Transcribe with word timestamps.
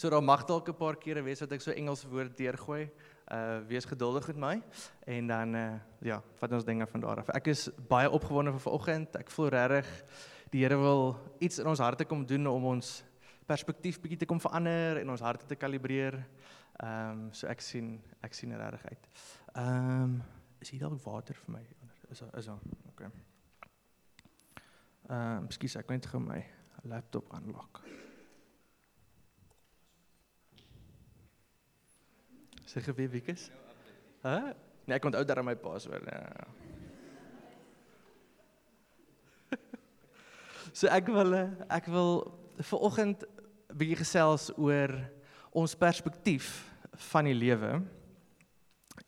So 0.00 0.08
daar 0.08 0.22
mag 0.24 0.46
dalk 0.48 0.68
'n 0.68 0.74
paar 0.74 0.96
kere 0.96 1.22
wees 1.22 1.38
dat 1.38 1.52
ek 1.52 1.60
so 1.60 1.70
Engels 1.70 2.04
woord 2.04 2.36
deurgooi. 2.36 2.90
Uh 3.28 3.60
wees 3.68 3.84
geduldig 3.84 4.26
met 4.26 4.36
my 4.36 4.62
en 5.04 5.26
dan 5.26 5.54
uh 5.54 5.80
ja, 6.00 6.22
vat 6.34 6.52
ons 6.52 6.64
dinge 6.64 6.86
van 6.86 7.00
daar 7.00 7.18
af. 7.18 7.28
Ek 7.28 7.46
is 7.46 7.68
baie 7.88 8.10
opgewonde 8.10 8.50
vir 8.50 8.60
vanoggend. 8.60 9.16
Ek 9.16 9.30
voel 9.30 9.48
regtig 9.48 10.04
die 10.50 10.62
Here 10.64 10.76
wil 10.76 11.16
iets 11.38 11.58
in 11.58 11.66
ons 11.66 11.78
harte 11.78 12.04
kom 12.04 12.26
doen 12.26 12.46
om 12.46 12.64
ons 12.64 13.04
perspektief 13.46 14.00
bietjie 14.00 14.18
te 14.18 14.26
kom 14.26 14.40
verander 14.40 14.96
en 14.96 15.10
ons 15.10 15.20
harte 15.20 15.46
te 15.46 15.54
kalibreer. 15.56 16.16
Ehm 16.82 17.10
um, 17.10 17.32
so 17.32 17.46
ek 17.46 17.60
sien 17.60 18.00
ek 18.22 18.34
sien 18.34 18.56
regtig 18.56 18.86
uit. 18.86 19.08
Ehm 19.54 20.02
um, 20.02 20.22
is 20.60 20.70
hier 20.70 20.80
dalk 20.80 21.04
water 21.04 21.34
vir 21.34 21.52
my? 21.52 21.66
Is 22.08 22.22
is 22.38 22.46
daar? 22.46 22.60
Okay. 22.88 23.10
Ehm 25.10 25.36
um, 25.36 25.50
skus 25.50 25.76
ek 25.76 25.90
net 25.90 26.06
gou 26.06 26.20
my 26.20 26.44
laptop 26.84 27.32
aanlok. 27.34 27.84
Sê 32.70 32.78
gee 32.78 32.94
wie 32.94 33.08
wiekes? 33.10 33.48
Hæ? 34.22 34.54
Nee, 34.86 34.94
ek 34.94 35.06
onthou 35.08 35.24
dat 35.26 35.42
my 35.42 35.56
password. 35.58 36.04
Ja. 36.06 36.44
so 40.78 40.86
ek 40.86 41.10
wil 41.10 41.34
ek 41.66 41.88
wil 41.90 42.12
vir 42.62 42.84
oggend 42.86 43.24
'n 43.26 43.74
bietjie 43.74 43.98
gesels 44.04 44.52
oor 44.54 44.94
ons 45.50 45.74
perspektief 45.74 46.70
van 47.10 47.26
die 47.26 47.34
lewe. 47.34 47.82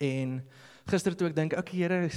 En 0.03 0.43
gister 0.91 1.15
toe 1.15 1.29
ek 1.31 1.37
dink, 1.37 1.55
okay 1.55 1.79
Here, 1.79 2.11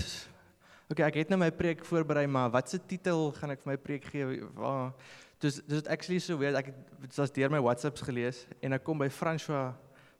okay, 0.89 1.05
ek 1.05 1.21
het 1.21 1.29
nou 1.29 1.37
my 1.37 1.51
preek 1.51 1.85
voorberei, 1.85 2.25
maar 2.25 2.49
wat 2.49 2.73
se 2.73 2.81
titel 2.81 3.29
gaan 3.37 3.53
ek 3.53 3.61
vir 3.61 3.73
my 3.75 3.77
preek 3.77 4.09
gee? 4.09 4.41
Waar 4.57 4.97
dis 5.37 5.61
dis 5.61 5.85
actually 5.85 6.17
so 6.17 6.41
weird. 6.41 6.57
Ek 6.57 6.73
het 6.73 6.75
dit 7.05 7.35
deur 7.37 7.53
my 7.53 7.61
WhatsApps 7.61 8.01
gelees 8.01 8.47
en 8.65 8.73
ek 8.73 8.83
kom 8.83 8.97
by 8.97 9.13
François 9.13 9.75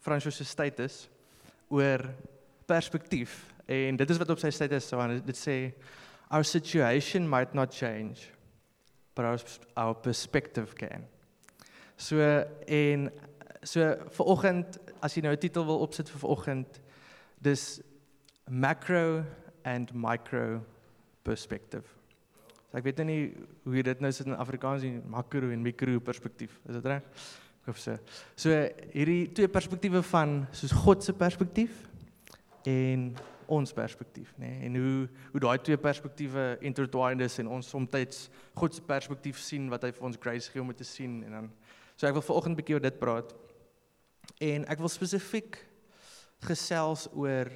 François 0.06 0.38
se 0.38 0.46
status 0.46 1.10
oor 1.70 2.06
perspektief. 2.66 3.54
En 3.66 3.96
dit 3.96 4.10
is 4.10 4.18
wat 4.18 4.30
op 4.30 4.40
sy 4.40 4.50
status 4.54 4.88
so 4.88 5.00
aan 5.00 5.22
dit 5.26 5.38
sê 5.38 5.74
our 6.30 6.44
situation 6.44 7.30
might 7.30 7.54
not 7.54 7.74
change 7.74 8.32
but 9.16 9.26
our, 9.26 9.40
our 9.76 9.96
perspective 9.96 10.76
can. 10.76 11.06
So 11.98 12.20
en 12.68 13.10
so 13.64 13.96
vir 14.18 14.26
oggend 14.28 14.80
as 15.02 15.16
jy 15.16 15.24
nou 15.24 15.34
'n 15.34 15.40
titel 15.40 15.66
wil 15.66 15.82
opsit 15.82 16.10
vir 16.10 16.20
vanoggend 16.20 16.82
dis 17.42 17.82
macro 18.50 19.24
and 19.64 19.94
micro 19.94 20.62
perspective. 21.24 21.86
So 22.72 22.78
ek 22.78 22.84
weet 22.84 23.06
nie 23.06 23.34
hoe 23.64 23.76
jy 23.76 23.84
dit 23.84 24.02
nou 24.02 24.12
sit 24.12 24.28
in 24.28 24.36
Afrikaans 24.36 24.84
in 24.84 25.02
makro 25.08 25.50
en 25.50 25.62
mikro 25.62 26.00
perspektief. 26.00 26.60
Is 26.68 26.76
dit 26.76 26.86
reg? 26.86 27.02
Of 27.68 27.80
so. 27.82 27.98
So 28.38 28.54
hierdie 28.94 29.32
twee 29.34 29.50
perspektiewe 29.50 30.04
van 30.06 30.44
soos 30.54 30.74
God 30.86 31.04
se 31.04 31.14
perspektief 31.18 31.74
en 32.70 33.16
ons 33.50 33.74
perspektief, 33.74 34.34
nê? 34.38 34.50
Nee? 34.50 34.68
En 34.68 34.76
hoe 34.76 35.10
hoe 35.32 35.42
daai 35.42 35.58
twee 35.62 35.78
perspektiewe 35.78 36.58
intertwined 36.66 37.22
is 37.26 37.40
en 37.42 37.48
ons 37.48 37.70
soms 37.70 38.30
God 38.54 38.74
se 38.74 38.82
perspektief 38.82 39.40
sien 39.42 39.70
wat 39.70 39.84
hy 39.84 39.92
vir 39.92 40.06
ons 40.06 40.18
grace 40.22 40.52
gee 40.52 40.62
om 40.62 40.74
te 40.74 40.84
sien 40.84 41.24
en 41.26 41.32
dan 41.32 41.50
so 41.96 42.08
ek 42.08 42.14
wil 42.14 42.26
vanoggend 42.26 42.54
'n 42.54 42.62
bietjie 42.62 42.76
oor 42.76 42.82
dit 42.82 43.00
praat. 43.00 43.36
En 44.42 44.66
ek 44.66 44.80
wil 44.80 44.90
spesifiek 44.90 45.58
gesels 46.40 47.08
oor 47.14 47.50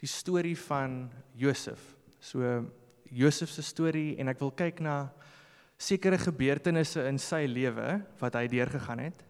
die 0.00 0.08
storie 0.08 0.56
van 0.56 1.10
Josef. 1.34 1.94
So 2.20 2.64
Josef 3.10 3.50
se 3.50 3.62
storie 3.62 4.16
en 4.18 4.28
ek 4.28 4.40
wil 4.40 4.50
kyk 4.50 4.80
na 4.80 5.12
sekere 5.76 6.18
gebeurtenisse 6.18 7.02
in 7.08 7.18
sy 7.18 7.44
lewe 7.50 8.00
wat 8.20 8.34
hy 8.34 8.46
deurgegaan 8.48 8.98
het. 8.98 9.24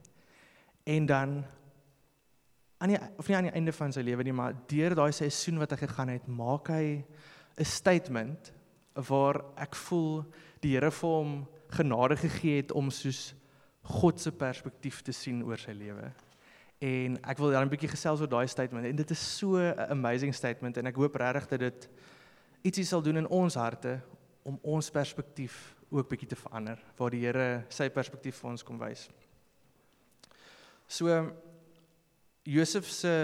En 0.85 1.07
dan 1.07 1.45
aan 2.79 2.93
die 2.93 2.99
of 3.19 3.29
nie 3.29 3.37
aan 3.37 3.49
die 3.49 3.57
einde 3.57 3.73
van 3.73 3.93
sy 3.93 4.03
lewe 4.05 4.23
nie, 4.27 4.35
maar 4.37 4.57
deur 4.69 4.95
daai 4.95 5.13
seisoen 5.13 5.59
wat 5.63 5.73
hy 5.73 5.81
gegaan 5.87 6.13
het, 6.13 6.27
maak 6.29 6.69
hy 6.69 7.05
'n 7.57 7.65
statement 7.65 8.53
waar 9.09 9.41
ek 9.57 9.75
voel 9.75 10.25
die 10.61 10.75
Here 10.75 10.91
vir 10.91 11.11
hom 11.11 11.47
genade 11.71 12.17
gegee 12.17 12.57
het 12.57 12.73
om 12.73 12.91
soos 12.91 13.35
God 13.83 14.21
se 14.21 14.33
perspektief 14.33 15.03
te 15.03 15.13
sien 15.13 15.43
oor 15.45 15.59
sy 15.59 15.73
lewe. 15.73 16.13
En 16.81 17.19
ek 17.23 17.39
wil 17.39 17.51
dan 17.51 17.65
'n 17.65 17.71
bietjie 17.71 17.89
gesels 17.89 18.21
oor 18.21 18.29
daai 18.29 18.47
statement 18.47 18.87
en 18.87 18.97
dit 18.97 19.11
is 19.11 19.39
so 19.39 19.57
'n 19.57 19.91
amazing 19.91 20.35
statement 20.35 20.77
en 20.77 20.87
ek 20.87 20.97
hoop 20.97 21.15
regtig 21.15 21.49
dat 21.49 21.61
dit 21.61 21.89
ietsie 22.63 22.85
sal 22.85 23.03
doen 23.03 23.17
in 23.17 23.29
ons 23.29 23.55
harte 23.55 24.01
om 24.43 24.59
ons 24.63 24.91
perspektief 24.91 25.74
ook 25.91 26.09
bietjie 26.09 26.29
te 26.29 26.39
verander 26.39 26.81
waar 26.99 27.15
die 27.15 27.23
Here 27.25 27.65
sy 27.73 27.89
perspektief 27.93 28.39
vir 28.41 28.51
ons 28.51 28.65
kom 28.67 28.79
wys. 28.81 29.09
So 30.89 31.11
Josef 32.45 32.89
se 32.93 33.15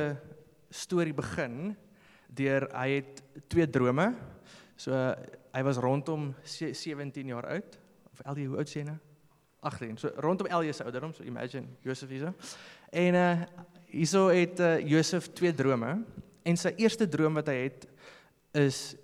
storie 0.71 1.15
begin 1.15 1.77
deur 2.31 2.69
hy 2.73 2.89
het 3.01 3.23
twee 3.51 3.67
drome. 3.69 4.13
So 4.81 4.95
hy 4.95 5.63
was 5.67 5.81
rondom 5.83 6.31
17 6.45 7.33
jaar 7.33 7.49
oud 7.57 7.79
of 8.13 8.23
Ellie 8.33 8.49
hoe 8.49 8.61
oud 8.63 8.71
sê 8.71 8.85
nou? 8.87 8.97
18. 9.61 9.99
So 10.01 10.13
rondom 10.17 10.49
Ellie 10.49 10.73
se 10.73 10.85
ouderdom, 10.85 11.13
so 11.13 11.25
imagine 11.25 11.69
Josef 11.85 12.09
hierso. 12.09 12.33
En 12.91 13.15
uh 13.15 13.35
hierso 13.91 14.29
het 14.31 14.61
uh, 14.61 14.79
Josef 14.87 15.33
twee 15.35 15.51
drome 15.55 16.05
en 16.47 16.57
sy 16.57 16.71
eerste 16.79 17.09
droom 17.11 17.35
wat 17.41 17.49
hy 17.51 17.57
het 17.65 17.89
is 18.55 18.95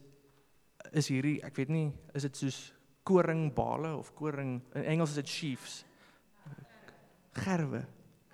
is 0.97 1.09
hierdie, 1.11 1.41
ek 1.45 1.57
weet 1.59 1.73
nie, 1.75 1.89
is 2.15 2.25
dit 2.25 2.39
soos 2.39 2.59
koringbale 3.07 3.95
of 3.97 4.11
koring 4.19 4.59
in 4.75 4.85
Engels 4.85 5.15
is 5.15 5.21
dit 5.23 5.31
sheaves. 5.31 5.85
Gerwe. 7.37 7.85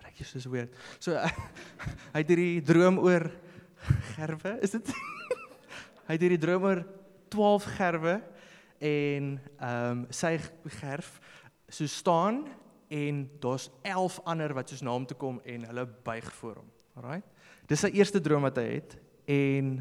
Reg 0.02 0.20
jy 0.20 0.26
soos 0.26 0.48
weer. 0.50 0.70
So 1.02 1.16
uh, 1.16 1.28
hy 2.14 2.22
het 2.22 2.32
hierdie 2.32 2.62
droom 2.64 3.00
oor 3.02 3.28
gerwe, 4.14 4.56
is 4.64 4.76
dit? 4.76 4.92
hy 6.06 6.16
het 6.16 6.24
hierdie 6.24 6.40
droom 6.40 6.68
oor 6.70 6.84
12 7.32 7.68
gerwe 7.76 8.18
en 8.82 9.36
ehm 9.38 10.02
um, 10.02 10.04
sy 10.12 10.34
gerf 10.80 11.14
so 11.72 11.86
staan 11.88 12.42
en 12.92 13.22
daar's 13.40 13.70
11 13.86 14.18
ander 14.28 14.52
wat 14.56 14.68
soos 14.68 14.82
na 14.84 14.92
hom 14.92 15.06
toe 15.08 15.16
kom 15.16 15.38
en 15.48 15.64
hulle 15.70 15.86
buig 16.04 16.28
voor 16.40 16.60
hom. 16.60 16.70
Alraai. 17.00 17.22
Dis 17.70 17.80
sy 17.84 17.92
eerste 17.96 18.20
droom 18.20 18.44
wat 18.44 18.58
hy 18.60 18.68
het 18.74 18.96
en 19.30 19.78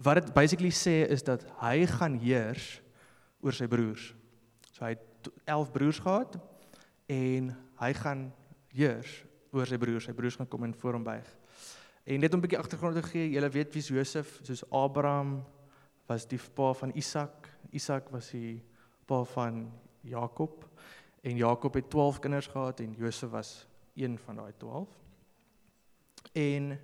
wat 0.00 0.20
dit 0.20 0.32
basically 0.36 0.72
sê 0.74 1.02
is 1.08 1.24
dat 1.24 1.46
hy 1.62 1.86
gaan 1.88 2.18
heers 2.20 2.80
oor 3.40 3.56
sy 3.56 3.68
broers. 3.70 4.10
So 4.80 4.86
hy 4.88 4.94
het 4.96 5.28
11 5.44 5.70
broers 5.74 5.98
gehad 6.00 6.38
en 7.12 7.50
hy 7.82 7.88
gaan 7.98 8.22
heers 8.72 9.10
oor 9.52 9.68
sy 9.68 9.76
broers. 9.76 10.06
Sy 10.08 10.14
broers 10.16 10.38
gaan 10.40 10.48
kom 10.48 10.64
en 10.64 10.72
voor 10.80 10.96
hom 10.96 11.04
buig. 11.04 11.26
En 12.08 12.20
net 12.24 12.32
om 12.32 12.40
'n 12.40 12.42
bietjie 12.46 12.58
agtergrond 12.58 12.96
te 12.96 13.02
gee, 13.02 13.28
julle 13.28 13.50
weet 13.50 13.74
wie's 13.74 13.88
Josef, 13.92 14.40
soos 14.42 14.64
Abraham 14.70 15.44
was 16.08 16.26
die 16.26 16.40
pa 16.54 16.72
van 16.72 16.92
Isak. 16.94 17.50
Isak 17.70 18.08
was 18.08 18.30
die 18.30 18.62
pa 19.06 19.22
van 19.24 19.70
Jakob. 20.00 20.64
En 21.20 21.36
Jakob 21.36 21.74
het 21.74 21.90
12 21.90 22.18
kinders 22.18 22.46
gehad 22.46 22.80
en 22.80 22.94
Josef 22.96 23.30
was 23.30 23.66
een 23.94 24.18
van 24.18 24.36
daai 24.36 24.52
12. 24.56 24.88
En 26.32 26.78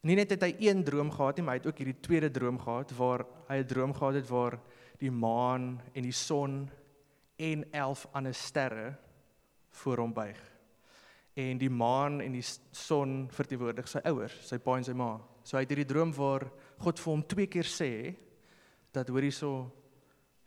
nie 0.00 0.16
net 0.16 0.30
het 0.30 0.42
hy 0.42 0.56
een 0.58 0.84
droom 0.84 1.10
gehad 1.10 1.36
nie, 1.36 1.44
maar 1.44 1.54
hy 1.54 1.60
het 1.60 1.66
ook 1.66 1.78
hierdie 1.78 2.00
tweede 2.00 2.30
droom 2.30 2.58
gehad 2.58 2.92
waar 2.92 3.24
hy 3.48 3.56
'n 3.56 3.66
droom 3.66 3.94
gehad 3.94 4.14
het 4.14 4.28
waar 4.28 4.60
die 4.98 5.10
maan 5.10 5.80
en 5.92 6.02
die 6.02 6.14
son 6.14 6.64
en 7.36 7.64
11 7.72 8.06
ander 8.12 8.34
sterre 8.34 8.94
voor 9.70 10.04
hom 10.04 10.12
buig. 10.14 10.38
En 11.34 11.58
die 11.58 11.70
maan 11.70 12.20
en 12.22 12.36
die 12.36 12.44
son 12.70 13.24
verteenwoordig 13.34 13.88
sy 13.90 14.02
ouers, 14.06 14.36
sy 14.46 14.60
pa 14.62 14.76
en 14.78 14.86
sy 14.86 14.94
ma. 14.94 15.16
So 15.42 15.58
hy 15.58 15.64
het 15.64 15.74
hierdie 15.74 15.90
droom 15.90 16.14
waar 16.14 16.46
God 16.82 17.00
vir 17.02 17.10
hom 17.10 17.24
twee 17.26 17.50
keer 17.50 17.68
sê 17.68 17.90
dat 18.94 19.10
hoor 19.10 19.26
hierso 19.26 19.50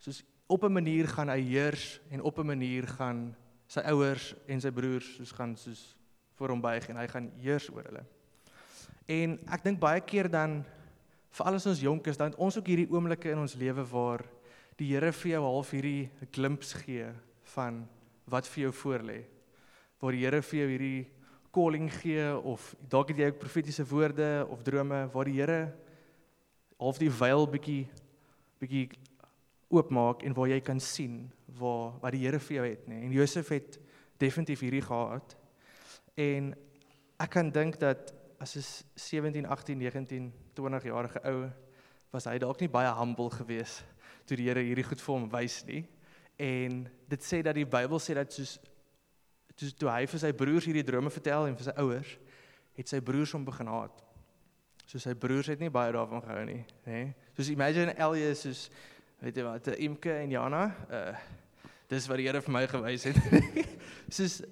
soos 0.00 0.22
op 0.48 0.64
'n 0.64 0.72
manier 0.72 1.06
gaan 1.08 1.28
hy 1.28 1.42
heers 1.42 2.00
en 2.10 2.22
op 2.22 2.38
'n 2.38 2.46
manier 2.46 2.86
gaan 2.86 3.36
sy 3.68 3.80
ouers 3.80 4.34
en 4.48 4.60
sy 4.60 4.70
broers 4.70 5.16
soos 5.16 5.32
gaan 5.32 5.56
soos 5.56 5.96
voor 6.34 6.48
hom 6.48 6.60
buig 6.60 6.88
en 6.88 6.96
hy 6.96 7.06
gaan 7.06 7.30
heers 7.36 7.68
oor 7.70 7.84
hulle. 7.84 8.04
En 9.06 9.38
ek 9.52 9.64
dink 9.64 9.80
baie 9.80 10.00
keer 10.00 10.30
dan 10.30 10.64
veral 11.30 11.54
as 11.54 11.66
ons 11.66 11.80
jonk 11.80 12.06
is 12.06 12.16
dan 12.16 12.34
ons 12.36 12.56
ook 12.56 12.66
hierdie 12.66 12.90
oomblikke 12.90 13.30
in 13.30 13.38
ons 13.38 13.54
lewe 13.54 13.84
waar 13.84 14.24
die 14.78 14.92
Here 14.92 15.10
vir 15.12 15.32
jou 15.32 15.42
half 15.42 15.72
hierdie 15.74 16.08
glimps 16.34 16.72
gee 16.84 17.08
van 17.54 17.82
wat 18.30 18.46
vir 18.46 18.68
jou 18.68 18.72
voorlê. 18.84 19.22
Waar 19.98 20.14
die 20.14 20.22
Here 20.22 20.42
vir 20.42 20.60
jou 20.60 20.68
hierdie 20.70 21.06
calling 21.54 21.88
gee 21.90 22.26
of 22.46 22.74
dalk 22.90 23.10
het 23.10 23.18
jy 23.18 23.30
ook 23.32 23.40
profetiese 23.40 23.86
woorde 23.88 24.46
of 24.46 24.62
drome 24.62 25.06
waar 25.14 25.26
die 25.26 25.40
Here 25.40 25.60
half 26.78 27.00
die 27.02 27.10
veil 27.10 27.48
bietjie 27.50 27.88
bietjie 28.62 28.86
oopmaak 29.68 30.22
en 30.26 30.34
waar 30.36 30.50
jy 30.50 30.60
kan 30.64 30.78
sien 30.80 31.26
waar 31.58 31.98
wat 32.02 32.14
die 32.14 32.22
Here 32.22 32.38
vir 32.38 32.60
jou 32.60 32.68
het, 32.68 32.86
nê. 32.86 33.02
En 33.02 33.12
Josef 33.12 33.50
het 33.54 33.80
definitief 34.18 34.62
hierdie 34.62 34.84
gehad. 34.86 35.34
En 36.18 36.52
ek 37.18 37.34
kan 37.34 37.50
dink 37.50 37.80
dat 37.82 38.14
as 38.38 38.54
'n 38.54 38.62
17, 38.94 39.46
18, 39.46 39.78
19, 39.78 40.32
20 40.54 40.84
jarige 40.84 41.20
ou 41.24 41.50
was 42.12 42.24
hy 42.24 42.38
dalk 42.38 42.60
nie 42.60 42.70
baie 42.70 42.94
humble 42.94 43.30
geweest 43.30 43.82
toe 44.28 44.36
die 44.38 44.48
Here 44.50 44.62
hierdie 44.64 44.86
goed 44.86 45.00
vir 45.02 45.14
hom 45.14 45.28
wys 45.32 45.62
nie. 45.68 45.84
En 46.38 46.84
dit 47.10 47.24
sê 47.24 47.40
dat 47.42 47.56
die 47.58 47.66
Bybel 47.66 48.00
sê 48.02 48.14
dat 48.18 48.34
soos 48.34 48.58
toe 49.58 49.70
toe 49.74 49.90
hy 49.90 50.04
vir 50.06 50.22
sy 50.22 50.30
broers 50.38 50.68
hierdie 50.68 50.86
drome 50.86 51.10
vertel 51.10 51.48
en 51.48 51.56
vir 51.58 51.66
sy 51.66 51.74
ouers, 51.82 52.12
het 52.78 52.92
sy 52.92 53.00
broers 53.02 53.32
hom 53.34 53.46
begin 53.48 53.70
haat. 53.72 54.04
So 54.86 55.02
sy 55.02 55.16
broers 55.18 55.50
het 55.50 55.60
nie 55.60 55.72
baie 55.72 55.92
daarvan 55.92 56.22
gehou 56.24 56.44
nie, 56.46 56.60
hè. 56.86 57.00
Soos 57.36 57.50
imagine 57.50 57.96
Elias 57.98 58.44
soos 58.46 58.68
weet 59.18 59.40
jy 59.40 59.44
wat, 59.48 59.72
Imke 59.82 60.14
en 60.22 60.32
Jana, 60.36 60.64
uh 60.88 61.12
dis 61.88 62.04
wat 62.04 62.20
die 62.20 62.26
Here 62.28 62.42
vir 62.44 62.52
my 62.52 62.66
gewys 62.68 63.06
het. 63.08 63.16
soos 64.16 64.42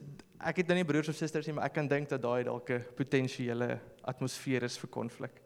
ek 0.41 0.63
het 0.63 0.71
nou 0.71 0.79
nie 0.79 0.87
broers 0.89 1.11
of 1.13 1.19
susters 1.19 1.47
nie, 1.49 1.53
maar 1.57 1.69
ek 1.69 1.75
kan 1.77 1.89
dink 1.89 2.09
dat 2.09 2.23
daai 2.23 2.47
dalk 2.49 2.71
'n 2.73 2.85
potensiële 2.97 3.79
atmosfeer 4.09 4.65
is 4.65 4.79
vir 4.81 4.91
konflik. 4.91 5.43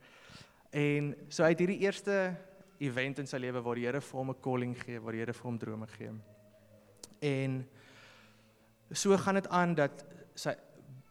En 0.71 1.15
so 1.29 1.43
uit 1.43 1.59
hierdie 1.59 1.81
eerste 1.83 2.37
event 2.81 3.19
in 3.19 3.27
sy 3.27 3.39
lewe 3.39 3.63
waar 3.63 3.79
die 3.79 3.87
Here 3.87 4.01
vir 4.01 4.19
hom 4.19 4.31
'n 4.31 4.41
calling 4.41 4.75
gee, 4.75 4.99
waar 4.99 5.13
die 5.13 5.21
Here 5.21 5.33
vir 5.33 5.45
hom 5.45 5.59
drome 5.59 5.87
gee. 5.87 6.13
En 7.21 7.69
so 8.93 9.17
gaan 9.17 9.35
dit 9.35 9.49
aan 9.49 9.75
dat 9.75 10.05
sy 10.35 10.55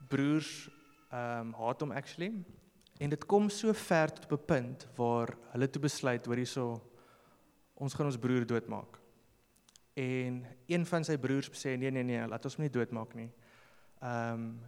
broers 0.10 0.70
ehm 1.12 1.48
um, 1.48 1.54
haat 1.54 1.82
hom 1.82 1.92
actually 1.92 2.34
en 3.00 3.10
dit 3.10 3.26
kom 3.26 3.50
so 3.50 3.74
ver 3.74 4.12
tot 4.14 4.32
op 4.32 4.40
'n 4.40 4.46
punt 4.46 4.88
waar 4.96 5.38
hulle 5.54 5.70
toe 5.70 5.82
besluit 5.82 6.26
hoor 6.26 6.36
hierso 6.36 6.82
ons 7.74 7.94
gaan 7.94 8.06
ons 8.06 8.18
broer 8.18 8.46
doodmaak. 8.46 9.00
En 9.94 10.46
een 10.68 10.86
van 10.86 11.04
sy 11.04 11.18
broers 11.18 11.50
sê 11.54 11.78
nee 11.78 11.92
nee 11.92 12.04
nee, 12.04 12.28
laat 12.28 12.46
ons 12.46 12.56
hom 12.56 12.64
nie 12.64 12.72
doodmaak 12.72 13.16
nie. 13.16 13.32
Ehm 14.02 14.34
um, 14.34 14.60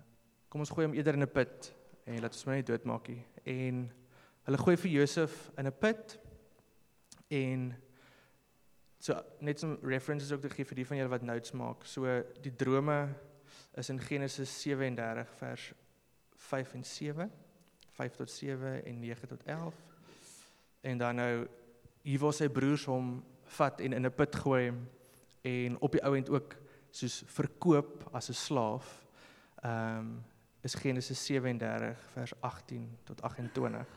kom 0.49 0.59
ons 0.59 0.69
gooi 0.69 0.85
hom 0.85 0.95
eerder 0.95 1.13
in 1.13 1.23
'n 1.23 1.31
put 1.31 1.73
en 2.05 2.21
laat 2.21 2.33
ons 2.33 2.43
hom 2.43 2.53
nie 2.53 2.63
doodmaak 2.63 3.07
nie. 3.07 3.25
En 3.45 3.91
hulle 4.43 4.57
gooi 4.57 4.77
vir 4.77 4.91
Josef 4.91 5.51
in 5.57 5.67
'n 5.67 5.79
put 5.79 6.19
en 7.31 7.71
so 9.01 9.15
net 9.39 9.59
some 9.59 9.77
references 9.81 10.31
ook 10.31 10.41
te 10.41 10.49
gee 10.49 10.67
vir 10.67 10.81
die 10.81 10.85
van 10.85 10.99
julle 10.99 11.13
wat 11.13 11.25
notes 11.25 11.55
maak. 11.57 11.85
So 11.89 12.05
die 12.43 12.53
drome 12.55 12.97
is 13.79 13.89
in 13.89 13.99
Genesis 13.99 14.51
37 14.61 15.31
vers 15.39 15.71
5 16.49 16.73
en 16.77 16.83
7, 16.85 17.31
5 17.97 18.15
tot 18.19 18.31
7 18.31 18.83
en 18.85 18.99
9 18.99 19.27
tot 19.27 19.43
11. 19.43 19.75
En 20.81 20.97
dan 20.97 21.15
nou 21.15 21.47
hier 22.01 22.19
waar 22.19 22.35
sy 22.35 22.49
broers 22.49 22.85
hom 22.89 23.21
vat 23.57 23.81
en 23.81 23.93
in 23.93 24.05
'n 24.05 24.15
put 24.15 24.35
gooi 24.35 24.73
en 25.41 25.79
op 25.79 25.91
die 25.91 26.03
ouend 26.03 26.29
ook 26.29 26.55
soos 26.91 27.23
verkoop 27.25 28.09
as 28.11 28.29
'n 28.29 28.33
slaaf. 28.33 29.05
Ehm 29.63 29.97
um, 29.97 30.23
is 30.61 30.75
Genesis 30.75 31.25
37 31.25 31.97
vers 32.13 32.33
18 32.39 32.97
tot 33.03 33.21
28. 33.21 33.87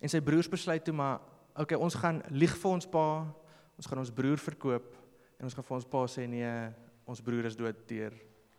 En 0.00 0.08
sy 0.08 0.20
broers 0.20 0.48
besluit 0.48 0.84
toe 0.84 0.94
maar 0.94 1.20
okay, 1.58 1.78
ons 1.78 1.94
gaan 1.94 2.22
lieg 2.30 2.54
vir 2.56 2.70
ons 2.70 2.86
pa, 2.90 3.06
ons 3.76 3.88
gaan 3.88 4.02
ons 4.02 4.12
broer 4.12 4.40
verkoop 4.40 4.94
en 5.38 5.48
ons 5.48 5.54
gaan 5.54 5.66
vir 5.68 5.76
ons 5.76 5.88
pa 5.92 6.04
sê 6.08 6.26
nee, 6.28 6.52
ons 7.06 7.22
broer 7.22 7.48
is 7.48 7.56
dood 7.56 7.82
deur 7.88 8.14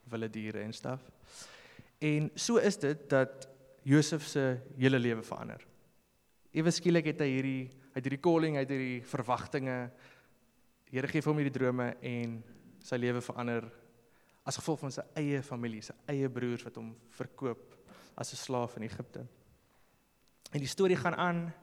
wilde 0.07 0.29
diere 0.31 0.63
en 0.63 0.73
staf. 0.73 1.03
En 1.99 2.29
so 2.35 2.61
is 2.61 2.77
dit 2.77 3.07
dat 3.09 3.47
Josef 3.88 4.27
se 4.27 4.44
hele 4.77 4.99
lewe 4.99 5.23
verander. 5.23 5.63
Ewe 6.53 6.71
skielik 6.71 7.09
het 7.11 7.23
hy 7.23 7.31
hierdie 7.33 7.63
uit 7.97 8.03
hierdie 8.03 8.21
calling, 8.21 8.59
uit 8.59 8.69
hierdie 8.69 9.01
verwagtinge 9.09 9.77
Here 10.88 11.07
gee 11.11 11.19
vir 11.19 11.27
hom 11.27 11.39
hierdie 11.41 11.51
drome 11.51 11.89
en 12.07 12.38
sy 12.79 12.95
lewe 12.95 13.19
verander 13.19 13.65
as 14.47 14.55
gevolg 14.55 14.79
van 14.85 14.93
sy 14.95 15.03
eie 15.19 15.41
familie, 15.43 15.81
sy 15.83 15.91
eie 16.13 16.29
broers 16.31 16.63
wat 16.63 16.77
hom 16.79 16.93
verkoop 17.17 17.73
as 18.15 18.31
'n 18.31 18.39
slaaf 18.39 18.77
in 18.77 18.88
Egipte. 18.88 19.25
En 20.53 20.59
die 20.63 20.71
storie 20.71 20.95
gaan 20.95 21.15
aan 21.15 21.53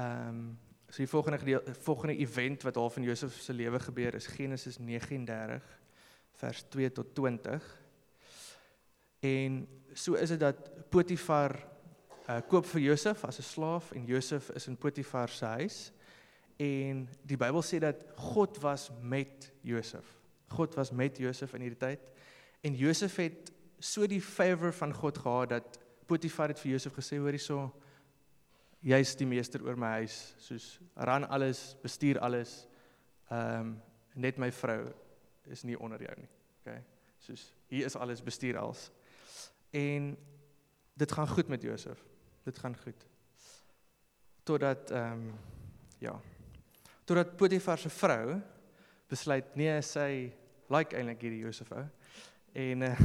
Ehm 0.00 0.28
um, 0.28 0.58
so 0.88 0.96
die 0.96 1.06
volgende 1.06 1.38
gedeel, 1.38 1.60
volgende 1.80 2.16
event 2.16 2.62
wat 2.62 2.74
half 2.74 2.96
in 2.96 3.02
Josef 3.02 3.40
se 3.40 3.52
lewe 3.52 3.80
gebeur 3.80 4.14
is 4.14 4.26
Genesis 4.26 4.78
39 4.78 5.62
vers 6.32 6.62
2 6.68 6.92
tot 6.92 7.14
20. 7.14 7.80
En 9.18 9.68
so 9.92 10.14
is 10.14 10.28
dit 10.28 10.40
dat 10.40 10.88
Potifar 10.88 11.54
uh, 12.28 12.40
koop 12.48 12.66
vir 12.66 12.80
Josef 12.80 13.24
as 13.24 13.38
'n 13.38 13.42
slaaf 13.42 13.92
en 13.92 14.04
Josef 14.04 14.50
is 14.50 14.66
in 14.66 14.76
Potifar 14.76 15.28
se 15.28 15.44
huis. 15.44 15.92
En 16.56 17.08
die 17.22 17.36
Bybel 17.36 17.62
sê 17.62 17.78
dat 17.78 18.04
God 18.16 18.58
was 18.58 18.90
met 19.02 19.52
Josef. 19.60 20.18
God 20.48 20.74
was 20.74 20.90
met 20.90 21.18
Josef 21.18 21.54
in 21.54 21.60
hierdie 21.60 21.78
tyd. 21.78 22.00
En 22.60 22.74
Josef 22.74 23.16
het 23.16 23.52
so 23.78 24.06
die 24.06 24.22
favor 24.22 24.72
van 24.72 24.94
God 24.94 25.18
gehad 25.18 25.48
dat 25.48 25.78
Potifar 26.06 26.48
het 26.48 26.58
vir 26.58 26.72
Josef 26.72 26.92
gesê 26.92 27.16
hoor 27.16 27.30
hierso 27.30 27.72
jy's 28.80 29.12
die 29.16 29.28
meester 29.28 29.62
oor 29.64 29.76
my 29.78 29.92
huis, 30.00 30.16
soos 30.40 30.66
ran 30.96 31.26
alles, 31.28 31.74
bestuur 31.82 32.20
alles. 32.24 32.64
Ehm 33.30 33.60
um, 33.60 33.78
net 34.20 34.40
my 34.42 34.50
vrou 34.50 34.88
is 35.46 35.62
nie 35.62 35.76
onder 35.78 36.02
jou 36.02 36.14
nie. 36.18 36.28
OK. 36.58 36.80
Soos 37.22 37.44
hier 37.70 37.86
is 37.86 37.96
alles 37.96 38.22
bestuur 38.22 38.58
als. 38.58 38.88
En 39.70 40.16
dit 40.98 41.12
gaan 41.12 41.28
goed 41.28 41.48
met 41.48 41.62
Josef. 41.62 42.02
Dit 42.44 42.58
gaan 42.58 42.76
goed. 42.76 43.06
Totdat 44.42 44.90
ehm 44.90 45.12
um, 45.12 45.38
ja. 45.98 46.20
Totdat 47.04 47.36
Potifar 47.36 47.78
se 47.78 47.88
vrou 47.88 48.40
besluit 49.08 49.54
nee, 49.54 49.80
sy 49.82 50.32
like 50.70 50.96
eintlik 50.96 51.22
hierdie 51.22 51.44
Josef 51.44 51.70
ou. 51.70 51.86
En 52.52 52.82
uh, 52.82 52.96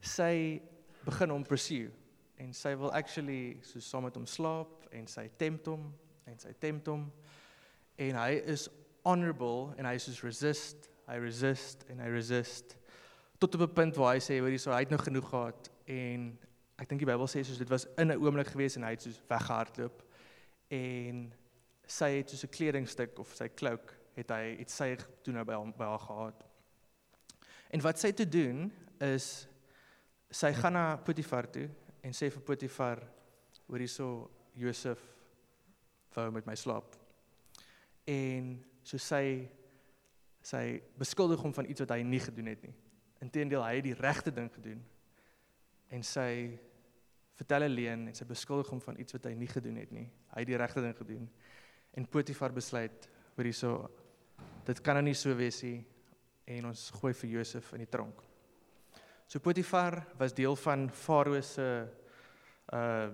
sy 0.00 0.60
begin 1.06 1.32
hom 1.32 1.44
pursue 1.46 1.90
en 2.36 2.52
sy 2.52 2.74
wil 2.76 2.92
actually 2.92 3.56
so 3.64 3.80
saam 3.80 4.04
met 4.06 4.16
hom 4.18 4.26
slaap 4.28 4.85
en 4.96 5.06
sy 5.10 5.28
tempt 5.36 5.68
hom 5.70 5.86
en 6.26 6.38
sy 6.42 6.52
tempt 6.58 6.88
hom 6.90 7.06
en 8.02 8.18
hy 8.18 8.32
is 8.52 8.66
honorable 9.06 9.74
en 9.78 9.86
hy 9.86 9.96
soos 10.02 10.22
resist, 10.26 10.90
hy 11.06 11.20
resist 11.22 11.84
en 11.92 12.02
hy 12.02 12.10
resist. 12.10 12.76
Tot 13.38 13.54
op 13.54 13.68
'n 13.68 13.74
punt 13.74 13.96
waar 13.96 14.14
hy 14.16 14.20
sê 14.20 14.40
hoor 14.40 14.50
hierso 14.50 14.72
hy 14.72 14.82
het 14.84 14.90
nou 14.90 15.00
genoeg 15.00 15.28
gehad 15.28 15.70
en 15.86 16.38
ek 16.76 16.88
dink 16.88 17.00
die 17.00 17.08
Bybel 17.08 17.28
sê 17.28 17.44
soos 17.44 17.58
dit 17.58 17.68
was 17.68 17.86
in 17.96 18.12
'n 18.12 18.20
oomblik 18.20 18.48
gewees 18.52 18.76
en 18.76 18.82
hy 18.82 18.90
het 18.90 19.02
soos 19.02 19.22
weggehardloop. 19.28 20.02
En 20.70 21.32
sy 21.86 22.10
het 22.18 22.30
soos 22.30 22.44
'n 22.44 22.50
kledingstuk 22.50 23.18
of 23.18 23.34
sy 23.34 23.48
cloak 23.48 23.94
het 24.16 24.30
hy 24.30 24.56
iets 24.60 24.76
sy 24.76 24.96
toe 25.22 25.32
nou 25.32 25.44
by 25.44 25.54
hom 25.54 25.72
by 25.76 25.84
haar 25.84 25.98
gehad. 25.98 26.44
En 27.70 27.80
wat 27.80 27.98
sy 27.98 28.12
te 28.12 28.28
doen 28.28 28.72
is 29.00 29.48
sy 30.30 30.52
gaan 30.52 30.72
na 30.72 30.96
Potifar 30.96 31.46
toe 31.50 31.68
en 32.02 32.12
sê 32.12 32.30
vir 32.30 32.42
Potifar 32.42 33.02
hoor 33.66 33.78
hierso 33.78 34.30
Josef 34.56 35.02
wou 36.16 36.30
met 36.32 36.46
my 36.48 36.54
slaap. 36.56 36.96
En 38.08 38.56
so 38.86 38.98
sy 39.02 39.48
sy 40.46 40.78
beskuldig 40.94 41.40
hom 41.42 41.52
van 41.54 41.66
iets 41.66 41.82
wat 41.82 41.96
hy 41.96 42.04
nie 42.06 42.20
gedoen 42.22 42.52
het 42.52 42.62
nie. 42.62 42.74
Inteendeel 43.24 43.64
hy 43.66 43.72
het 43.80 43.86
die 43.88 43.96
regte 43.98 44.30
ding 44.30 44.46
gedoen. 44.54 44.78
En 45.90 46.04
sy 46.06 46.54
vertel 47.36 47.66
'n 47.66 47.74
leuen 47.74 48.06
en 48.06 48.14
sy 48.14 48.24
beskuldig 48.24 48.70
hom 48.70 48.80
van 48.80 48.98
iets 49.00 49.12
wat 49.12 49.24
hy 49.24 49.34
nie 49.34 49.48
gedoen 49.50 49.76
het 49.76 49.90
nie. 49.90 50.08
Hy 50.34 50.40
het 50.40 50.46
die 50.46 50.56
regte 50.56 50.80
ding 50.80 50.96
gedoen. 50.96 51.28
En 51.92 52.06
Potifar 52.06 52.52
besluit, 52.52 53.08
hoor 53.34 53.44
hierso, 53.44 53.90
dit 54.64 54.80
kan 54.80 54.94
nou 54.94 55.02
nie 55.02 55.14
so 55.14 55.34
wees 55.34 55.62
nie 55.62 55.84
en 56.46 56.66
ons 56.66 56.90
gooi 56.90 57.12
vir 57.14 57.30
Josef 57.30 57.72
in 57.72 57.78
die 57.78 57.90
tronk. 57.90 58.22
So 59.26 59.40
Potifar 59.40 60.06
was 60.18 60.32
deel 60.32 60.56
van 60.56 60.90
Farao 60.90 61.40
se 61.40 61.88
uh 62.72 63.10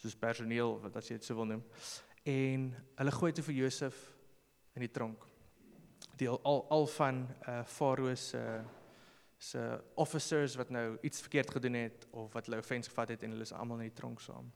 soos 0.00 0.16
personeel 0.16 0.78
wat 0.80 0.96
as 0.96 1.10
jy 1.10 1.18
dit 1.18 1.28
sou 1.28 1.36
wil 1.40 1.48
noem. 1.50 1.64
En 2.28 2.70
hulle 3.00 3.16
gooi 3.16 3.32
toe 3.36 3.44
vir 3.44 3.58
Josef 3.62 3.98
in 4.76 4.84
die 4.84 4.92
tronk. 4.92 5.26
Deel 6.20 6.40
al 6.44 6.64
al 6.72 6.86
van 6.96 7.26
uh 7.48 7.62
Farao 7.64 8.14
se 8.14 8.44
se 9.40 9.60
officers 9.96 10.54
wat 10.60 10.68
nou 10.70 10.98
iets 11.00 11.22
verkeerd 11.24 11.50
gedoen 11.50 11.78
het 11.80 12.06
of 12.10 12.32
wat 12.36 12.46
hulle 12.46 12.58
offense 12.60 12.90
gevat 12.90 13.14
het 13.14 13.22
en 13.24 13.32
hulle 13.32 13.46
is 13.48 13.54
almal 13.56 13.80
in 13.80 13.88
die 13.88 13.96
tronk 13.96 14.20
saam. 14.20 14.50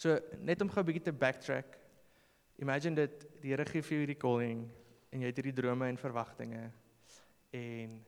So 0.00 0.16
net 0.40 0.62
om 0.64 0.70
gou 0.72 0.80
'n 0.80 0.86
bietjie 0.86 1.04
te 1.04 1.12
backtrack. 1.12 1.76
Imagine 2.56 2.94
dat 2.94 3.26
die 3.42 3.50
Here 3.50 3.64
gee 3.64 3.82
vir 3.82 3.90
jou 3.90 4.06
hierdie 4.06 4.20
calling 4.20 4.70
en 5.12 5.20
jy 5.20 5.26
het 5.26 5.36
hierdie 5.36 5.62
drome 5.62 5.88
en 5.88 5.96
verwagtinge 5.96 6.72
en 7.50 8.04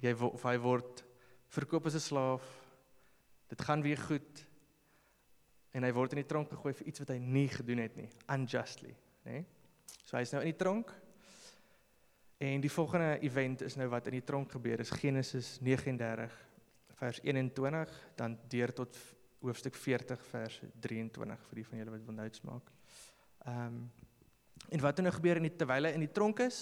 jy 0.00 0.12
of 0.12 0.42
hy 0.42 0.56
word 0.58 1.04
verkoop 1.48 1.86
as 1.86 1.94
'n 1.94 2.00
slaaf. 2.00 2.42
Dit 3.48 3.60
gaan 3.60 3.82
weer 3.82 3.98
goed 3.98 4.46
en 5.72 5.86
hy 5.86 5.92
word 5.94 6.16
in 6.16 6.22
die 6.22 6.28
tronk 6.28 6.50
gegooi 6.50 6.74
vir 6.80 6.90
iets 6.90 7.02
wat 7.04 7.12
hy 7.14 7.18
nie 7.22 7.46
gedoen 7.52 7.84
het 7.84 7.96
nie, 7.98 8.08
unjustly, 8.34 8.92
nê? 9.28 9.42
So 10.04 10.18
hy's 10.18 10.32
nou 10.34 10.42
in 10.42 10.50
die 10.50 10.58
tronk. 10.58 10.90
En 12.40 12.62
die 12.62 12.72
volgende 12.72 13.18
event 13.26 13.62
is 13.66 13.76
nou 13.76 13.86
wat 13.92 14.08
in 14.08 14.16
die 14.16 14.26
tronk 14.26 14.54
gebeur 14.56 14.80
is 14.80 14.92
Genesis 14.96 15.58
39 15.60 16.36
vers 17.00 17.20
21 17.24 17.92
dan 18.16 18.36
deur 18.52 18.72
tot 18.76 18.96
hoofstuk 19.40 19.76
40 19.76 20.22
vers 20.30 20.60
23 20.84 21.44
vir 21.48 21.60
die 21.60 21.66
van 21.68 21.80
julle 21.80 21.94
wat 21.94 22.06
wil 22.08 22.16
notes 22.16 22.44
maak. 22.48 22.72
Ehm 23.46 23.66
um, 23.66 23.82
en 24.70 24.82
wat 24.84 24.98
het 24.98 25.02
nou 25.06 25.12
gebeur 25.14 25.38
in 25.40 25.46
die 25.48 25.56
terwyl 25.56 25.88
hy 25.88 25.90
in 25.96 26.02
die 26.04 26.12
tronk 26.14 26.42
is, 26.44 26.58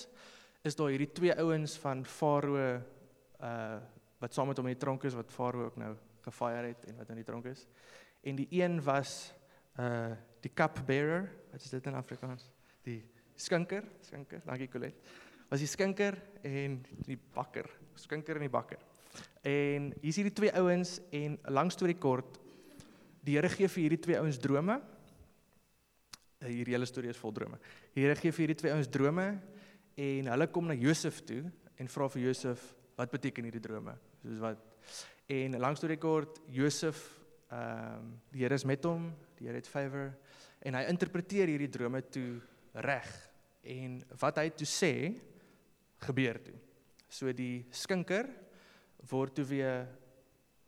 is 0.64 0.76
daar 0.78 0.92
hierdie 0.92 1.10
twee 1.12 1.34
ouens 1.42 1.74
van 1.82 2.04
Farao 2.06 2.58
uh 2.64 3.78
wat 4.18 4.34
saam 4.34 4.48
met 4.50 4.58
hom 4.58 4.66
in 4.66 4.74
die 4.74 4.82
tronk 4.82 5.04
is 5.06 5.14
wat 5.14 5.30
Farao 5.30 5.68
ook 5.68 5.76
nou 5.78 5.92
gefire 6.24 6.72
het 6.72 6.86
en 6.90 6.96
wat 6.98 7.10
in 7.14 7.20
die 7.20 7.26
tronk 7.26 7.44
is 7.46 7.66
en 8.28 8.38
die 8.38 8.48
een 8.60 8.80
was 8.84 9.32
uh 9.80 10.14
die 10.38 10.52
cup 10.54 10.78
bearer, 10.86 11.24
wat 11.50 11.64
is 11.64 11.72
dit 11.74 11.86
in 11.90 11.96
Afrikaans? 11.98 12.44
Die 12.86 13.00
skinker, 13.34 13.82
skinker, 14.06 14.38
dankie 14.46 14.68
Colet. 14.70 14.94
Was 15.50 15.58
die 15.58 15.66
skinker 15.66 16.14
en 16.46 16.76
die 17.08 17.18
bakker 17.34 17.66
skinker 17.98 18.38
en 18.38 18.46
die 18.46 18.52
bakker. 18.52 18.80
En 19.46 19.90
hier's 20.02 20.18
hierdie 20.20 20.34
twee 20.36 20.52
ouens 20.60 20.98
en 21.14 21.36
lank 21.54 21.74
storie 21.74 21.96
kort, 21.98 22.38
die 23.24 23.36
Here 23.36 23.50
gee 23.52 23.68
vir 23.68 23.84
hierdie 23.84 24.00
twee 24.00 24.18
ouens 24.20 24.38
drome. 24.40 24.78
Eh, 26.38 26.52
Hierdie 26.52 26.76
hele 26.76 26.86
storie 26.86 27.10
is 27.10 27.18
vol 27.20 27.34
drome. 27.34 27.58
Die 27.94 28.04
Here 28.04 28.16
gee 28.16 28.32
vir 28.32 28.46
hierdie 28.46 28.60
twee 28.62 28.72
ouens 28.72 28.90
drome 28.94 29.28
en 29.98 30.30
hulle 30.32 30.48
kom 30.54 30.68
na 30.70 30.76
Josef 30.78 31.20
toe 31.26 31.42
en 31.78 31.90
vra 31.90 32.08
vir 32.14 32.28
Josef, 32.28 32.62
wat 32.98 33.10
beteken 33.10 33.46
hierdie 33.46 33.62
drome? 33.62 33.96
Soos 34.22 34.40
wat 34.42 34.64
en 35.28 35.58
lank 35.60 35.76
storie 35.76 35.98
kort, 36.00 36.38
Josef 36.54 37.02
ehm 37.48 37.98
um, 37.98 38.10
die 38.32 38.42
Here 38.42 38.54
is 38.54 38.64
met 38.64 38.84
hom, 38.84 39.08
die 39.38 39.46
Here 39.48 39.56
het 39.56 39.68
favor 39.68 40.12
en 40.60 40.74
hy 40.74 40.84
interpreteer 40.90 41.48
hierdie 41.48 41.70
drome 41.72 42.02
toe 42.12 42.40
reg 42.84 43.08
en 43.62 43.98
wat 44.20 44.40
hy 44.42 44.50
toe 44.50 44.68
sê 44.68 44.92
gebeur 46.04 46.38
toe. 46.44 46.56
So 47.08 47.32
die 47.32 47.64
skinker 47.72 48.28
word 49.10 49.38
toe 49.38 49.46
weer 49.48 49.86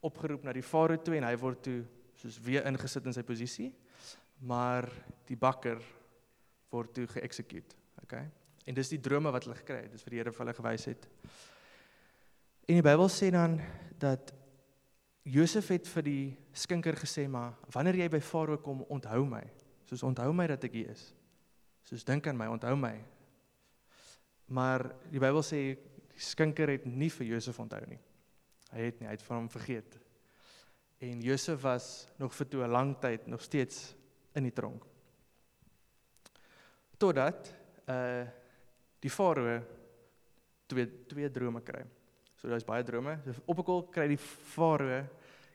opgeroep 0.01 0.45
na 0.47 0.55
die 0.57 0.65
farao 0.65 1.01
toe 1.05 1.19
en 1.19 1.27
hy 1.29 1.37
word 1.41 1.63
toe 1.67 1.81
soos 2.21 2.39
weer 2.45 2.67
ingesit 2.69 3.07
in 3.07 3.17
sy 3.17 3.25
posisie. 3.27 3.71
Maar 4.41 4.89
die 5.29 5.37
bakker 5.37 5.83
word 6.73 6.95
toe 6.97 7.07
geëxecute, 7.11 7.77
okay? 8.03 8.25
En 8.65 8.77
dis 8.77 8.93
die 8.95 9.01
drome 9.03 9.33
wat 9.35 9.45
hulle 9.45 9.59
gekry 9.59 9.83
het, 9.83 9.93
dis 9.93 10.05
vir 10.07 10.15
die 10.15 10.21
Here 10.23 10.33
vir 10.33 10.45
hulle 10.47 10.57
gewys 10.57 10.87
het. 10.89 11.09
En 12.71 12.79
die 12.79 12.87
Bybel 12.87 13.11
sê 13.13 13.29
dan 13.35 13.59
dat 14.01 14.33
Josef 15.23 15.69
het 15.69 15.89
vir 15.89 16.07
die 16.07 16.25
skinker 16.57 16.97
gesê 16.97 17.27
maar 17.29 17.59
wanneer 17.75 18.01
jy 18.01 18.09
by 18.09 18.21
farao 18.25 18.61
kom, 18.65 18.85
onthou 18.89 19.25
my. 19.29 19.43
Soos 19.89 20.05
onthou 20.07 20.33
my 20.33 20.47
dat 20.49 20.65
ek 20.65 20.79
hier 20.79 20.93
is. 20.95 21.11
Soos 21.85 22.05
dink 22.07 22.27
aan 22.31 22.39
my, 22.39 22.49
onthou 22.49 22.77
my. 22.79 22.95
Maar 24.51 24.89
die 25.13 25.21
Bybel 25.23 25.45
sê 25.47 25.61
die 25.61 26.25
skinker 26.25 26.73
het 26.73 26.87
nie 26.89 27.11
vir 27.13 27.35
Josef 27.35 27.61
onthou 27.61 27.83
nie. 27.91 28.01
Hy 28.71 28.87
het 28.87 29.01
nie, 29.01 29.09
hy 29.11 29.17
het 29.17 29.27
van 29.27 29.43
hom 29.43 29.51
vergeet. 29.53 29.99
En 31.01 31.23
Josef 31.25 31.63
was 31.65 32.09
nog 32.21 32.35
vir 32.37 32.49
toe 32.49 32.65
'n 32.65 32.71
lang 32.71 32.97
tyd 33.01 33.27
nog 33.27 33.43
steeds 33.43 33.95
in 34.35 34.45
die 34.45 34.53
tronk. 34.53 34.85
Totdat 36.99 37.55
uh 37.89 38.27
die 39.01 39.11
farao 39.11 39.63
twee 40.67 40.87
twee 41.09 41.31
drome 41.31 41.63
kry. 41.63 41.85
So 42.41 42.49
daar's 42.49 42.65
baie 42.65 42.85
drome. 42.85 43.19
So 43.25 43.43
op 43.45 43.59
'n 43.59 43.65
kol 43.65 43.83
kry 43.93 44.09
die 44.09 44.17
farao 44.17 45.05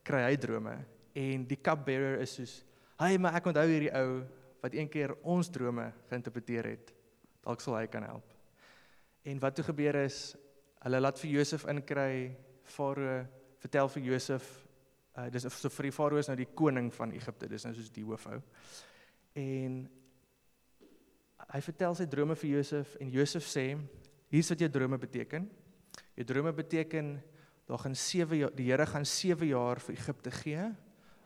kry 0.04 0.22
hy 0.22 0.36
drome 0.38 0.86
en 1.16 1.46
die 1.48 1.58
cupbearer 1.58 2.22
is 2.22 2.36
soos, 2.36 2.64
"Hey, 3.00 3.18
maar 3.18 3.36
ek 3.36 3.46
onthou 3.46 3.66
hierdie 3.66 3.94
ou 3.94 4.24
wat 4.62 4.74
een 4.74 4.90
keer 4.90 5.16
ons 5.24 5.50
drome 5.50 5.92
geïnterpreteer 6.10 6.66
het. 6.66 6.94
Dalk 7.42 7.62
sal 7.62 7.78
hy 7.78 7.88
kan 7.88 8.04
help." 8.04 8.34
En 9.24 9.40
wat 9.40 9.56
toe 9.56 9.64
gebeur 9.64 9.96
is, 9.96 10.36
hulle 10.84 11.00
laat 11.00 11.20
vir 11.20 11.32
Josef 11.32 11.66
inkry. 11.66 12.36
Farao 12.64 13.26
vertel 13.58 13.90
vir 13.90 14.04
Josef, 14.04 14.68
uh 15.18 15.30
dis 15.30 15.44
so 15.44 15.70
vir 15.70 15.84
die 15.84 15.92
farao 15.92 16.18
is 16.18 16.28
nou 16.28 16.36
die 16.36 16.54
koning 16.54 16.94
van 16.94 17.12
Egipte, 17.12 17.48
dis 17.48 17.66
nou 17.66 17.74
soos 17.74 17.90
die 17.90 18.04
hoofhou. 18.04 18.42
En 19.34 19.90
hy 21.54 21.62
vertel 21.62 21.96
sy 21.96 22.06
drome 22.06 22.36
vir 22.36 22.50
Josef 22.50 22.96
en 22.96 23.10
Josef 23.10 23.44
sê, 23.44 23.78
hier's 24.30 24.50
wat 24.50 24.60
jou 24.60 24.70
drome 24.70 24.98
beteken. 24.98 25.50
Jou 26.16 26.26
drome 26.28 26.54
beteken 26.54 27.16
daar 27.66 27.82
gaan 27.82 27.96
7 27.96 28.38
jaar 28.38 28.54
die 28.56 28.70
Here 28.70 28.86
gaan 28.86 29.06
7 29.06 29.48
jaar 29.48 29.80
vir 29.80 29.96
Egipte 29.96 30.32
gee 30.32 30.68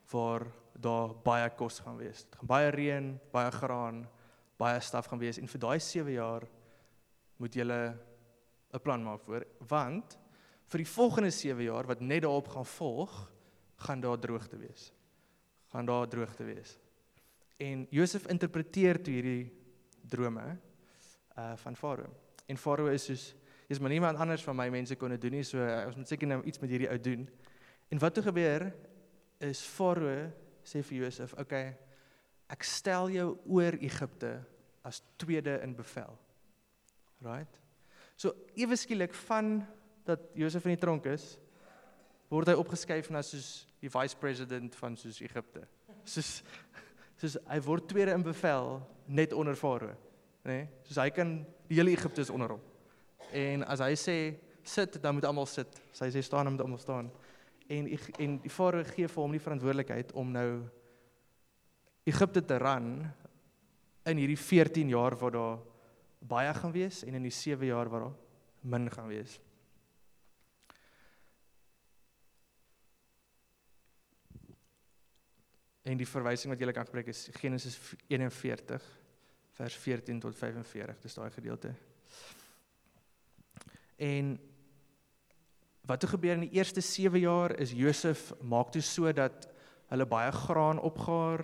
waar 0.09 0.47
daar 0.73 1.13
baie 1.23 1.49
kos 1.55 1.79
gaan 1.79 1.97
wees. 1.99 2.23
Dit 2.25 2.35
gaan 2.39 2.47
baie 2.49 2.69
reën, 2.73 3.09
baie 3.31 3.51
graan, 3.51 4.07
baie 4.57 4.79
staf 4.81 5.05
gaan 5.11 5.19
wees 5.19 5.37
en 5.37 5.47
vir 5.47 5.61
daai 5.61 5.79
7 5.79 6.11
jaar 6.13 6.47
moet 7.37 7.55
jy 7.55 7.63
'n 7.63 8.81
plan 8.83 9.03
maak 9.03 9.23
voor 9.25 9.45
want 9.67 10.17
vir 10.69 10.77
die 10.77 10.91
volgende 10.93 11.31
7 11.31 11.63
jaar 11.63 11.87
wat 11.87 12.01
net 12.01 12.21
daarop 12.21 12.47
gaan 12.47 12.65
volg, 12.65 13.31
gaan 13.75 14.01
daar 14.01 14.19
droogte 14.19 14.57
wees. 14.57 14.91
Gaan 15.71 15.85
daar 15.85 16.07
droogte 16.07 16.43
wees. 16.43 16.77
En 17.57 17.87
Josef 17.89 18.27
interpreteer 18.27 19.01
toe 19.03 19.13
hierdie 19.13 19.51
drome 20.07 20.57
uh 21.37 21.55
van 21.55 21.75
Farao. 21.75 22.09
En 22.47 22.57
Farao 22.57 22.87
is 22.87 23.05
soos 23.05 23.35
jy's 23.69 23.79
maar 23.79 23.93
niemand 23.93 24.17
anders 24.17 24.43
van 24.43 24.57
my 24.57 24.65
mense 24.73 24.95
kon 24.97 25.13
dit 25.13 25.21
doen 25.21 25.37
nie, 25.37 25.45
so 25.45 25.61
uh, 25.61 25.83
ons 25.85 25.97
moet 25.99 26.09
seker 26.09 26.29
nou 26.31 26.39
iets 26.49 26.61
met 26.61 26.71
hierdie 26.73 26.89
ou 26.89 26.97
doen. 27.05 27.27
En 27.93 28.01
wat 28.01 28.15
toe 28.17 28.23
gebeur 28.25 28.65
is 29.45 29.61
Farao 29.61 30.29
sê 30.65 30.81
vir 30.85 31.03
Josef, 31.03 31.33
"Oké, 31.33 31.41
okay, 31.41 31.77
ek 32.49 32.63
stel 32.63 33.09
jou 33.13 33.37
oor 33.45 33.77
Egipte 33.77 34.39
as 34.83 35.03
tweede 35.17 35.59
in 35.63 35.75
bevel." 35.75 36.17
Right? 37.21 37.59
So 38.15 38.33
ewe 38.55 38.75
skielik 38.75 39.13
van 39.13 39.67
dat 40.05 40.19
Josef 40.33 40.65
in 40.65 40.73
die 40.73 40.81
tronk 40.81 41.05
is, 41.05 41.37
word 42.29 42.47
hy 42.47 42.53
opgeskuif 42.57 43.09
na 43.09 43.21
soos 43.21 43.67
die 43.81 43.89
vice 43.89 44.17
president 44.17 44.75
van 44.75 44.97
soos 44.97 45.21
Egipte. 45.21 45.67
Soos 46.03 46.43
soos 47.19 47.37
hy 47.45 47.59
word 47.59 47.87
tweede 47.87 48.13
in 48.15 48.23
bevel 48.23 48.79
net 49.05 49.33
onder 49.33 49.55
Farao, 49.55 49.93
nê? 50.43 50.51
Nee? 50.51 50.67
Soos 50.87 50.97
hy 50.97 51.09
kan 51.09 51.45
die 51.67 51.75
hele 51.75 51.91
Egipte 51.91 52.21
is 52.21 52.29
onder 52.29 52.55
hom. 52.55 52.68
En 53.31 53.63
as 53.63 53.81
hy 53.83 53.93
sê 53.99 54.17
sit, 54.63 55.01
dan 55.01 55.17
moet 55.17 55.25
almal 55.25 55.47
sit. 55.49 55.81
As 55.93 56.03
hy 56.05 56.11
sê 56.13 56.23
staan, 56.25 56.47
dan 56.49 56.55
moet 56.55 56.65
almal 56.65 56.81
staan. 56.81 57.11
En 57.69 57.89
en 58.17 58.37
die 58.41 58.49
Farao 58.49 58.83
gee 58.83 59.07
vir 59.07 59.23
hom 59.23 59.35
die 59.35 59.43
verantwoordelikheid 59.43 60.13
om 60.17 60.31
nou 60.33 60.49
Egipte 62.09 62.41
te 62.41 62.57
ran 62.57 63.03
in 64.09 64.17
hierdie 64.17 64.39
14 64.39 64.89
jaar 64.89 65.15
waar 65.19 65.35
daar 65.35 65.59
baie 66.19 66.53
gaan 66.53 66.73
wees 66.73 67.03
en 67.05 67.19
in 67.19 67.27
die 67.27 67.35
7 67.35 67.65
jaar 67.65 67.89
waar 67.89 68.07
daar 68.07 68.17
min 68.61 68.89
gaan 68.91 69.07
wees. 69.07 69.37
En 75.83 75.97
die 75.97 76.07
verwysing 76.07 76.53
wat 76.53 76.61
jy 76.61 76.73
kan 76.73 76.85
gebruik 76.85 77.07
is 77.13 77.29
Genesis 77.39 77.77
41 78.07 78.89
vers 79.59 79.75
14 79.75 80.19
tot 80.19 80.35
45, 80.35 80.99
dis 81.03 81.17
daai 81.17 81.31
gedeelte. 81.33 81.73
En 83.99 84.39
wat 85.81 85.99
toe 85.99 86.09
gebeur 86.09 86.37
in 86.37 86.45
die 86.47 86.55
eerste 86.55 86.81
7 86.81 87.19
jaar 87.19 87.51
is 87.59 87.73
Josef 87.75 88.29
maak 88.41 88.71
toe 88.71 88.81
so 88.81 89.11
dat 89.11 89.49
hulle 89.89 90.05
baie 90.07 90.31
graan 90.31 90.79
opgaar 90.79 91.43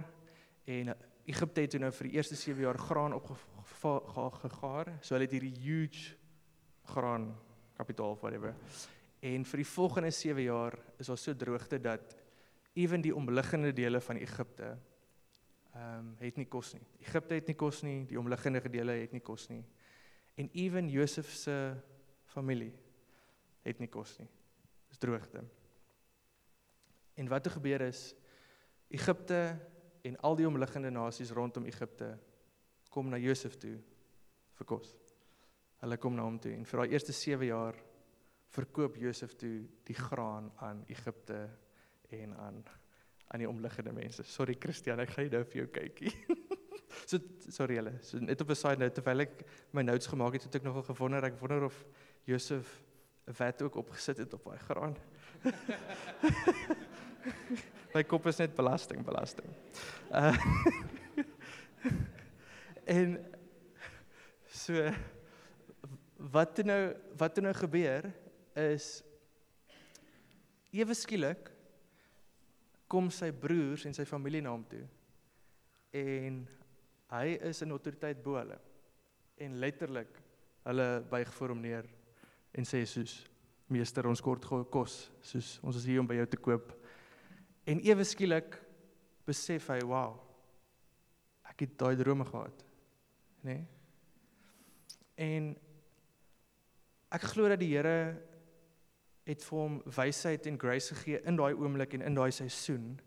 en 0.63 0.93
Egipte 1.25 1.61
het 1.65 1.73
toe 1.73 1.81
nou 1.81 1.91
vir 1.97 2.07
die 2.07 2.15
eerste 2.15 2.35
7 2.37 2.61
jaar 2.61 2.77
graan 2.79 3.13
opgegaar. 3.17 4.93
So 5.01 5.15
hulle 5.15 5.25
het 5.25 5.33
hierdie 5.35 5.55
huge 5.63 6.15
graan 6.93 7.33
kapitaal 7.75 8.15
whatever. 8.21 8.53
En 9.19 9.45
vir 9.49 9.63
die 9.63 9.67
volgende 9.67 10.11
7 10.13 10.43
jaar 10.45 10.77
is 11.01 11.09
daar 11.11 11.17
so 11.19 11.35
droogte 11.35 11.79
dat 11.81 12.15
ewen 12.73 13.01
die 13.01 13.15
omliggende 13.15 13.73
dele 13.73 14.01
van 14.01 14.15
Egipte 14.21 14.77
ehm 15.75 15.97
um, 15.99 16.13
het 16.21 16.37
nie 16.39 16.47
kos 16.47 16.71
nie. 16.73 16.85
Egipte 17.03 17.33
het 17.35 17.47
nie 17.51 17.55
kos 17.59 17.81
nie, 17.83 18.05
die 18.07 18.19
omliggende 18.19 18.61
dele 18.69 18.91
het 19.01 19.11
nie 19.11 19.19
kos 19.19 19.49
nie. 19.51 19.65
En 20.39 20.49
ewen 20.53 20.87
Josef 20.89 21.33
se 21.35 21.75
familie 22.35 22.73
het 23.65 23.79
nie 23.81 23.89
kos 23.91 24.17
nie. 24.19 24.29
Dis 24.91 25.01
droogte. 25.01 25.41
En 27.15 27.31
wat 27.31 27.47
het 27.47 27.55
gebeur 27.57 27.87
is 27.87 28.11
Egipte 28.93 29.39
en 30.05 30.19
al 30.27 30.37
die 30.37 30.47
omliggende 30.47 30.91
nasies 30.93 31.33
rondom 31.33 31.65
Egipte 31.65 32.11
kom 32.93 33.09
na 33.09 33.17
Josef 33.19 33.57
toe 33.59 33.75
vir 34.59 34.69
kos. 34.69 34.93
Hulle 35.81 35.97
kom 35.99 36.15
na 36.15 36.27
hom 36.27 36.37
toe 36.39 36.53
en 36.55 36.67
vir 36.67 36.81
daai 36.81 36.95
eerste 36.95 37.15
7 37.15 37.49
jaar 37.49 37.79
verkoop 38.55 38.99
Josef 39.01 39.35
toe 39.39 39.57
die 39.87 39.97
graan 39.97 40.51
aan 40.63 40.83
Egipte 40.91 41.47
en 42.15 42.35
aan 42.39 42.63
aan 43.33 43.41
die 43.41 43.49
omliggende 43.49 43.91
mense. 43.91 44.23
Sorry 44.23 44.53
Christian, 44.61 44.99
ek 45.01 45.15
gaan 45.15 45.31
nou 45.33 45.41
vir 45.49 45.63
jou 45.63 45.69
kykie. 45.73 46.11
so 47.09 47.17
sorry 47.49 47.79
julle. 47.79 47.95
So 48.05 48.21
net 48.21 48.41
op 48.41 48.51
'n 48.53 48.55
side 48.55 48.77
note 48.77 48.93
terwyl 48.99 49.25
ek 49.25 49.33
my 49.73 49.81
notes 49.81 50.07
gemaak 50.07 50.37
het, 50.37 50.45
het 50.45 50.59
ek 50.61 50.67
nogal 50.67 50.85
gewonder, 50.85 51.25
ek 51.25 51.39
wonder 51.41 51.65
of 51.65 51.79
Josef 52.25 52.81
'n 53.27 53.33
vet 53.33 53.61
ook 53.61 53.75
opgesit 53.75 54.17
het 54.17 54.33
op 54.33 54.43
daai 54.43 54.57
graan. 54.57 54.95
My 57.95 58.03
kop 58.03 58.27
is 58.27 58.37
net 58.37 58.55
belasting, 58.55 59.05
belasting. 59.05 59.49
Uh 60.11 60.37
En 62.85 63.17
so 64.45 64.91
wat 66.15 66.53
toe 66.55 66.65
nou 66.65 66.81
wat 67.17 67.33
toe 67.33 67.43
nou 67.43 67.53
gebeur 67.57 68.05
is 68.61 69.01
ewe 70.69 70.93
skielik 70.93 71.49
kom 72.87 73.09
sy 73.09 73.31
broers 73.33 73.87
en 73.89 73.97
sy 73.97 74.05
familie 74.05 74.43
na 74.45 74.53
hom 74.53 74.67
toe. 74.69 74.83
En 75.97 76.43
hy 77.15 77.25
is 77.49 77.63
'n 77.63 77.73
autoriteit 77.73 78.21
bo 78.21 78.37
hulle. 78.37 78.59
En 79.37 79.59
letterlik 79.59 80.21
hulle 80.63 81.01
buig 81.09 81.33
voor 81.33 81.49
hom 81.49 81.61
neer 81.61 81.89
en 82.55 82.67
sê 82.67 82.85
soos 82.87 83.25
meester 83.71 84.07
ons 84.07 84.21
kort 84.21 84.45
kos, 84.71 84.97
soos 85.25 85.55
ons 85.65 85.75
is 85.79 85.87
hier 85.89 86.01
om 86.01 86.07
by 86.07 86.19
jou 86.19 86.27
te 86.31 86.39
koop. 86.39 86.71
En 87.65 87.81
ewe 87.83 88.05
skielik 88.05 88.59
besef 89.25 89.67
hy, 89.69 89.79
"Wow. 89.83 90.21
Ek 91.49 91.59
het 91.59 91.77
daai 91.77 91.95
drome 91.95 92.25
gehad." 92.25 92.63
Nê? 93.43 93.53
Nee? 93.53 93.67
En 95.17 95.55
ek 97.11 97.21
glo 97.21 97.49
dat 97.49 97.59
die 97.59 97.71
Here 97.75 98.21
het 99.25 99.43
vir 99.43 99.59
hom 99.59 99.81
wysheid 99.85 100.47
en 100.47 100.59
grace 100.59 100.93
gegee 100.93 101.21
in 101.25 101.35
daai 101.35 101.53
oomblik 101.53 101.93
en 101.93 102.01
in 102.01 102.15
daai 102.15 102.31
seisoen 102.31 102.99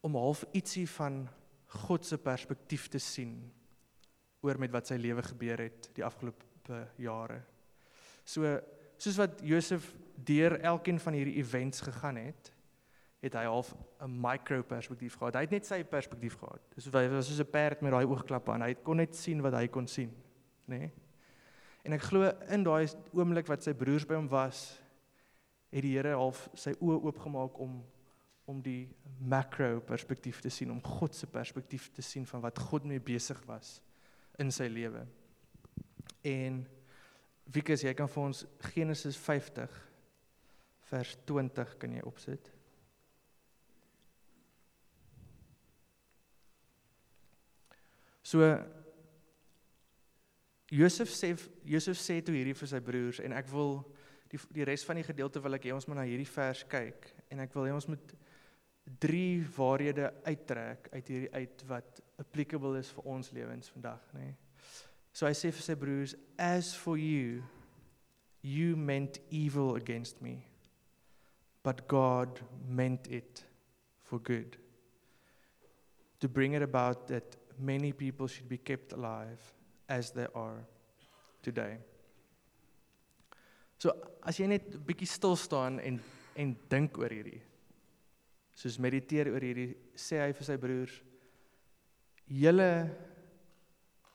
om 0.00 0.14
half 0.14 0.44
ietsie 0.52 0.86
van 0.88 1.28
God 1.66 2.06
se 2.06 2.18
perspektief 2.18 2.88
te 2.88 2.98
sien 2.98 3.52
oor 4.42 4.58
met 4.58 4.70
wat 4.70 4.86
sy 4.86 4.98
lewe 5.00 5.22
gebeur 5.22 5.58
het 5.58 5.90
die 5.94 6.04
afgelope 6.04 6.51
jare. 6.98 7.42
So 8.24 8.60
soos 8.96 9.18
wat 9.18 9.40
Josef 9.42 9.92
deur 10.14 10.60
elkeen 10.60 11.00
van 11.00 11.12
hierdie 11.12 11.36
events 11.40 11.80
gegaan 11.80 12.16
het, 12.16 12.52
het 13.22 13.34
hy 13.38 13.44
half 13.46 13.74
'n 14.00 14.20
micro 14.20 14.62
perspektief 14.62 15.14
gehad. 15.14 15.34
Hy 15.34 15.40
het 15.40 15.50
net 15.50 15.66
sy 15.66 15.84
perspektief 15.84 16.34
gehad. 16.38 16.60
Dis 16.74 16.84
hy 16.84 17.08
was 17.08 17.26
soos 17.26 17.40
'n 17.40 17.50
perd 17.50 17.80
met 17.80 17.92
daai 17.92 18.04
oogklappe 18.04 18.50
aan. 18.50 18.62
Hy 18.62 18.74
kon 18.74 18.96
net 18.96 19.14
sien 19.16 19.42
wat 19.42 19.54
hy 19.54 19.68
kon 19.68 19.86
sien, 19.86 20.10
nê? 20.66 20.78
Nee? 20.78 20.92
En 21.84 21.92
ek 21.92 22.02
glo 22.02 22.30
in 22.48 22.62
daai 22.62 22.86
oomblik 23.12 23.46
wat 23.46 23.62
sy 23.62 23.72
broers 23.72 24.06
by 24.06 24.14
hom 24.14 24.28
was, 24.28 24.80
het 25.72 25.82
die 25.82 25.96
Here 25.96 26.14
half 26.14 26.48
sy 26.54 26.74
oë 26.80 27.02
oopgemaak 27.02 27.58
om 27.58 27.84
om 28.44 28.58
die 28.62 28.88
macro 29.20 29.80
perspektief 29.80 30.40
te 30.40 30.50
sien, 30.50 30.70
om 30.70 30.82
God 30.82 31.14
se 31.14 31.26
perspektief 31.26 31.90
te 31.94 32.02
sien 32.02 32.26
van 32.26 32.40
wat 32.40 32.58
God 32.58 32.84
mee 32.84 33.00
besig 33.00 33.38
was 33.46 33.80
in 34.42 34.50
sy 34.50 34.66
lewe. 34.66 35.06
En 36.22 36.62
Wikus, 37.52 37.82
jy 37.82 37.92
kan 37.98 38.08
vir 38.08 38.22
ons 38.22 38.44
Genesis 38.72 39.16
50 39.18 39.72
vers 40.92 41.16
20 41.26 41.78
kan 41.80 41.96
jy 41.96 42.02
opsit. 42.06 42.50
So 48.22 48.46
Josef 50.72 51.10
sê 51.12 51.34
Josef 51.68 51.98
sê 52.00 52.20
toe 52.24 52.36
hierdie 52.36 52.56
vir 52.56 52.70
sy 52.70 52.80
broers 52.80 53.20
en 53.20 53.34
ek 53.36 53.50
wil 53.52 53.80
die 54.32 54.40
die 54.56 54.64
res 54.64 54.86
van 54.88 54.96
die 54.96 55.04
gedeelte 55.04 55.42
wil 55.44 55.58
ek 55.58 55.66
hê 55.68 55.74
ons 55.76 55.88
moet 55.90 55.98
na 55.98 56.06
hierdie 56.08 56.30
vers 56.30 56.62
kyk 56.70 57.10
en 57.34 57.42
ek 57.44 57.52
wil 57.58 57.68
hê 57.68 57.74
ons 57.76 57.88
moet 57.90 58.14
drie 59.02 59.42
waarhede 59.56 60.08
uittrek 60.24 60.88
uit 60.94 61.10
hierdie 61.12 61.32
uit 61.34 61.66
wat 61.68 62.00
applicable 62.22 62.78
is 62.80 62.88
vir 62.96 63.10
ons 63.12 63.28
lewens 63.36 63.68
vandag, 63.74 64.08
nê. 64.16 64.30
Nee. 64.30 64.51
So 65.12 65.26
hy 65.26 65.32
sê 65.36 65.52
vir 65.52 65.62
sy 65.62 65.74
broers, 65.74 66.14
"As 66.38 66.74
for 66.74 66.96
you, 66.96 67.44
you 68.40 68.76
meant 68.76 69.18
evil 69.30 69.76
against 69.76 70.22
me, 70.22 70.46
but 71.62 71.86
God 71.86 72.40
meant 72.66 73.06
it 73.08 73.44
for 74.00 74.18
good, 74.18 74.56
to 76.20 76.28
bring 76.28 76.54
it 76.54 76.62
about 76.62 77.06
that 77.08 77.36
many 77.58 77.92
people 77.92 78.26
should 78.26 78.48
be 78.48 78.58
kept 78.58 78.92
alive 78.92 79.54
as 79.88 80.10
they 80.12 80.26
are 80.34 80.66
today." 81.42 81.78
So 83.78 83.90
as 84.22 84.38
jy 84.38 84.46
net 84.46 84.74
'n 84.74 84.84
bietjie 84.86 85.06
stil 85.06 85.36
staan 85.36 85.80
en 85.80 86.00
en 86.36 86.56
dink 86.70 86.96
oor 86.98 87.12
hierdie 87.12 87.42
soos 88.54 88.78
mediteer 88.78 89.28
oor 89.32 89.44
hierdie 89.44 89.74
sê 89.98 90.20
hy 90.22 90.32
vir 90.32 90.46
sy 90.46 90.56
broers 90.60 90.94
julle 92.42 92.68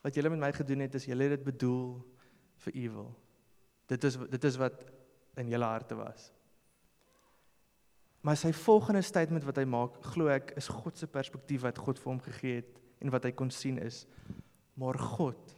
wat 0.07 0.15
julle 0.15 0.31
met 0.31 0.45
my 0.45 0.53
gedoen 0.55 0.85
het 0.85 0.95
is 0.95 1.05
julle 1.09 1.27
het 1.27 1.35
dit 1.35 1.43
bedoel 1.43 1.97
vir 2.63 2.79
evil. 2.85 3.11
Dit 3.91 4.03
is 4.07 4.17
dit 4.31 4.49
is 4.49 4.57
wat 4.59 4.85
in 5.37 5.51
julle 5.51 5.67
harte 5.67 5.95
was. 5.99 6.31
Maar 8.23 8.39
sy 8.39 8.51
volgende 8.55 9.03
statement 9.05 9.45
wat 9.47 9.59
hy 9.59 9.67
maak 9.69 9.99
glo 10.13 10.31
ek 10.31 10.55
is 10.59 10.71
God 10.71 10.97
se 10.97 11.07
perspektief 11.11 11.63
wat 11.67 11.79
God 11.79 11.99
vir 12.01 12.11
hom 12.11 12.23
gegee 12.23 12.61
het 12.61 12.79
en 13.03 13.13
wat 13.13 13.27
hy 13.27 13.33
kon 13.35 13.51
sien 13.53 13.77
is 13.83 14.05
maar 14.77 14.97
God 14.99 15.53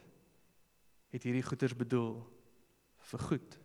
het 1.10 1.24
hierdie 1.26 1.44
goeders 1.44 1.76
bedoel 1.76 2.14
vir 3.10 3.24
goed. 3.28 3.56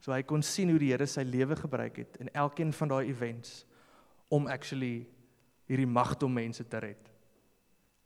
So 0.00 0.12
hy 0.14 0.22
kon 0.24 0.42
sien 0.46 0.70
hoe 0.72 0.80
die 0.80 0.92
Here 0.92 1.06
sy 1.08 1.24
lewe 1.26 1.56
gebruik 1.58 2.00
het 2.02 2.18
in 2.22 2.30
elkeen 2.32 2.72
van 2.76 2.92
daai 2.92 3.10
events 3.10 3.64
om 4.32 4.46
actually 4.48 5.08
hierdie 5.68 5.88
magte 5.88 6.26
om 6.26 6.34
mense 6.34 6.64
te 6.66 6.78
red. 6.82 7.09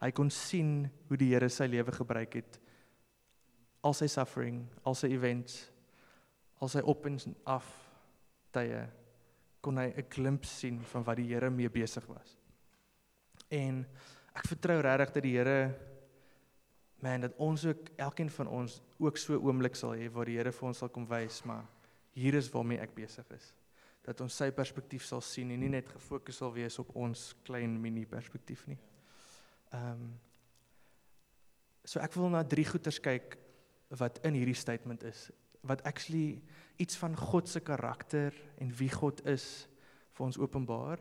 Hy 0.03 0.11
kon 0.13 0.31
sien 0.31 0.85
hoe 1.09 1.19
die 1.19 1.31
Here 1.33 1.49
sy 1.49 1.69
lewe 1.71 1.93
gebruik 1.95 2.35
het. 2.41 2.59
Al 3.85 3.95
sy 3.95 4.09
suffering, 4.11 4.65
al 4.85 4.97
sy 4.99 5.13
events, 5.15 5.71
al 6.61 6.71
sy 6.73 6.83
op 6.85 7.07
en 7.07 7.19
af 7.47 7.69
tye 8.55 8.85
kon 9.65 9.79
hy 9.79 9.93
'n 9.97 10.11
glimp 10.11 10.45
sien 10.45 10.81
van 10.93 11.05
wat 11.05 11.17
die 11.17 11.29
Here 11.29 11.51
mee 11.51 11.69
besig 11.69 12.07
was. 12.07 12.39
En 13.51 13.87
ek 14.35 14.47
vertrou 14.47 14.81
regtig 14.81 15.13
dat 15.15 15.23
die 15.23 15.37
Here 15.37 15.75
man 17.01 17.21
dat 17.21 17.37
ons 17.39 17.65
ook 17.67 17.91
elkeen 17.97 18.31
van 18.31 18.49
ons 18.49 18.83
ook 18.99 19.17
so 19.17 19.37
oomblik 19.39 19.77
sal 19.77 19.95
hê 19.95 20.09
waar 20.13 20.25
die 20.25 20.37
Here 20.37 20.53
vir 20.53 20.69
ons 20.69 20.79
sal 20.79 20.89
kom 20.89 21.07
wys 21.07 21.43
maar 21.45 21.65
hier 22.13 22.35
is 22.35 22.51
waarmee 22.51 22.81
ek 22.81 22.95
besig 22.95 23.31
is 23.31 23.53
dat 24.05 24.21
ons 24.21 24.37
sy 24.37 24.51
perspektief 24.53 25.05
sal 25.05 25.23
sien 25.25 25.51
en 25.51 25.61
nie 25.61 25.71
net 25.73 25.89
gefokus 25.89 26.37
sal 26.43 26.53
wees 26.53 26.77
op 26.79 26.91
ons 26.97 27.33
klein 27.47 27.79
mini 27.81 28.05
perspektief 28.05 28.67
nie. 28.69 28.79
Ehm 29.75 29.91
um, 29.91 30.13
So 31.85 32.01
ek 32.01 32.17
wil 32.17 32.31
na 32.33 32.41
drie 32.49 32.65
goeters 32.65 32.99
kyk 33.05 33.37
wat 34.01 34.19
in 34.25 34.37
hierdie 34.39 34.57
statement 34.57 35.05
is 35.05 35.29
wat 35.65 35.85
actually 35.89 36.43
iets 36.81 36.97
van 37.01 37.15
God 37.17 37.49
se 37.49 37.61
karakter 37.65 38.35
en 38.61 38.73
wie 38.77 38.91
God 38.93 39.21
is 39.29 39.67
vir 40.17 40.27
ons 40.27 40.39
openbaar 40.41 41.01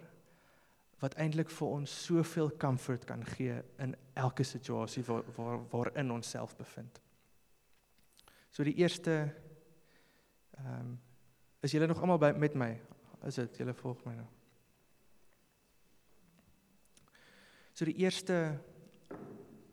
wat 1.03 1.15
eintlik 1.19 1.51
vir 1.51 1.71
ons 1.79 1.95
soveel 2.05 2.51
comfort 2.59 3.07
kan 3.07 3.23
gee 3.33 3.55
in 3.83 3.95
elke 4.19 4.43
situasie 4.47 5.03
waar 5.07 5.23
waar 5.37 5.63
waarin 5.71 6.11
ons 6.15 6.29
self 6.35 6.55
bevind. 6.59 7.01
So 8.51 8.63
die 8.63 8.77
eerste 8.83 9.17
ehm 10.59 10.79
um, 10.79 10.93
is 11.63 11.71
julle 11.71 11.87
nog 11.87 12.01
almal 12.03 12.19
by 12.19 12.33
met 12.35 12.55
my? 12.59 12.73
is 13.23 13.35
dit 13.39 13.57
julle 13.57 13.73
volg 13.73 14.03
my 14.03 14.17
nou. 14.17 14.27
So 17.73 17.85
die 17.85 17.97
eerste 17.97 18.59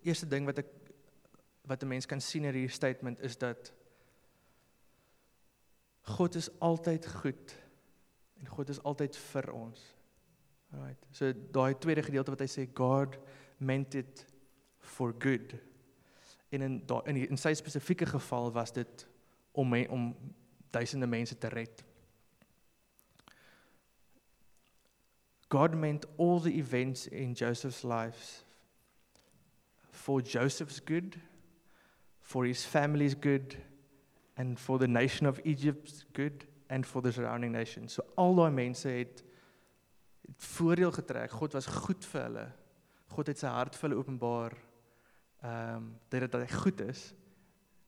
eerste 0.02 0.26
ding 0.28 0.46
wat 0.48 0.62
ek 0.62 0.68
wat 1.68 1.82
'n 1.82 1.88
mens 1.88 2.06
kan 2.06 2.20
sien 2.20 2.44
in 2.44 2.54
hierdie 2.54 2.72
statement 2.72 3.20
is 3.20 3.36
dat 3.38 3.72
God 6.00 6.34
is 6.34 6.48
altyd 6.58 7.06
goed 7.06 7.56
en 8.40 8.46
God 8.46 8.68
is 8.68 8.82
altyd 8.82 9.16
vir 9.16 9.52
ons. 9.52 9.96
Right. 10.70 11.06
So 11.10 11.32
daai 11.52 11.74
tweede 11.78 12.02
gedeelte 12.02 12.30
wat 12.30 12.40
hy 12.40 12.46
sê 12.46 12.66
God 12.74 13.18
meant 13.58 13.94
it 13.94 14.24
for 14.78 15.14
good. 15.18 15.54
En 16.48 16.62
in 16.62 16.86
daai 16.86 17.02
in, 17.10 17.16
in 17.16 17.36
sy 17.36 17.52
spesifieke 17.54 18.06
geval 18.06 18.52
was 18.52 18.72
dit 18.72 19.06
om 19.52 19.68
my, 19.68 19.84
om 19.90 20.14
duisende 20.70 21.06
mense 21.06 21.38
te 21.38 21.48
red. 21.48 21.84
God 25.50 25.74
meant 25.74 26.06
all 26.16 26.38
the 26.38 26.56
events 26.56 27.08
in 27.08 27.34
Joseph's 27.34 27.82
life 27.84 28.44
for 29.90 30.22
Joseph's 30.22 30.78
good, 30.78 31.20
for 32.20 32.44
his 32.44 32.64
family's 32.64 33.14
good, 33.14 33.56
and 34.36 34.58
for 34.58 34.78
the 34.78 34.86
nation 34.86 35.26
of 35.26 35.40
Egypt's 35.44 36.04
good 36.12 36.46
and 36.70 36.86
for 36.86 37.02
the 37.02 37.12
surrounding 37.12 37.52
nations. 37.52 37.92
So 37.92 38.04
al 38.16 38.38
daai 38.38 38.54
mense 38.54 38.88
het 38.88 39.24
het 40.30 40.46
voordeel 40.54 40.92
getrek. 40.94 41.34
God 41.34 41.58
was 41.58 41.66
goed 41.66 42.06
vir 42.12 42.22
hulle. 42.22 42.46
God 43.10 43.32
het 43.32 43.42
sy 43.42 43.50
hart 43.50 43.74
vir 43.74 43.88
hulle 43.88 43.98
openbaar. 44.00 44.54
Ehm 45.42 45.76
um, 45.76 45.90
dat 46.08 46.22
dit 46.22 46.32
dat 46.32 46.46
hy 46.46 46.62
goed 46.62 46.80
is 46.86 47.08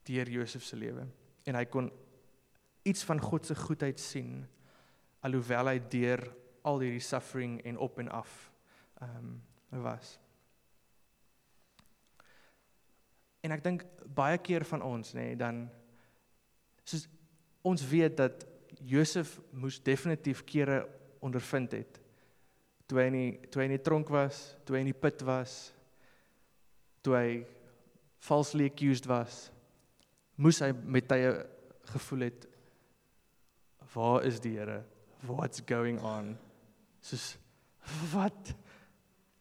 deur 0.03 0.29
Josef 0.29 0.67
se 0.67 0.75
lewe. 0.75 1.07
En 1.47 1.55
hy 1.55 1.65
kon 1.71 1.87
iets 2.83 3.07
van 3.07 3.21
God 3.23 3.47
se 3.47 3.55
goedheid 3.55 3.99
sien 3.99 4.41
alhoewel 5.23 5.71
hy 5.71 5.79
deur 5.87 6.27
al 6.63 6.79
hierdie 6.83 7.03
suffering 7.03 7.59
en 7.67 7.77
op 7.77 7.99
en 7.99 8.09
af 8.09 8.51
ehm 9.01 9.17
um, 9.17 9.81
was. 9.83 10.19
En 13.41 13.51
ek 13.51 13.63
dink 13.63 13.81
baie 14.15 14.37
keer 14.37 14.63
van 14.69 14.81
ons 14.85 15.15
nê 15.17 15.31
nee, 15.31 15.35
dan 15.35 15.65
soos 16.83 17.07
ons 17.63 17.87
weet 17.89 18.17
dat 18.17 18.45
Josef 18.83 19.39
moes 19.51 19.79
definitief 19.83 20.43
kere 20.45 20.83
ondervind 21.19 21.71
het 21.71 21.99
toe 22.87 22.99
hy 23.01 23.07
in 23.09 23.17
die, 23.17 23.31
toe 23.49 23.63
hy 23.63 23.67
in 23.69 23.75
die 23.77 23.83
tronk 23.83 24.11
was, 24.13 24.43
toe 24.67 24.77
hy 24.77 24.83
in 24.83 24.91
die 24.91 25.01
put 25.05 25.23
was, 25.25 25.71
toe 27.01 27.15
hy 27.17 27.27
falsely 28.23 28.67
accused 28.69 29.07
was, 29.09 29.47
moes 30.37 30.61
hy 30.63 30.69
met 30.73 31.07
tye 31.09 31.31
gevoel 31.93 32.27
het 32.29 32.47
waar 33.93 34.23
is 34.25 34.39
die 34.41 34.55
Here? 34.57 34.81
What's 35.27 35.61
going 35.61 35.99
on? 36.01 36.33
Soos 37.03 37.33
wat 38.13 38.53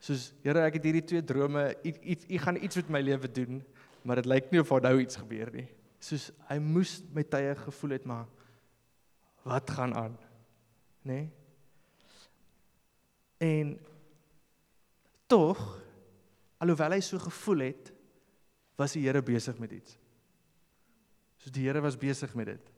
soos 0.03 0.33
Here 0.43 0.65
ek 0.67 0.81
het 0.81 0.89
hierdie 0.89 1.05
twee 1.07 1.25
drome 1.25 1.69
iets 1.87 2.27
u 2.27 2.41
gaan 2.43 2.59
iets 2.59 2.81
met 2.81 2.91
my 2.97 3.03
lewe 3.07 3.31
doen 3.31 3.63
maar 4.03 4.19
dit 4.19 4.31
lyk 4.31 4.51
nie 4.51 4.63
of 4.63 4.73
daar 4.75 4.89
nou 4.91 4.99
iets 5.03 5.21
gebeur 5.21 5.53
nie 5.55 5.69
soos 6.03 6.31
hy 6.49 6.59
moes 6.63 6.99
met 7.15 7.31
tye 7.31 7.55
gevoel 7.63 7.97
het 7.97 8.09
maar 8.11 8.27
wat 9.47 9.71
gaan 9.71 9.95
aan 9.99 10.19
nê 11.07 11.15
nee? 11.15 11.31
en 13.43 13.73
tog 15.31 15.63
alhoewel 16.63 16.99
hy 16.99 17.03
so 17.03 17.19
gevoel 17.23 17.67
het 17.71 17.95
was 18.79 18.99
die 18.99 19.07
Here 19.07 19.23
besig 19.23 19.59
met 19.63 19.75
iets 19.79 19.99
soos 21.39 21.55
die 21.55 21.67
Here 21.69 21.83
was 21.83 21.99
besig 21.99 22.35
met 22.39 22.55
dit 22.55 22.71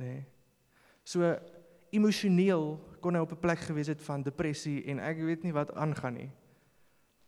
nê. 0.00 0.04
Nee. 0.04 0.20
So 1.04 1.36
emosioneel 1.90 2.78
kon 3.00 3.14
hy 3.14 3.20
op 3.20 3.32
'n 3.32 3.40
plek 3.40 3.58
gewees 3.58 3.88
het 3.88 4.02
van 4.02 4.22
depressie 4.22 4.84
en 4.84 4.98
ek 4.98 5.16
weet 5.16 5.42
nie 5.42 5.52
wat 5.52 5.74
aangaan 5.74 6.14
nie. 6.14 6.30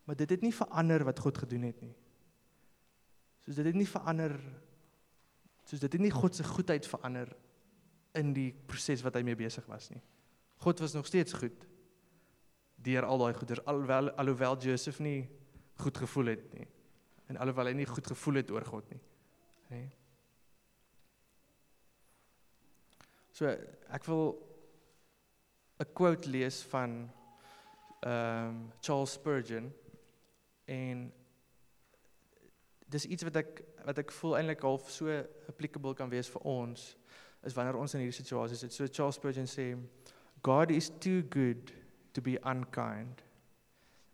Maar 0.05 0.17
dit 0.17 0.31
het 0.31 0.41
nie 0.41 0.55
verander 0.55 1.05
wat 1.05 1.19
God 1.19 1.39
gedoen 1.39 1.63
het 1.63 1.81
nie. 1.81 1.95
Soos 3.45 3.57
dit 3.57 3.65
het 3.65 3.75
nie 3.75 3.89
verander 3.89 4.39
soos 5.65 5.81
dit 5.81 5.93
het 5.93 6.01
nie 6.01 6.11
God 6.11 6.35
se 6.35 6.45
goedheid 6.45 6.87
verander 6.87 7.37
in 8.19 8.33
die 8.33 8.53
proses 8.67 9.03
wat 9.03 9.15
hy 9.15 9.23
mee 9.23 9.37
besig 9.39 9.67
was 9.67 9.91
nie. 9.91 10.03
God 10.57 10.81
was 10.81 10.93
nog 10.93 11.07
steeds 11.07 11.33
goed 11.33 11.67
deur 12.83 13.07
al 13.07 13.19
daai 13.19 13.35
goeders 13.35 13.65
alhoewel 13.65 14.11
alhoewel 14.11 14.59
Josef 14.59 14.99
nie 14.99 15.31
goed 15.79 15.99
gevoel 15.99 16.27
het 16.35 16.55
nie 16.55 16.67
en 17.31 17.37
alhoewel 17.37 17.71
hy 17.71 17.73
nie 17.73 17.87
goed 17.87 18.07
gevoel 18.07 18.35
het 18.35 18.51
oor 18.51 18.65
God 18.67 18.91
nie. 18.91 19.01
Hè. 19.71 19.83
So 23.33 23.49
ek 23.49 24.05
wil 24.05 24.52
'n 25.83 25.93
quote 25.93 26.31
lees 26.31 26.63
van 26.63 27.11
ehm 28.01 28.49
um, 28.49 28.73
Charles 28.81 29.13
Spurgeon 29.13 29.73
en 30.65 31.13
dis 32.87 33.07
iets 33.07 33.23
wat 33.23 33.37
ek 33.37 33.63
wat 33.87 33.99
ek 33.99 34.13
voel 34.13 34.37
eintlik 34.39 34.63
half 34.63 34.91
so 34.91 35.11
applicable 35.49 35.95
kan 35.95 36.11
wees 36.11 36.31
vir 36.31 36.43
ons 36.43 36.97
is 37.43 37.55
wanneer 37.55 37.79
ons 37.79 37.95
in 37.95 38.03
hierdie 38.03 38.19
situasies 38.23 38.63
is. 38.63 38.75
So 38.75 38.87
Charles 38.87 39.19
Spurgeon 39.19 39.49
sê 39.51 39.73
God 40.43 40.71
is 40.71 40.91
too 41.01 41.23
good 41.23 41.73
to 42.13 42.21
be 42.21 42.39
unkind 42.45 43.23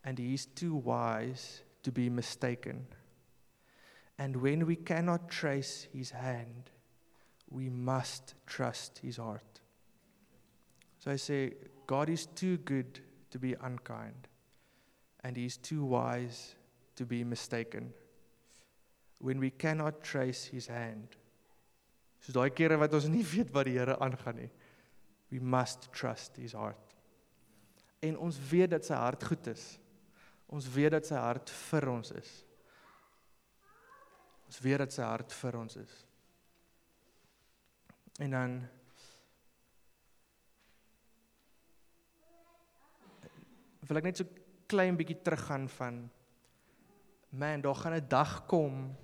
and 0.05 0.19
he 0.19 0.33
is 0.35 0.47
too 0.47 0.77
wise 0.77 1.63
to 1.83 1.93
be 1.93 2.09
mistaken. 2.09 2.87
And 4.19 4.37
when 4.37 4.67
we 4.67 4.77
cannot 4.77 5.29
trace 5.29 5.89
his 5.93 6.11
hand, 6.11 6.71
we 7.51 7.69
must 7.69 8.35
trust 8.47 8.99
his 8.99 9.17
heart. 9.17 9.58
So 11.09 11.13
I 11.13 11.17
say, 11.17 11.53
God 11.87 12.11
is 12.11 12.27
too 12.27 12.59
good 12.59 13.01
to 13.31 13.39
be 13.39 13.55
unkind, 13.63 14.29
and 15.25 15.39
He 15.39 15.47
is 15.47 15.57
too 15.57 15.83
wise 15.83 16.55
to 16.97 17.07
be 17.07 17.25
mistaken. 17.25 17.95
When 19.19 19.41
we 19.41 19.49
cannot 19.49 20.03
trace 20.03 20.45
His 20.45 20.67
hand, 20.67 21.17
soos 22.21 22.37
daai 22.37 22.51
kere 22.53 22.77
wat 22.77 22.93
ons 22.93 23.09
nie 23.15 23.25
weet 23.25 23.55
wat 23.57 23.71
die 23.71 23.79
Here 23.79 23.97
aangaan 23.97 24.37
nie, 24.43 24.51
we 25.33 25.41
must 25.41 25.89
trust 25.97 26.37
His 26.37 26.53
heart. 26.53 26.93
En 28.05 28.21
ons 28.29 28.37
weet 28.53 28.77
dat 28.77 28.85
sy 28.85 29.01
hart 29.01 29.25
goed 29.25 29.49
is. 29.49 29.65
Ons 30.53 30.69
weet 30.77 30.93
dat 30.93 31.09
sy 31.09 31.17
hart 31.17 31.49
vir 31.73 31.89
ons 31.89 32.13
is. 32.21 32.35
Ons 34.45 34.61
weet 34.61 34.85
dat 34.85 34.93
sy 34.93 35.09
hart 35.09 35.33
vir 35.41 35.65
ons 35.65 35.81
is. 35.89 36.03
En 38.21 38.37
dan 38.37 38.61
wil 43.89 44.01
ek 44.01 44.09
net 44.09 44.21
so 44.21 44.29
klein 44.69 44.97
bietjie 44.99 45.19
teruggaan 45.25 45.69
van 45.79 46.03
man, 47.31 47.61
daar 47.65 47.75
gaan 47.75 47.97
'n 47.97 48.09
dag 48.09 48.47
kom 48.47 48.97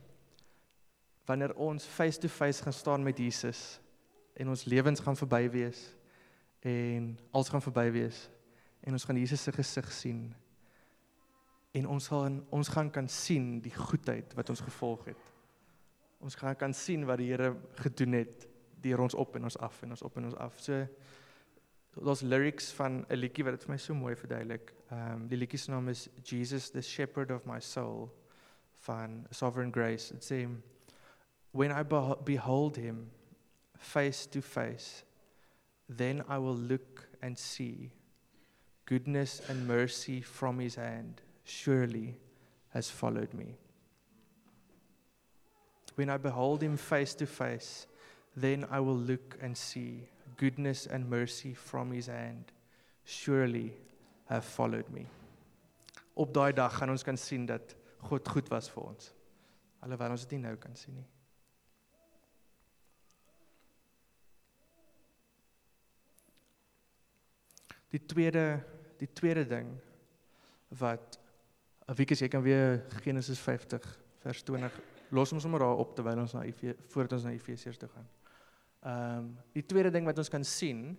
wanneer 1.27 1.55
ons 1.57 1.85
face 1.85 2.19
to 2.19 2.29
face 2.29 2.63
gaan 2.63 2.73
staan 2.73 3.03
met 3.03 3.19
Jesus 3.19 3.81
en 4.35 4.49
ons 4.49 4.65
lewens 4.65 5.01
gaan 5.01 5.17
verby 5.17 5.49
wees 5.51 5.97
en 6.61 7.19
alles 7.31 7.49
gaan 7.49 7.63
verby 7.63 7.91
wees 7.91 8.31
en 8.81 8.93
ons 8.93 9.05
gaan 9.05 9.17
Jesus 9.17 9.43
se 9.43 9.53
gesig 9.53 9.93
sien 9.93 10.35
en 11.73 11.87
ons 11.87 12.09
gaan 12.09 12.45
ons 12.51 12.69
gaan 12.69 12.91
kan 12.91 13.09
sien 13.09 13.61
die 13.61 13.75
goedheid 13.75 14.35
wat 14.35 14.49
ons 14.49 14.61
gevolg 14.61 15.05
het. 15.05 15.33
Ons 16.23 16.35
gaan 16.35 16.57
kan 16.57 16.75
sien 16.75 17.05
wat 17.05 17.19
die 17.19 17.33
Here 17.33 17.55
gedoen 17.83 18.13
het 18.13 18.47
deur 18.85 19.01
ons 19.01 19.15
op 19.15 19.35
en 19.37 19.49
ons 19.49 19.59
af 19.59 19.83
en 19.83 19.91
ons 19.91 20.03
op 20.03 20.17
en 20.17 20.25
ons 20.31 20.37
af. 20.37 20.61
So 20.61 20.87
daar's 22.03 22.21
lyrics 22.21 22.73
van 22.73 23.05
'n 23.09 23.17
liedjie 23.17 23.45
wat 23.45 23.55
dit 23.55 23.65
vir 23.65 23.71
my 23.71 23.79
so 23.79 23.95
mooi 23.95 24.17
verduidelik. 24.17 24.73
Ehm 24.91 25.13
um, 25.13 25.29
die 25.29 25.39
liedjie 25.39 25.59
se 25.59 25.71
naam 25.71 25.89
is 25.89 26.09
Jesus 26.23 26.71
the 26.71 26.83
shepherd 26.83 27.31
of 27.31 27.47
my 27.47 27.61
soul 27.61 28.11
van 28.79 29.27
Sovereign 29.31 29.73
Grace. 29.73 30.15
It 30.15 30.25
sê 30.25 30.49
when 31.53 31.71
I 31.71 31.83
behold 32.25 32.77
him 32.77 33.11
face 33.79 34.27
to 34.27 34.41
face 34.41 35.05
then 35.97 36.21
I 36.29 36.39
will 36.39 36.57
look 36.57 37.09
and 37.23 37.39
see 37.39 37.93
goodness 38.87 39.41
and 39.49 39.67
mercy 39.67 40.21
from 40.21 40.59
his 40.59 40.75
hand 40.75 41.23
surely 41.45 42.19
has 42.69 42.91
followed 42.91 43.33
me. 43.33 43.57
When 45.95 46.11
I 46.11 46.17
behold 46.17 46.63
him 46.63 46.77
face 46.77 47.15
to 47.15 47.27
face 47.27 47.87
then 48.37 48.65
I 48.65 48.81
will 48.81 48.99
look 48.99 49.39
and 49.41 49.57
see 49.57 50.09
goodness 50.37 50.87
and 50.87 51.11
mercy 51.11 51.55
from 51.55 51.93
his 51.93 52.07
hand 52.07 52.53
surely 53.05 53.73
have 54.25 54.45
followed 54.45 54.89
me. 54.91 55.07
Op 56.15 56.35
daai 56.35 56.53
dag 56.53 56.77
gaan 56.79 56.91
ons 56.91 57.03
kan 57.03 57.17
sien 57.17 57.47
dat 57.47 57.75
God 58.09 58.29
goed 58.29 58.49
was 58.49 58.71
vir 58.71 58.83
ons. 58.83 59.11
Alhoewel 59.85 60.15
ons 60.15 60.25
dit 60.27 60.37
nie 60.37 60.47
nou 60.47 60.55
kan 60.61 60.77
sien 60.77 60.95
nie. 60.95 61.09
Die 67.95 68.03
tweede 68.11 68.47
die 68.99 69.11
tweede 69.13 69.43
ding 69.47 69.69
wat 70.79 71.19
Wikus 71.99 72.23
jy 72.23 72.31
kan 72.33 72.43
weer 72.43 72.79
Genesis 73.05 73.41
50 73.45 73.85
vers 74.23 74.43
20 74.49 74.79
los 75.15 75.33
ons 75.37 75.43
sommer 75.45 75.61
daar 75.61 75.83
op 75.83 75.93
terwyl 75.97 76.23
ons 76.23 76.33
na 76.33 76.47
voordat 76.89 77.19
ons 77.19 77.27
na 77.27 77.35
Efesiërs 77.35 77.79
toe 77.79 77.91
gaan. 77.93 78.07
Ehm 78.85 79.19
um, 79.19 79.29
die 79.57 79.65
tweede 79.65 79.91
ding 79.91 80.05
wat 80.05 80.19
ons 80.21 80.29
kan 80.29 80.45
sien, 80.45 80.99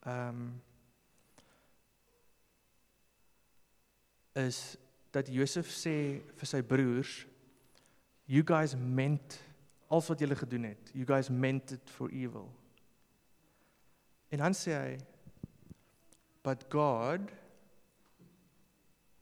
ehm 0.00 0.28
um, 0.28 0.46
is 4.36 4.76
dat 5.12 5.28
Josef 5.32 5.68
sê 5.72 6.20
vir 6.36 6.48
sy 6.48 6.60
broers, 6.62 7.26
you 8.28 8.44
guys 8.44 8.74
meant 8.76 9.38
alles 9.88 10.08
wat 10.12 10.20
julle 10.20 10.36
gedoen 10.36 10.64
het. 10.72 10.90
You 10.92 11.06
guys 11.08 11.28
meant 11.28 11.72
it 11.76 11.90
for 11.90 12.12
evil. 12.12 12.48
En 14.28 14.42
dan 14.44 14.56
sê 14.56 14.76
hy 14.76 14.96
but 16.46 16.68
God 16.70 17.30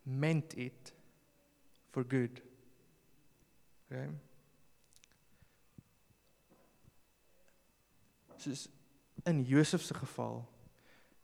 meant 0.05 0.55
it 0.57 0.93
for 1.91 2.05
good. 2.05 2.43
Okay? 3.91 4.09
Soos 8.43 8.69
in 9.27 9.45
Josef 9.45 9.83
se 9.83 9.95
geval. 9.95 10.45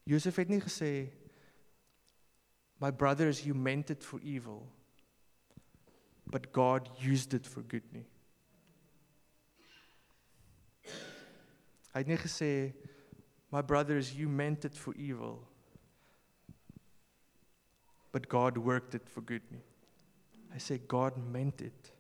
Josef 0.05 0.37
het 0.37 0.49
nie 0.49 0.61
gesê 0.61 1.11
my 2.81 2.91
brothers 2.91 3.45
you 3.45 3.55
meant 3.55 3.91
it 3.91 4.05
for 4.05 4.21
evil 4.21 4.67
but 6.27 6.53
God 6.53 6.89
used 6.99 7.35
it 7.35 7.47
for 7.47 7.63
good 7.63 7.87
nie. 7.93 8.07
Hy 11.91 12.03
het 12.05 12.11
nie 12.11 12.19
gesê 12.23 12.51
my 13.51 13.63
brothers 13.63 14.15
you 14.15 14.29
meant 14.29 14.65
it 14.65 14.77
for 14.79 14.95
evil 14.95 15.41
but 18.13 18.29
God 18.29 18.59
worked 18.59 18.95
it 18.95 19.09
for 19.09 19.23
good 19.23 19.45
nie. 19.51 19.63
Hy 20.51 20.59
sê 20.63 20.79
God 20.89 21.19
meant 21.31 21.61
it 21.63 21.93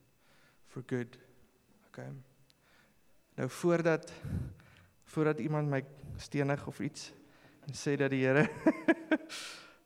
for 0.70 0.83
good. 0.83 1.18
Okay. 1.90 2.09
Nou 3.38 3.49
voordat 3.51 4.11
voordat 5.11 5.40
iemand 5.40 5.68
my 5.68 5.85
stenig 6.16 6.66
of 6.66 6.81
iets 6.81 7.11
en 7.66 7.75
sê 7.75 7.96
dat 7.99 8.11
die 8.11 8.25
Here 8.27 8.46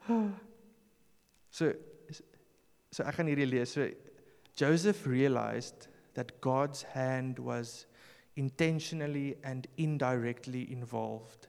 So 1.55 1.73
so 2.95 3.03
ek 3.03 3.17
gaan 3.17 3.31
hierdie 3.31 3.47
lees. 3.49 3.73
So 3.75 3.89
Joseph 4.55 5.07
realized 5.07 5.89
that 6.15 6.41
God's 6.41 6.85
hand 6.95 7.41
was 7.43 7.87
intentionally 8.37 9.37
and 9.43 9.67
indirectly 9.77 10.71
involved 10.71 11.49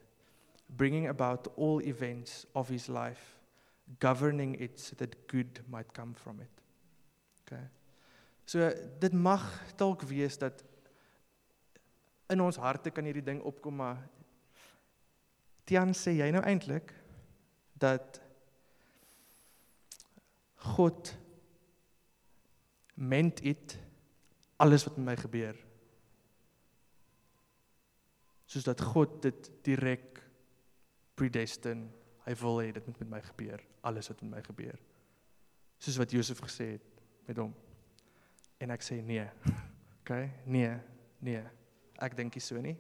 bringing 0.69 1.07
about 1.07 1.47
all 1.55 1.81
events 1.85 2.45
of 2.55 2.69
his 2.69 2.87
life 2.89 3.37
governing 3.99 4.55
it 4.55 4.79
so 4.79 4.95
that 4.97 5.27
good 5.27 5.61
might 5.69 5.93
come 5.93 6.13
from 6.13 6.39
it. 6.39 6.49
Okay. 7.45 7.61
So 8.45 8.71
dit 8.99 9.13
mag 9.13 9.45
dalk 9.77 10.01
wees 10.09 10.37
dat 10.37 10.63
in 12.29 12.41
ons 12.41 12.57
harte 12.57 12.91
kan 12.91 13.05
hierdie 13.05 13.25
ding 13.25 13.41
opkom 13.45 13.77
maar 13.81 14.01
Tian 15.65 15.93
sê 15.97 16.13
jy 16.13 16.29
nou 16.33 16.43
eintlik 16.45 16.93
dat 17.81 18.21
God 20.75 21.11
meant 22.95 23.41
it 23.45 23.75
alles 24.61 24.85
wat 24.87 24.97
met 24.97 25.05
my 25.09 25.15
gebeur. 25.19 25.57
Soos 28.45 28.65
dat 28.65 28.81
God 28.81 29.17
dit 29.25 29.49
direk 29.65 30.21
predestin 31.17 31.87
hy 32.25 32.33
wil 32.41 32.61
hê 32.61 32.71
dit 32.73 32.87
moet 32.87 33.01
met 33.03 33.13
my 33.17 33.21
gebeur 33.25 33.61
alles 33.85 34.09
wat 34.09 34.21
met 34.23 34.37
my 34.37 34.45
gebeur. 34.45 34.77
Soos 35.81 35.99
wat 36.01 36.13
Josef 36.13 36.41
gesê 36.41 36.71
het 36.77 37.03
met 37.27 37.37
hom. 37.41 37.53
En 38.61 38.73
ek 38.73 38.85
sê 38.85 39.01
nee. 39.01 39.25
OK? 39.99 40.13
Nee 40.45 40.73
nee 41.25 41.43
Ek 42.01 42.15
dink 42.17 42.35
nie 42.35 42.43
so 42.43 42.61
nie. 42.61 42.75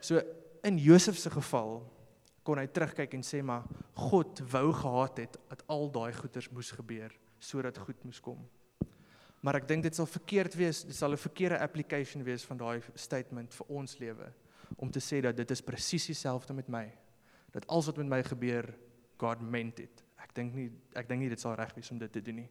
So 0.00 0.20
in 0.64 0.78
Josef 0.78 1.18
se 1.18 1.30
geval 1.30 1.80
kon 2.44 2.58
hy 2.58 2.66
terugkyk 2.72 3.14
en 3.14 3.24
sê 3.26 3.42
maar 3.44 3.66
God 3.94 4.40
wou 4.52 4.70
gehad 4.72 5.18
het 5.24 5.36
dat 5.50 5.64
al 5.68 5.90
daai 5.92 6.12
goeders 6.16 6.50
moes 6.50 6.72
gebeur 6.76 7.12
sodat 7.40 7.78
goed 7.78 8.00
moes 8.04 8.20
kom. 8.20 8.40
Maar 9.40 9.62
ek 9.62 9.68
dink 9.68 9.86
dit 9.86 9.96
sal 9.96 10.08
verkeerd 10.08 10.54
wees, 10.58 10.82
dit 10.84 10.96
sal 10.96 11.12
'n 11.12 11.20
verkeerde 11.20 11.58
application 11.58 12.22
wees 12.24 12.44
van 12.44 12.58
daai 12.58 12.82
statement 12.94 13.54
vir 13.54 13.66
ons 13.68 13.98
lewe 13.98 14.32
om 14.76 14.90
te 14.90 15.00
sê 15.00 15.20
dat 15.20 15.36
dit 15.36 15.50
is 15.50 15.62
presies 15.62 16.06
dieselfde 16.06 16.52
met 16.52 16.68
my. 16.68 16.92
Dat 17.52 17.66
alles 17.66 17.86
wat 17.86 17.96
met 17.96 18.06
my 18.06 18.22
gebeur, 18.22 18.74
God 19.18 19.40
meant 19.40 19.80
it. 19.80 20.04
Ek 20.18 20.34
dink 20.34 20.54
nie 20.54 20.70
ek 20.94 21.08
dink 21.08 21.20
nie 21.20 21.28
dit 21.28 21.40
sal 21.40 21.54
reg 21.54 21.74
wees 21.74 21.90
om 21.90 21.98
dit 21.98 22.12
te 22.12 22.20
doen 22.20 22.36
nie. 22.36 22.50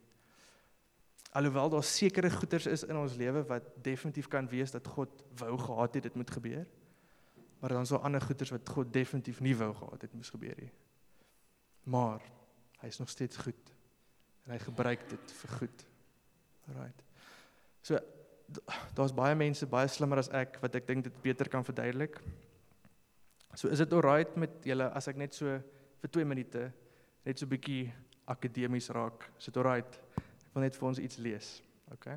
Alhoewel 1.29 1.69
daar 1.69 1.83
sekere 1.83 2.31
goeders 2.31 2.65
is 2.65 2.83
in 2.83 2.97
ons 2.97 3.15
lewe 3.15 3.43
wat 3.45 3.63
definitief 3.81 4.27
kan 4.27 4.47
wees 4.49 4.71
dat 4.71 4.87
God 4.87 5.23
wou 5.37 5.57
gehad 5.57 5.93
het 5.93 6.03
dit 6.03 6.15
moet 6.15 6.31
gebeur. 6.31 6.65
Maar 7.59 7.69
dan 7.69 7.85
daar 7.85 7.99
ander 7.99 8.21
goeders 8.21 8.49
wat 8.49 8.69
God 8.69 8.93
definitief 8.93 9.39
nie 9.39 9.55
wou 9.57 9.73
gehad 9.75 10.01
het 10.01 10.13
moes 10.13 10.29
gebeur 10.29 10.55
nie. 10.57 10.71
Maar 11.83 12.21
hy 12.79 12.87
is 12.87 12.97
nog 12.97 13.09
steeds 13.09 13.37
goed 13.37 13.73
en 14.45 14.55
hy 14.55 14.59
gebruik 14.63 15.09
dit 15.09 15.31
vir 15.41 15.57
goed. 15.57 15.85
Alraight. 16.67 17.03
So 17.81 17.99
daar's 18.97 19.13
baie 19.13 19.35
mense 19.35 19.67
baie 19.69 19.87
slimmer 19.87 20.17
as 20.23 20.31
ek 20.33 20.57
wat 20.63 20.75
ek 20.79 20.87
dink 20.87 21.05
dit 21.05 21.21
beter 21.21 21.49
kan 21.49 21.65
verduidelik. 21.65 22.17
So 23.53 23.69
is 23.69 23.77
dit 23.77 23.93
alright 23.93 24.35
met 24.35 24.65
julle 24.65 24.89
as 24.97 25.09
ek 25.11 25.19
net 25.21 25.37
so 25.37 25.59
vir 26.01 26.13
2 26.17 26.25
minute 26.25 26.71
net 27.25 27.37
so 27.37 27.45
'n 27.45 27.49
bietjie 27.49 27.93
akademies 28.25 28.89
raak. 28.89 29.29
Is 29.37 29.45
dit 29.45 29.57
alright? 29.57 29.99
Ek 30.49 30.57
wil 30.57 30.65
net 30.65 30.77
vir 30.79 30.87
ons 30.89 30.99
iets 30.99 31.19
lees. 31.21 31.49
OK. 31.93 32.09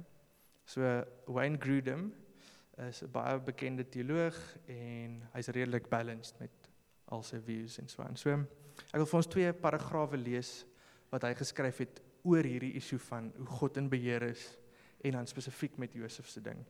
So 0.69 0.89
Wayne 1.29 1.61
Grudem 1.61 2.11
is 2.89 3.03
'n 3.03 3.11
baie 3.13 3.39
bekende 3.39 3.85
teoloog 3.85 4.37
en 4.67 5.23
hy's 5.35 5.49
redelik 5.49 5.89
balanced 5.89 6.41
met 6.41 6.51
al 7.13 7.23
sy 7.23 7.39
views 7.41 7.79
en 7.79 7.89
so 7.89 8.03
aan. 8.03 8.17
So 8.17 8.31
ek 8.33 8.97
wil 8.97 9.07
vir 9.07 9.17
ons 9.21 9.27
twee 9.27 9.53
paragrawe 9.53 10.17
lees 10.17 10.65
wat 11.11 11.23
hy 11.23 11.35
geskryf 11.35 11.79
het 11.79 12.03
oor 12.25 12.43
hierdie 12.43 12.75
issue 12.75 12.99
van 12.99 13.33
hoe 13.37 13.47
God 13.47 13.77
in 13.77 13.89
beheer 13.89 14.23
is 14.23 14.59
en 15.05 15.13
dan 15.13 15.27
spesifiek 15.27 15.77
met 15.79 15.93
Josef 15.93 16.29
se 16.29 16.41
ding. 16.41 16.65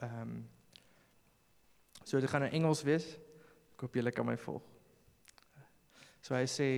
Ehm 0.00 0.20
um, 0.20 0.48
So 2.04 2.20
dit 2.20 2.30
gaan 2.30 2.42
in 2.42 2.50
Engels 2.50 2.82
wees. 2.82 3.06
Ek 3.74 3.84
hoop 3.84 3.94
julle 3.94 4.12
kan 4.14 4.26
my 4.26 4.36
volg. 4.36 4.64
So 6.22 6.34
hy 6.34 6.46
sê 6.50 6.68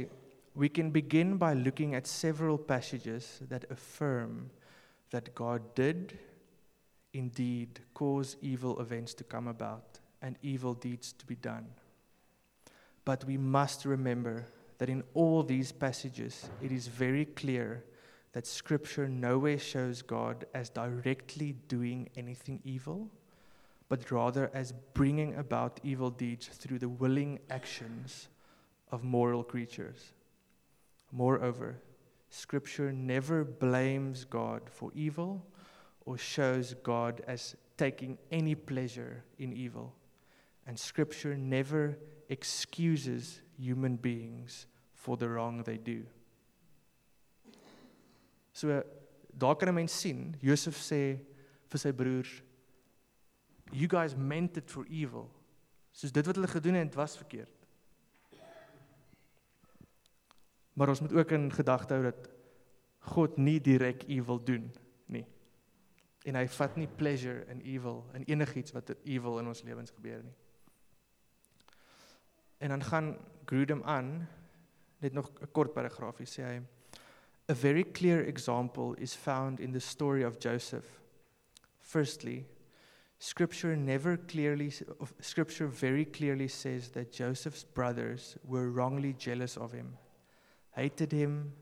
we 0.54 0.68
can 0.68 0.90
begin 0.90 1.36
by 1.36 1.52
looking 1.54 1.94
at 1.94 2.06
several 2.06 2.56
passages 2.56 3.40
that 3.48 3.64
affirm 3.70 4.50
that 5.10 5.34
God 5.34 5.74
did 5.74 6.18
indeed 7.12 7.80
cause 7.92 8.36
evil 8.40 8.80
events 8.80 9.14
to 9.14 9.24
come 9.24 9.48
about 9.48 10.00
and 10.22 10.36
evil 10.42 10.74
deeds 10.74 11.12
to 11.12 11.26
be 11.26 11.36
done. 11.36 11.66
But 13.04 13.24
we 13.24 13.36
must 13.36 13.84
remember 13.84 14.46
that 14.78 14.88
in 14.88 15.02
all 15.14 15.42
these 15.42 15.72
passages, 15.72 16.48
it 16.62 16.72
is 16.72 16.86
very 16.86 17.24
clear 17.24 17.84
that 18.32 18.46
Scripture 18.46 19.08
nowhere 19.08 19.58
shows 19.58 20.02
God 20.02 20.46
as 20.54 20.68
directly 20.68 21.52
doing 21.68 22.08
anything 22.16 22.60
evil, 22.64 23.08
but 23.88 24.10
rather 24.10 24.50
as 24.54 24.72
bringing 24.94 25.36
about 25.36 25.78
evil 25.84 26.10
deeds 26.10 26.48
through 26.48 26.80
the 26.80 26.88
willing 26.88 27.38
actions 27.50 28.28
of 28.90 29.04
moral 29.04 29.44
creatures. 29.44 30.12
Moreover, 31.14 31.80
Scripture 32.28 32.92
never 32.92 33.44
blames 33.44 34.24
God 34.24 34.62
for 34.68 34.90
evil 34.96 35.46
or 36.04 36.18
shows 36.18 36.74
God 36.82 37.22
as 37.28 37.54
taking 37.76 38.18
any 38.32 38.56
pleasure 38.56 39.22
in 39.38 39.52
evil. 39.52 39.94
And 40.66 40.76
Scripture 40.76 41.36
never 41.36 41.96
excuses 42.28 43.40
human 43.56 43.94
beings 43.94 44.66
for 44.92 45.16
the 45.16 45.28
wrong 45.28 45.62
they 45.62 45.76
do. 45.76 46.04
So 48.52 48.82
daar 49.38 49.54
kan 49.54 49.68
'n 49.68 49.74
mens 49.74 49.92
sien, 49.92 50.36
Josef 50.42 50.76
sê 50.76 51.20
vir 51.68 51.78
sy 51.78 51.92
broers, 51.92 52.42
"You 53.70 53.86
guys 53.86 54.16
meant 54.16 54.56
it 54.56 54.68
for 54.68 54.84
evil." 54.86 55.30
Soos 55.92 56.10
dit 56.10 56.26
wat 56.26 56.34
hulle 56.34 56.48
gedoen 56.48 56.74
het 56.74 56.94
was 56.94 57.16
verkeerd. 57.16 57.63
Maar 60.74 60.88
ons 60.88 61.00
moet 61.00 61.12
ook 61.12 61.30
in 61.30 61.52
gedagte 61.52 61.94
hou 61.94 62.02
dat 62.02 62.30
God 63.14 63.36
nie 63.36 63.60
direk 63.60 64.04
evil 64.08 64.40
doen 64.44 64.70
nie. 65.06 65.24
En 66.24 66.38
hy 66.38 66.46
vat 66.48 66.76
nie 66.80 66.88
pleasure 66.88 67.44
in 67.52 67.60
evil 67.60 68.02
in 68.16 68.24
enigiets 68.26 68.72
wat 68.72 68.94
evil 69.04 69.38
in 69.38 69.50
ons 69.52 69.62
lewens 69.62 69.92
gebeur 69.94 70.22
nie. 70.24 70.36
En 72.64 72.68
dan 72.74 72.82
gaan 72.82 73.16
Grudem 73.44 73.82
aan 73.82 74.28
net 74.98 75.12
nog 75.12 75.30
'n 75.40 75.52
kort 75.52 75.74
paragraafie 75.74 76.26
sê 76.26 76.42
hy 76.42 76.62
A 77.50 77.54
very 77.54 77.84
clear 77.84 78.24
example 78.26 78.94
is 78.96 79.14
found 79.14 79.60
in 79.60 79.72
the 79.72 79.80
story 79.80 80.24
of 80.24 80.38
Joseph. 80.38 81.00
Firstly, 81.80 82.46
scripture 83.18 83.76
never 83.76 84.16
clearly 84.16 84.70
scripture 85.20 85.68
very 85.68 86.06
clearly 86.06 86.48
says 86.48 86.90
that 86.90 87.12
Joseph's 87.12 87.64
brothers 87.64 88.36
were 88.44 88.70
wrongly 88.70 89.12
jealous 89.12 89.58
of 89.58 89.72
him 89.72 89.98
hated 90.74 91.12
him, 91.12 91.52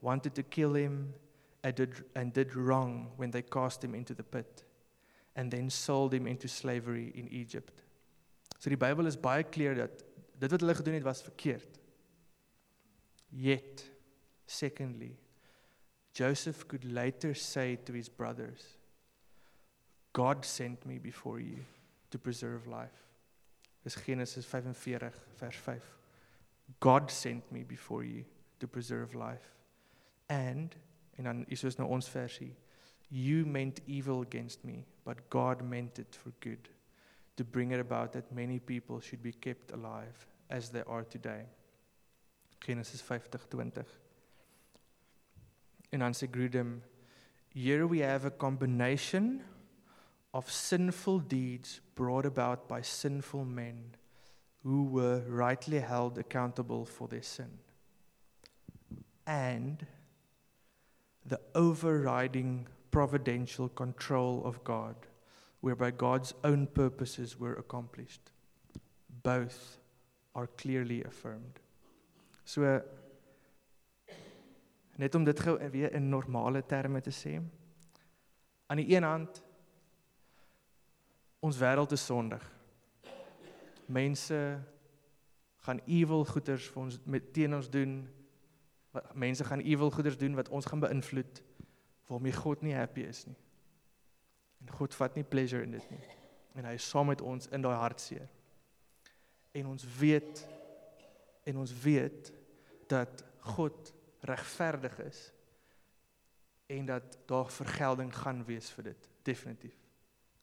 wanted 0.00 0.34
to 0.34 0.42
kill 0.42 0.74
him, 0.74 1.14
and 1.62 1.74
did, 1.74 2.04
and 2.14 2.32
did 2.32 2.54
wrong 2.54 3.10
when 3.16 3.30
they 3.30 3.42
cast 3.42 3.82
him 3.82 3.94
into 3.94 4.14
the 4.14 4.22
pit, 4.22 4.64
and 5.34 5.50
then 5.50 5.70
sold 5.70 6.12
him 6.12 6.26
into 6.26 6.46
slavery 6.46 7.12
in 7.14 7.28
Egypt. 7.28 7.82
So 8.58 8.70
die 8.70 8.76
Bybel 8.76 9.06
is 9.06 9.16
baie 9.16 9.44
clear 9.44 9.74
dat 9.74 10.04
dit 10.38 10.50
wat 10.50 10.60
hulle 10.60 10.74
gedoen 10.74 10.94
het 10.98 11.06
was 11.06 11.22
verkeerd. 11.22 11.80
Yet, 13.30 13.84
secondly, 14.46 15.16
Joseph 16.12 16.68
could 16.68 16.84
later 16.84 17.34
say 17.34 17.76
to 17.84 17.92
his 17.92 18.08
brothers, 18.08 18.78
God 20.12 20.44
sent 20.44 20.86
me 20.86 20.98
before 20.98 21.40
you 21.40 21.64
to 22.10 22.18
preserve 22.18 22.68
life. 22.68 23.02
Dis 23.82 23.96
Genesis 24.06 24.46
45 24.46 25.20
vers 25.40 25.56
5. 25.56 25.82
God 26.80 27.10
sent 27.10 27.50
me 27.50 27.64
before 27.64 28.04
you 28.04 28.24
to 28.64 28.68
preserve 28.68 29.14
life. 29.14 29.54
And 30.26 30.74
en 31.18 31.24
dan 31.24 31.44
is 31.48 31.76
nou 31.76 31.88
ons. 31.88 32.10
You 33.08 33.44
meant 33.46 33.80
evil 33.86 34.22
against 34.22 34.64
me, 34.64 34.86
but 35.04 35.28
God 35.28 35.62
meant 35.62 35.98
it 35.98 36.16
for 36.16 36.32
good 36.40 36.68
to 37.36 37.44
bring 37.44 37.72
it 37.72 37.80
about 37.80 38.12
that 38.12 38.32
many 38.32 38.58
people 38.58 39.00
should 39.00 39.22
be 39.22 39.32
kept 39.32 39.72
alive 39.72 40.26
as 40.48 40.70
they 40.70 40.82
are 40.86 41.04
today. 41.04 41.46
Genesis 42.60 43.02
50:20. 43.02 43.84
En 45.90 45.98
dan 45.98 46.14
sê 46.14 46.26
Grudem, 46.26 46.82
here 47.48 47.86
we 47.86 47.98
have 47.98 48.26
a 48.26 48.30
combination 48.30 49.42
of 50.32 50.50
sinful 50.50 51.20
deeds 51.28 51.80
brought 51.94 52.26
about 52.26 52.66
by 52.66 52.82
sinful 52.82 53.44
men 53.44 53.94
who 54.64 54.84
were 54.84 55.22
rightly 55.28 55.80
held 55.80 56.18
accountable 56.18 56.84
for 56.84 57.08
their 57.08 57.22
sin. 57.22 57.63
And 59.26 59.86
the 61.26 61.40
overriding 61.54 62.66
providential 62.90 63.68
control 63.68 64.42
of 64.44 64.62
God, 64.64 64.94
whereby 65.60 65.90
God's 65.90 66.34
own 66.44 66.66
purposes 66.66 67.38
were 67.38 67.54
accomplished. 67.54 68.30
Both 69.22 69.78
are 70.34 70.46
clearly 70.46 71.02
affirmed. 71.04 71.60
So 72.44 72.82
net 74.96 75.14
om 75.14 75.24
dit 75.24 75.40
gou 75.40 75.56
weer 75.70 75.92
in 75.92 76.08
normale 76.08 76.62
terme 76.66 77.00
te 77.00 77.10
sê. 77.10 77.40
Aan 78.66 78.76
die 78.76 78.94
een 78.94 79.02
hand 79.02 79.42
ons 81.40 81.58
wêreld 81.58 81.92
is 81.92 82.04
sondig. 82.04 82.44
Mense 83.86 84.38
gaan 85.66 85.80
evil 85.86 86.24
goeders 86.24 86.68
vir 86.72 86.82
ons 86.82 87.00
met 87.04 87.32
teen 87.32 87.56
ons 87.56 87.68
doen 87.70 87.98
mense 89.14 89.44
gaan 89.44 89.60
ewel 89.60 89.90
goeders 89.90 90.18
doen 90.18 90.34
wat 90.34 90.48
ons 90.48 90.66
gaan 90.66 90.80
beïnvloed 90.80 91.42
waarmee 92.06 92.32
God 92.32 92.62
nie 92.62 92.74
happy 92.74 93.00
is 93.00 93.24
nie. 93.26 93.36
En 94.60 94.70
God 94.70 94.94
vat 94.94 95.14
nie 95.14 95.24
pleasure 95.24 95.62
in 95.62 95.70
dit 95.76 95.90
nie. 95.90 96.02
En 96.54 96.68
hy 96.68 96.76
is 96.78 96.88
saam 96.88 97.10
met 97.10 97.20
ons 97.20 97.48
in 97.52 97.64
daai 97.64 97.76
hartseer. 97.76 98.28
En 99.54 99.66
ons 99.66 99.86
weet 99.98 100.44
en 101.44 101.60
ons 101.60 101.72
weet 101.82 102.32
dat 102.88 103.24
God 103.54 103.92
regverdig 104.24 104.98
is 105.04 105.20
en 106.72 106.86
dat 106.88 107.18
daar 107.28 107.50
vergelding 107.52 108.14
gaan 108.16 108.44
wees 108.48 108.70
vir 108.72 108.92
dit 108.92 109.08
definitief. 109.22 109.76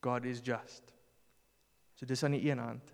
God 0.01 0.25
is 0.25 0.41
just. 0.45 0.93
So 1.95 2.05
dis 2.05 2.23
aan 2.23 2.37
die 2.37 2.45
een 2.49 2.61
hand. 2.61 2.93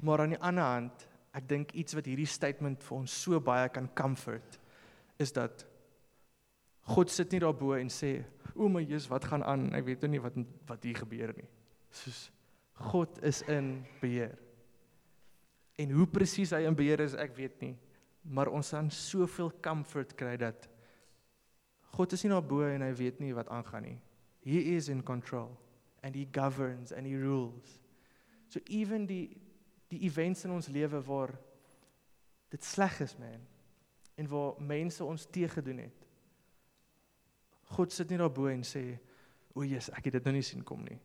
Maar 0.00 0.24
aan 0.24 0.34
die 0.34 0.40
ander 0.40 0.64
hand 0.64 1.06
ek 1.34 1.46
dink 1.48 1.74
iets 1.78 1.94
wat 1.94 2.08
hierdie 2.10 2.28
statement 2.28 2.82
vir 2.82 2.96
ons 2.98 3.14
so 3.24 3.40
baie 3.40 3.68
kan 3.68 3.88
comfort 3.94 4.58
is 5.18 5.32
dat 5.32 5.66
God 6.90 7.10
sit 7.12 7.32
nie 7.32 7.40
daarbo 7.42 7.76
en 7.76 7.90
sê 7.92 8.18
o 8.56 8.68
my 8.68 8.82
Jesus 8.82 9.10
wat 9.10 9.28
gaan 9.30 9.44
aan 9.46 9.68
ek 9.76 9.86
weet 9.86 10.02
nou 10.02 10.14
nie 10.16 10.22
wat 10.22 10.36
wat 10.66 10.84
hier 10.84 10.98
gebeur 10.98 11.34
nie 11.36 11.48
soos 11.94 12.30
God 12.80 13.22
is 13.22 13.42
in 13.42 13.84
beheer. 14.00 14.38
En 15.76 15.90
hoe 15.90 16.06
presies 16.08 16.52
hy 16.56 16.64
in 16.68 16.76
beheer 16.76 17.02
is, 17.04 17.16
ek 17.16 17.34
weet 17.36 17.60
nie, 17.60 17.74
maar 18.24 18.50
ons 18.52 18.72
kan 18.72 18.88
soveel 18.92 19.52
comfort 19.64 20.14
kry 20.18 20.36
dat 20.40 20.68
God 21.96 22.14
is 22.16 22.24
nie 22.24 22.32
daar 22.32 22.44
bo 22.46 22.64
en 22.64 22.84
hy 22.84 22.92
weet 22.96 23.20
nie 23.20 23.34
wat 23.36 23.50
aangaan 23.52 23.84
nie. 23.88 23.98
He 24.46 24.76
is 24.76 24.88
in 24.92 25.02
control 25.04 25.52
and 26.02 26.16
he 26.16 26.26
governs 26.32 26.94
and 26.96 27.08
he 27.08 27.16
rules. 27.16 27.78
So 28.48 28.60
even 28.68 29.06
die 29.08 29.36
die 29.90 30.04
events 30.06 30.44
in 30.46 30.54
ons 30.54 30.70
lewe 30.70 31.00
waar 31.06 31.32
dit 32.50 32.64
sleg 32.64 33.00
is, 33.04 33.16
man, 33.18 33.42
en 34.18 34.28
waar 34.30 34.58
mense 34.62 35.04
ons 35.04 35.26
teëgedoen 35.32 35.84
het. 35.86 36.06
God 37.76 37.94
sit 37.94 38.10
nie 38.10 38.18
daar 38.18 38.32
bo 38.34 38.48
en 38.50 38.62
sê, 38.66 38.98
"O, 39.54 39.62
Jesus, 39.62 39.94
ek 39.94 40.04
het 40.04 40.12
dit 40.12 40.24
nou 40.24 40.34
nie 40.34 40.42
sien 40.42 40.64
kom 40.64 40.84
nie." 40.84 41.00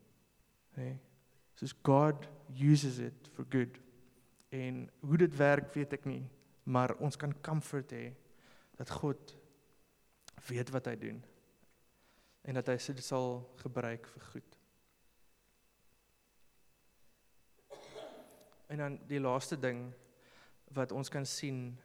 Nê? 0.78 0.84
Nee. 0.84 1.00
Soos 1.56 1.74
God 1.84 2.28
uses 2.50 3.00
it 3.00 3.30
for 3.34 3.46
good. 3.50 3.80
En 4.50 4.90
hoe 5.00 5.18
dit 5.18 5.38
werk, 5.38 5.74
weet 5.74 5.94
ek 5.94 6.06
nie, 6.06 6.30
maar 6.64 6.96
ons 7.00 7.16
kan 7.16 7.34
comfort 7.42 7.92
hê 7.92 8.14
dat 8.76 8.90
God 8.90 9.38
weet 10.50 10.70
wat 10.70 10.86
hy 10.86 10.96
doen 10.96 11.24
en 12.46 12.54
dat 12.60 12.68
hy 12.68 12.76
dit 12.78 13.06
sal 13.06 13.40
gebruik 13.64 14.08
vir 14.08 14.26
goed. 14.34 14.55
En 18.76 18.82
dan 18.82 19.00
die 19.08 19.20
laaste 19.20 19.56
ding 19.60 19.94
wat 20.76 20.92
ons 20.92 21.10
kan 21.10 21.26
sien 21.26 21.78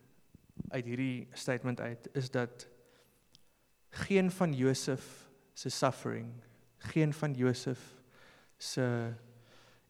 uit 0.68 0.84
hierdie 0.84 1.28
statement 1.32 1.80
uit 1.80 2.08
is 2.18 2.30
dat 2.30 2.66
geen 3.90 4.30
van 4.30 4.52
Josef 4.52 5.30
se 5.52 5.68
suffering, 5.68 6.32
geen 6.90 7.14
van 7.14 7.34
Josef 7.34 8.02
se 8.56 9.14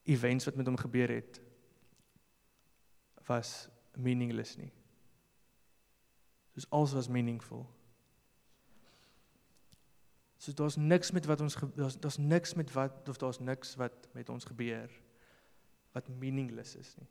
events 0.03 0.45
wat 0.45 0.55
met 0.55 0.67
hom 0.67 0.77
gebeur 0.77 1.09
het 1.09 1.41
was 3.25 3.69
meaningless 3.97 4.57
nie. 4.57 4.73
Soos 6.53 6.71
alles 6.71 6.93
was 6.93 7.09
meaningful. 7.09 7.65
So 10.37 10.53
daar's 10.53 10.77
niks 10.77 11.11
met 11.11 11.25
wat 11.25 11.41
ons 11.41 11.57
daar's 11.75 11.97
daar's 11.97 12.19
niks 12.19 12.55
met 12.55 12.73
wat 12.73 13.09
of 13.09 13.17
daar's 13.17 13.39
niks 13.39 13.79
wat 13.81 14.09
met 14.13 14.29
ons 14.29 14.45
gebeur 14.45 15.01
wat 15.93 16.09
meaningless 16.09 16.77
is 16.77 16.95
nie. 16.99 17.09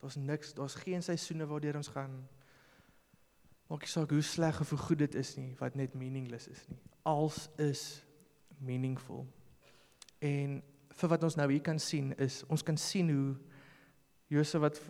Daar's 0.00 0.16
niks, 0.16 0.54
daar's 0.54 0.74
geen 0.74 1.02
seisoene 1.02 1.46
waardeur 1.46 1.76
ons 1.76 1.88
gaan 1.88 2.28
maak 3.66 3.82
nie 3.82 3.90
saak 3.90 4.12
hoe 4.14 4.22
sleg 4.22 4.60
of 4.62 4.70
hoe 4.70 4.78
goed 4.78 5.00
dit 5.02 5.14
is 5.18 5.34
nie, 5.36 5.50
wat 5.58 5.74
net 5.74 5.94
meaningless 5.98 6.46
is 6.48 6.62
nie. 6.70 6.78
Als 7.02 7.48
is 7.58 8.02
meaningful. 8.62 9.26
En 10.22 10.60
vir 10.96 11.10
wat 11.12 11.26
ons 11.26 11.36
nou 11.36 11.48
hier 11.50 11.64
kan 11.64 11.80
sien 11.82 12.12
is 12.22 12.42
ons 12.48 12.62
kan 12.62 12.78
sien 12.80 13.10
hoe 13.10 13.34
Josef 14.32 14.62
wat 14.62 14.80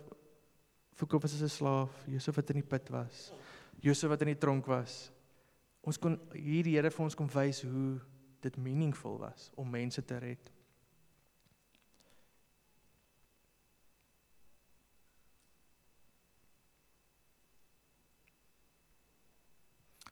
verkoop 0.97 1.23
as 1.23 1.41
'n 1.41 1.49
slaaf, 1.49 1.91
Josef 2.07 2.35
wat 2.35 2.49
in 2.49 2.61
die 2.61 2.69
put 2.69 2.89
was, 2.89 3.31
Josef 3.81 4.09
wat 4.09 4.21
in 4.21 4.33
die 4.33 4.37
tronk 4.37 4.65
was. 4.65 5.11
Ons 5.81 5.97
kon 5.97 6.19
hier 6.33 6.63
die 6.63 6.75
Here 6.75 6.91
vir 6.91 7.03
ons 7.03 7.15
kom 7.15 7.29
wys 7.29 7.61
hoe 7.61 7.99
dit 8.41 8.57
meaningful 8.57 9.17
was 9.17 9.51
om 9.55 9.69
mense 9.69 10.03
te 10.05 10.17
red. 10.17 10.51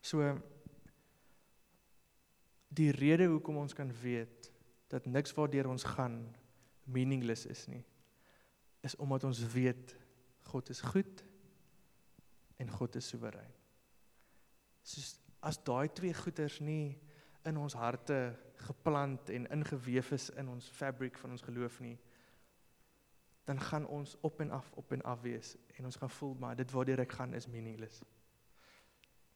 So 0.06 0.22
die 2.76 2.92
rede 2.94 3.26
hoekom 3.32 3.58
ons 3.64 3.74
kan 3.74 3.90
weet 4.02 4.52
dat 4.94 5.08
niks 5.10 5.34
waardeur 5.34 5.70
ons 5.72 5.86
gaan 5.96 6.20
meaningless 6.84 7.46
is 7.50 7.66
nie 7.72 7.84
is 8.86 8.96
omdat 9.02 9.24
ons 9.26 9.42
weet 9.54 9.96
God 10.52 10.70
is 10.70 10.82
goed 10.86 11.24
en 12.62 12.70
God 12.70 12.96
is 12.96 13.08
soewerein. 13.10 13.54
Soos 14.86 15.16
as 15.46 15.58
daai 15.66 15.90
twee 15.94 16.14
goeders 16.14 16.60
nie 16.62 16.98
in 17.46 17.58
ons 17.58 17.74
harte 17.78 18.20
geplant 18.68 19.30
en 19.30 19.48
ingeweef 19.54 20.12
is 20.16 20.30
in 20.38 20.50
ons 20.50 20.70
fabriek 20.70 21.18
van 21.22 21.34
ons 21.36 21.46
geloof 21.46 21.80
nie 21.84 21.98
dan 23.46 23.60
gaan 23.62 23.86
ons 23.94 24.16
op 24.26 24.40
en 24.42 24.52
af 24.52 24.72
op 24.74 24.92
en 24.92 25.02
af 25.06 25.22
wees 25.22 25.54
en 25.78 25.86
ons 25.86 25.98
gaan 26.02 26.10
voel 26.10 26.34
maar 26.42 26.56
dit 26.58 26.72
waardeur 26.72 27.04
ek 27.04 27.18
gaan 27.20 27.34
is 27.38 27.50
meaningless 27.52 28.02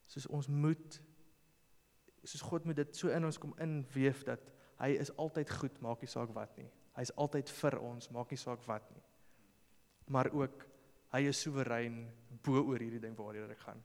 soos 0.10 0.28
ons 0.28 0.50
moet 0.50 1.00
soos 2.28 2.43
God 2.43 2.65
moet 2.67 2.82
dit 2.82 2.98
so 2.98 3.12
in 3.15 3.26
ons 3.26 3.38
kom 3.39 3.54
inweef 3.63 4.26
dat 4.28 4.41
hy 4.82 4.89
is 5.00 5.12
altyd 5.19 5.52
goed, 5.60 5.78
maak 5.84 6.02
nie 6.04 6.10
saak 6.12 6.34
wat 6.36 6.52
nie. 6.60 6.67
Hy's 6.98 7.12
altyd 7.19 7.52
vir 7.62 7.78
ons, 7.80 8.10
maak 8.15 8.32
nie 8.32 8.39
saak 8.39 8.63
wat 8.67 8.86
nie. 8.91 9.04
Maar 10.12 10.32
ook 10.36 10.65
hy 11.13 11.22
is 11.30 11.39
soewerein 11.43 12.02
bo 12.43 12.60
oor 12.60 12.82
hierdie 12.82 13.02
ding 13.04 13.15
waaroor 13.17 13.54
ek 13.54 13.63
gaan. 13.63 13.82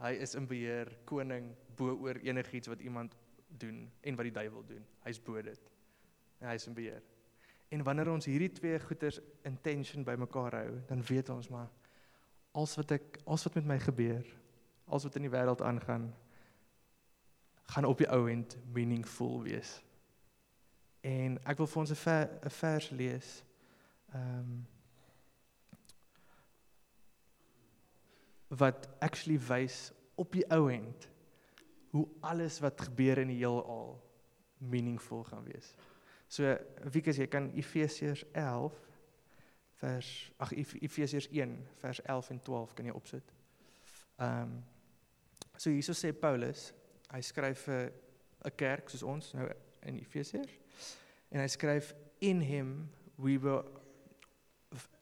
Hy 0.00 0.12
is 0.24 0.36
in 0.38 0.46
beheer, 0.48 0.92
koning 1.08 1.50
bo 1.76 1.96
oor 2.04 2.20
enigiets 2.22 2.70
wat 2.70 2.82
iemand 2.86 3.16
doen 3.60 3.82
en 4.00 4.18
wat 4.18 4.28
die 4.30 4.36
duiwel 4.38 4.64
doen. 4.66 4.86
Hy's 5.04 5.20
bo 5.22 5.42
dit. 5.42 5.72
En 6.40 6.48
hy's 6.52 6.68
in 6.70 6.76
beheer. 6.78 7.02
En 7.70 7.84
wanneer 7.86 8.10
ons 8.10 8.26
hierdie 8.26 8.50
twee 8.54 8.78
goeters 8.82 9.20
intention 9.46 10.06
bymekaar 10.06 10.56
hou, 10.62 10.78
dan 10.88 11.04
weet 11.06 11.30
ons 11.34 11.50
maar 11.52 11.70
als 12.52 12.74
wat 12.80 12.96
ek 12.96 13.20
als 13.30 13.44
wat 13.46 13.60
met 13.60 13.68
my 13.68 13.78
gebeur, 13.78 14.26
alles 14.90 15.06
wat 15.06 15.16
in 15.16 15.22
die 15.28 15.32
wêreld 15.32 15.62
aangaan 15.62 16.10
gaan 17.70 17.84
op 17.84 17.98
die 17.98 18.10
ou 18.10 18.26
end 18.30 18.56
meaningful 18.72 19.42
wees. 19.42 19.78
En 21.00 21.38
ek 21.48 21.62
wil 21.62 21.66
vir 21.70 21.80
ons 21.80 21.90
'n 21.90 22.02
ver, 22.02 22.28
vers 22.50 22.90
lees. 22.90 23.44
Ehm 24.12 24.38
um, 24.38 24.66
wat 28.50 28.88
actually 28.98 29.38
wys 29.38 29.92
op 30.14 30.32
die 30.32 30.44
ou 30.50 30.70
end 30.72 31.08
hoe 31.90 32.08
alles 32.20 32.58
wat 32.60 32.80
gebeur 32.80 33.18
in 33.18 33.28
die 33.30 33.36
heelal 33.36 34.00
meaningful 34.58 35.24
gaan 35.24 35.44
wees. 35.44 35.74
So 36.26 36.56
Wieke, 36.90 37.12
jy 37.12 37.26
kan 37.26 37.50
Efesiërs 37.54 38.24
11 38.32 38.74
vers 39.80 40.32
ag 40.36 40.52
Efesiërs 40.52 41.28
1 41.30 41.56
vers 41.80 42.02
11 42.02 42.30
en 42.30 42.42
12 42.42 42.74
kan 42.74 42.90
jy 42.90 42.92
opsit. 42.92 43.32
Ehm 44.16 44.42
um, 44.42 44.60
So 45.60 45.68
hierso 45.68 45.92
sê 45.92 46.14
Paulus, 46.16 46.70
hy 47.12 47.20
skryf 47.20 47.66
vir 47.68 47.92
'n 48.48 48.52
kerk 48.56 48.88
soos 48.88 49.02
ons 49.04 49.34
nou 49.34 49.44
in 49.84 49.98
Efesiërs. 50.00 50.54
En 51.30 51.40
hy 51.40 51.48
skryf 51.52 51.92
in 52.20 52.40
him 52.40 52.88
we 53.18 53.36
were 53.36 53.64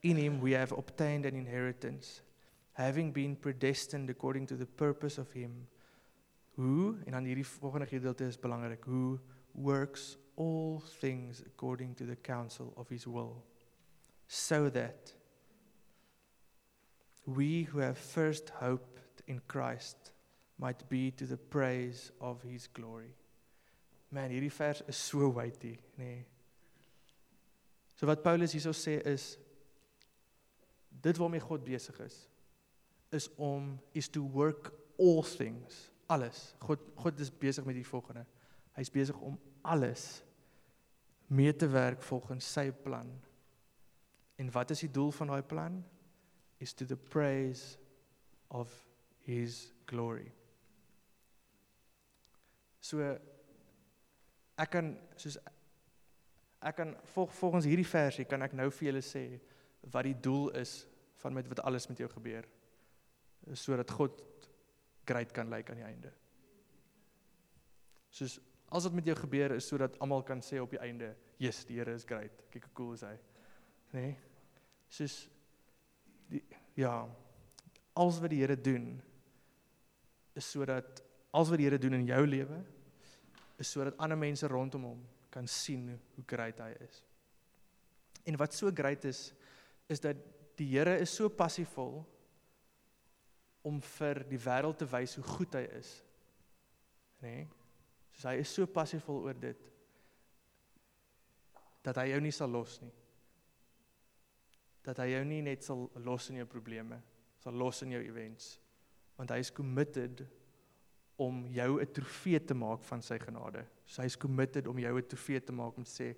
in 0.03 0.17
him 0.17 0.41
we 0.41 0.51
have 0.51 0.73
obtained 0.73 1.25
an 1.25 1.35
inheritance 1.35 2.21
having 2.73 3.13
been 3.13 3.35
predestined 3.35 4.09
according 4.09 4.47
to 4.47 4.57
the 4.57 4.65
purpose 4.65 5.17
of 5.17 5.31
him 5.31 5.67
who 6.57 6.97
en 7.05 7.11
dan 7.11 7.25
hierdie 7.25 7.45
volgende 7.45 7.87
gedeelte 7.87 8.27
is 8.27 8.37
belangrik 8.37 8.83
who 8.83 9.19
works 9.53 10.17
all 10.35 10.81
things 10.99 11.41
according 11.45 11.95
to 11.95 12.05
the 12.05 12.15
counsel 12.15 12.73
of 12.75 12.89
his 12.89 13.07
will 13.07 13.43
so 14.27 14.69
that 14.69 15.15
we 17.25 17.63
who 17.71 17.79
have 17.79 17.97
first 17.97 18.49
hoped 18.49 19.21
in 19.27 19.39
Christ 19.47 20.11
might 20.59 20.87
be 20.89 21.11
to 21.11 21.25
the 21.25 21.37
praise 21.37 22.11
of 22.19 22.41
his 22.43 22.67
glory. 22.67 23.13
Man, 24.11 24.29
hierdie 24.29 24.51
vers 24.51 24.81
is 24.87 24.97
so 24.97 25.29
weighty, 25.29 25.77
nê. 25.97 26.03
Nee. 26.03 26.25
So 27.95 28.07
wat 28.07 28.23
Paulus 28.23 28.55
hierso 28.55 28.73
sê 28.75 28.97
is 29.07 29.37
dit 31.03 31.17
waarmee 31.19 31.43
God 31.43 31.63
besig 31.63 31.99
is 32.03 32.25
is 33.11 33.27
om 33.37 33.79
is 33.97 34.07
to 34.09 34.21
work 34.21 34.71
all 34.99 35.23
things, 35.23 35.89
alles. 36.07 36.53
God 36.59 36.79
God 36.95 37.19
is 37.19 37.31
besig 37.31 37.65
met 37.65 37.75
die 37.75 37.87
volgende. 37.87 38.25
Hy's 38.75 38.91
besig 38.93 39.17
om 39.19 39.39
alles 39.61 40.23
mee 41.27 41.55
te 41.55 41.67
werk 41.67 42.03
volgens 42.03 42.51
sy 42.53 42.69
plan. 42.71 43.09
En 44.39 44.51
wat 44.51 44.71
is 44.71 44.83
die 44.85 44.91
doel 44.91 45.11
van 45.11 45.33
daai 45.33 45.43
plan? 45.43 45.79
Is 46.59 46.73
to 46.73 46.85
the 46.85 46.97
praise 46.97 47.77
of 48.47 48.71
his 49.25 49.73
glory. 49.85 50.31
So 52.79 53.03
ek 54.59 54.71
kan 54.71 54.93
soos 55.19 55.37
ek 56.59 56.75
kan 56.75 56.95
volg 57.13 57.31
volgens 57.39 57.67
hierdie 57.69 57.87
versie 57.87 58.27
kan 58.27 58.43
ek 58.43 58.55
nou 58.57 58.67
vir 58.69 58.89
julle 58.89 59.03
sê 59.05 59.23
wat 59.91 60.07
die 60.07 60.17
doel 60.19 60.49
is 60.59 60.81
van 61.21 61.35
met 61.35 61.47
wat 61.47 61.61
alles 61.63 61.87
met 61.91 61.99
jou 61.99 62.09
gebeur 62.11 62.47
sodat 63.55 63.91
God 63.95 64.19
great 65.07 65.31
kan 65.33 65.49
lyk 65.49 65.71
aan 65.71 65.79
die 65.79 65.87
einde. 65.87 66.11
Soos 68.13 68.37
as 68.69 68.85
wat 68.85 68.93
met 68.93 69.07
jou 69.09 69.15
gebeur 69.17 69.55
is 69.55 69.67
sodat 69.67 69.95
almal 70.03 70.21
kan 70.25 70.43
sê 70.45 70.59
op 70.61 70.69
die 70.69 70.81
einde, 70.81 71.15
"Jesus, 71.39 71.65
die 71.65 71.77
Here 71.77 71.93
is 71.93 72.05
great. 72.05 72.31
Kyk 72.51 72.63
hoe 72.63 72.73
cool 72.73 72.93
is 72.93 73.01
hy." 73.01 73.17
Nê? 73.93 74.01
Nee? 74.01 74.17
Soos 74.89 75.29
die 76.29 76.43
ja, 76.75 77.09
alles 77.93 78.19
wat 78.19 78.29
die 78.29 78.39
Here 78.39 78.55
doen 78.55 79.01
is 80.35 80.51
sodat 80.51 81.01
alles 81.31 81.51
wat 81.51 81.61
die 81.61 81.67
Here 81.67 81.79
doen 81.81 81.99
in 81.99 82.07
jou 82.09 82.23
lewe 82.27 82.59
is 83.59 83.71
sodat 83.71 83.97
ander 83.99 84.17
mense 84.17 84.47
rondom 84.47 84.87
hom 84.87 85.01
kan 85.29 85.47
sien 85.47 85.89
hoe 86.15 86.25
great 86.25 86.61
hy 86.63 86.71
is. 86.81 87.03
En 88.25 88.37
wat 88.39 88.55
so 88.55 88.71
great 88.73 89.05
is 89.05 89.29
is 89.89 90.01
dat 90.01 90.17
die 90.57 90.67
Here 90.73 90.97
is 91.01 91.13
so 91.15 91.29
passievol 91.29 92.01
om 93.65 93.81
vir 93.97 94.23
die 94.29 94.39
wêreld 94.39 94.79
te 94.79 94.87
wys 94.89 95.17
hoe 95.19 95.25
goed 95.25 95.57
hy 95.57 95.65
is. 95.79 95.91
Nê? 97.19 97.33
Nee? 97.33 97.47
Soos 98.13 98.29
hy 98.31 98.39
is 98.41 98.53
so 98.53 98.67
passievol 98.67 99.21
oor 99.27 99.37
dit 99.37 99.67
dat 101.85 102.01
hy 102.01 102.09
jou 102.11 102.19
nie 102.21 102.33
sal 102.35 102.51
los 102.51 102.79
nie. 102.83 102.91
Dat 104.83 104.99
hy 104.99 105.11
jou 105.13 105.21
nie 105.27 105.39
net 105.45 105.63
sal 105.63 105.85
los 106.03 106.27
in 106.31 106.41
jou 106.41 106.47
probleme, 106.49 106.99
sal 107.39 107.55
los 107.55 107.79
in 107.85 107.93
jou 107.95 108.01
events, 108.03 108.57
want 109.15 109.31
hy 109.31 109.39
is 109.43 109.51
committed 109.55 110.25
om 111.19 111.45
jou 111.51 111.81
'n 111.81 111.91
trofee 111.91 112.39
te 112.39 112.53
maak 112.53 112.83
van 112.83 113.01
sy 113.01 113.17
genade. 113.19 113.65
So 113.85 114.01
hy's 114.01 114.17
committed 114.17 114.67
om 114.67 114.79
jou 114.79 114.97
'n 114.97 115.07
trofee 115.07 115.43
te 115.43 115.51
maak 115.51 115.77
om 115.77 115.83
te 115.83 115.91
sê 115.91 116.15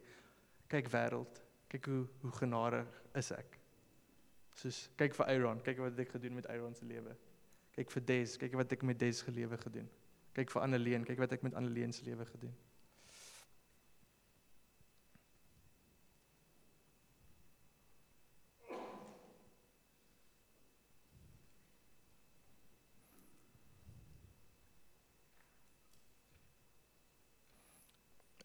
kyk 0.68 0.90
wêreld, 0.90 1.42
kyk 1.70 1.86
hoe 1.86 2.08
hoe 2.22 2.32
genadig 2.32 2.88
is 3.16 3.32
ek. 3.32 3.60
Soos 4.54 4.90
kyk 4.98 5.14
vir 5.16 5.26
Aaron, 5.26 5.62
kyk 5.62 5.78
wat 5.78 6.00
ek 6.00 6.10
gedoen 6.10 6.36
met 6.36 6.48
Aaron 6.48 6.76
se 6.76 6.86
lewe. 6.86 7.16
Kyk 7.76 7.92
vir 7.92 8.06
Des, 8.06 8.38
kyk 8.38 8.54
wat 8.54 8.72
ek 8.72 8.84
met 8.84 9.00
Des 9.00 9.22
gelewe 9.22 9.58
gedoen. 9.58 9.90
Kyk 10.34 10.52
vir 10.52 10.62
Anneleen, 10.62 11.06
kyk 11.06 11.18
wat 11.18 11.32
ek 11.32 11.44
met 11.44 11.54
Anneleen 11.54 11.94
se 11.94 12.04
lewe 12.04 12.26
gedoen. 12.26 12.54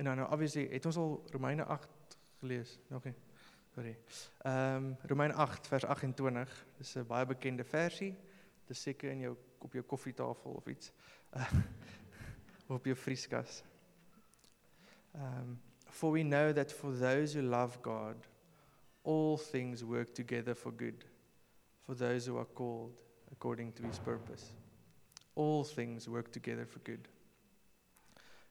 En 0.06 0.16
dan 0.16 0.20
nou 0.20 0.32
obviously 0.32 0.68
het 0.70 0.86
ons 0.86 0.96
al 0.96 1.24
Romeine 1.30 1.64
8 1.64 1.88
gelees, 2.38 2.78
nie. 3.02 3.14
Sorry. 3.74 3.98
Ehm 4.38 4.84
um, 4.84 4.96
Romeine 5.02 5.34
8 5.34 5.66
vers 5.66 5.84
28. 5.84 6.66
Dis 6.76 6.94
'n 6.94 7.06
baie 7.06 7.26
bekende 7.26 7.64
versie. 7.64 8.16
Dis 8.66 8.82
seker 8.82 9.10
in 9.10 9.18
jou 9.18 9.36
op 9.58 9.72
jou 9.72 9.84
koffietafel 9.84 10.50
of 10.50 10.66
iets. 10.66 10.92
Uh, 11.36 11.52
op 12.66 12.84
jou 12.84 12.96
vrieskas. 12.96 13.64
Um 15.14 15.60
for 15.90 16.12
we 16.12 16.22
know 16.22 16.52
that 16.52 16.72
for 16.72 16.98
those 16.98 17.38
who 17.38 17.48
love 17.48 17.78
God 17.82 18.28
all 19.02 19.38
things 19.38 19.82
work 19.82 20.14
together 20.14 20.54
for 20.54 20.72
good 20.76 21.04
for 21.82 21.94
those 21.94 22.26
who 22.26 22.38
are 22.38 22.48
called 22.54 22.92
according 23.30 23.72
to 23.72 23.82
his 23.82 23.98
purpose. 23.98 24.52
All 25.34 25.64
things 25.64 26.08
work 26.08 26.32
together 26.32 26.66
for 26.66 26.78
good. 26.78 27.08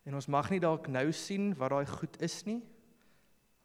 En 0.06 0.14
ons 0.14 0.28
mag 0.30 0.50
nie 0.54 0.62
dalk 0.62 0.88
nou 0.88 1.08
sien 1.12 1.56
wat 1.58 1.74
daai 1.74 1.86
goed 1.90 2.20
is 2.22 2.44
nie, 2.46 2.60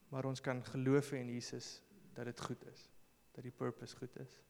maar 0.08 0.24
ons 0.24 0.40
kan 0.40 0.62
geloof 0.64 1.12
in 1.12 1.28
Jesus 1.28 1.82
dat 2.16 2.24
dit 2.24 2.40
goed 2.40 2.64
is, 2.72 2.86
dat 3.36 3.44
die 3.44 3.52
purpose 3.52 3.96
goed 3.96 4.16
is. 4.24 4.40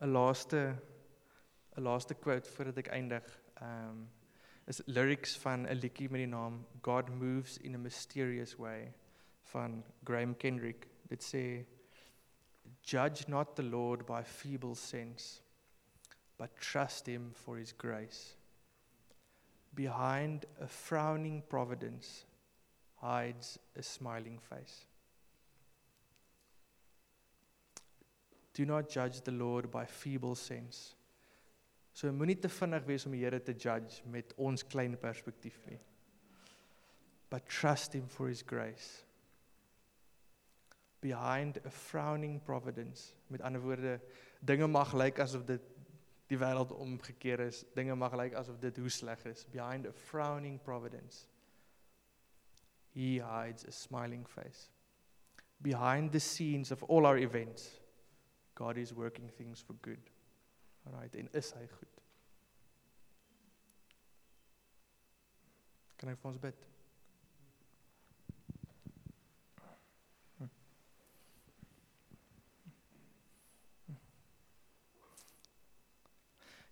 'n 0.00 0.10
Laaste 0.12 0.76
'n 1.76 1.82
laaste 1.82 2.14
quote 2.14 2.50
voordat 2.50 2.76
ek 2.76 2.88
eindig. 2.88 3.40
Um 3.62 4.08
is 4.66 4.80
lyrics 4.86 5.36
van 5.38 5.66
'n 5.68 5.76
liedjie 5.76 6.10
met 6.10 6.20
die 6.20 6.26
naam 6.26 6.66
God 6.82 7.08
Moves 7.08 7.58
in 7.58 7.74
a 7.74 7.78
Mysterious 7.78 8.56
Way 8.56 8.92
van 9.42 9.84
Graham 10.04 10.36
Kendrick. 10.36 10.88
Dit 11.08 11.22
sê 11.22 11.66
Judge 12.80 13.28
not 13.28 13.56
the 13.56 13.62
Lord 13.62 14.06
by 14.06 14.22
feeble 14.24 14.74
sense 14.74 15.43
but 16.38 16.56
trust 16.56 17.06
him 17.06 17.30
for 17.34 17.56
his 17.56 17.72
grace. 17.72 18.34
Behind 19.74 20.46
a 20.60 20.66
frowning 20.66 21.42
providence 21.48 22.24
hides 22.96 23.58
a 23.76 23.82
smiling 23.82 24.38
face. 24.38 24.86
Do 28.54 28.64
not 28.64 28.88
judge 28.88 29.20
the 29.22 29.32
Lord 29.32 29.70
by 29.70 29.84
feeble 29.84 30.36
sense. 30.36 30.94
So 31.92 32.10
moenie 32.10 32.36
te 32.40 32.50
vinnig 32.50 32.86
wees 32.86 33.06
om 33.06 33.14
die 33.14 33.22
Here 33.22 33.38
te 33.40 33.54
judge 33.54 34.02
met 34.10 34.32
ons 34.38 34.62
klein 34.66 34.96
perspektief 34.98 35.58
nie. 35.66 35.78
But 37.30 37.48
trust 37.50 37.94
him 37.94 38.06
for 38.08 38.28
his 38.28 38.42
grace. 38.42 39.04
Behind 41.00 41.58
a 41.64 41.70
frowning 41.70 42.40
providence, 42.46 43.12
met 43.28 43.42
ander 43.42 43.60
woorde, 43.60 43.98
dinge 44.40 44.66
mag 44.70 44.94
lyk 44.94 45.18
asof 45.22 45.44
dit 45.46 45.73
die 46.28 46.38
wêreld 46.40 46.72
omgekeer 46.72 47.40
is, 47.40 47.64
dinge 47.76 47.94
mag 47.96 48.14
lyk 48.16 48.34
asof 48.38 48.58
dit 48.62 48.76
hoe 48.80 48.90
sleg 48.90 49.24
is. 49.28 49.44
Behind 49.52 49.86
a 49.86 49.92
frowning 49.92 50.58
providence, 50.64 51.26
he 52.94 53.18
hides 53.18 53.66
a 53.68 53.72
smiling 53.72 54.24
face. 54.26 54.68
Behind 55.62 56.12
the 56.12 56.20
scenes 56.20 56.70
of 56.70 56.82
all 56.84 57.06
our 57.06 57.18
events, 57.18 57.80
God 58.54 58.76
is 58.76 58.94
working 58.94 59.28
things 59.28 59.60
for 59.60 59.74
good. 59.82 60.10
Alright, 60.86 61.14
en 61.16 61.28
is 61.32 61.52
hy 61.56 61.66
goed? 61.66 62.00
Kan 65.98 66.12
ek 66.12 66.20
vir 66.20 66.30
ons 66.30 66.40
bid? 66.42 66.73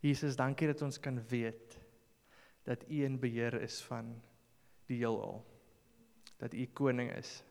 Jesus, 0.02 0.34
dankie 0.36 0.66
dat 0.66 0.80
ons 0.82 0.98
kan 1.00 1.20
weet 1.30 1.78
dat 2.66 2.82
U 2.90 3.04
in 3.04 3.20
beheer 3.22 3.54
is 3.62 3.78
van 3.86 4.08
die 4.86 4.96
heelal. 4.98 5.44
Dat 6.42 6.54
U 6.54 6.66
koning 6.66 7.12
is. 7.14 7.44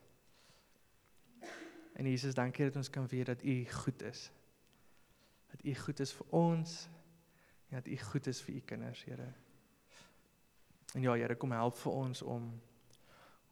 En 1.93 2.09
Jesus, 2.09 2.35
dankie 2.35 2.65
dat 2.65 2.75
ons 2.75 2.89
kan 2.89 3.07
weet 3.07 3.25
dat 3.25 3.43
U 3.43 3.65
goed 3.71 4.03
is. 4.03 4.31
Dat 5.51 5.63
U 5.63 5.75
goed 5.75 5.99
is 5.99 6.11
vir 6.11 6.27
ons 6.29 6.75
en 7.69 7.79
dat 7.79 7.87
U 7.87 7.97
goed 8.11 8.27
is 8.27 8.41
vir 8.41 8.55
U 8.55 8.59
kinders, 8.59 9.03
Here. 9.03 9.31
En 10.93 11.01
ja, 11.01 11.15
Here, 11.15 11.35
kom 11.35 11.55
help 11.55 11.79
vir 11.79 11.91
ons 11.91 12.21
om 12.21 12.51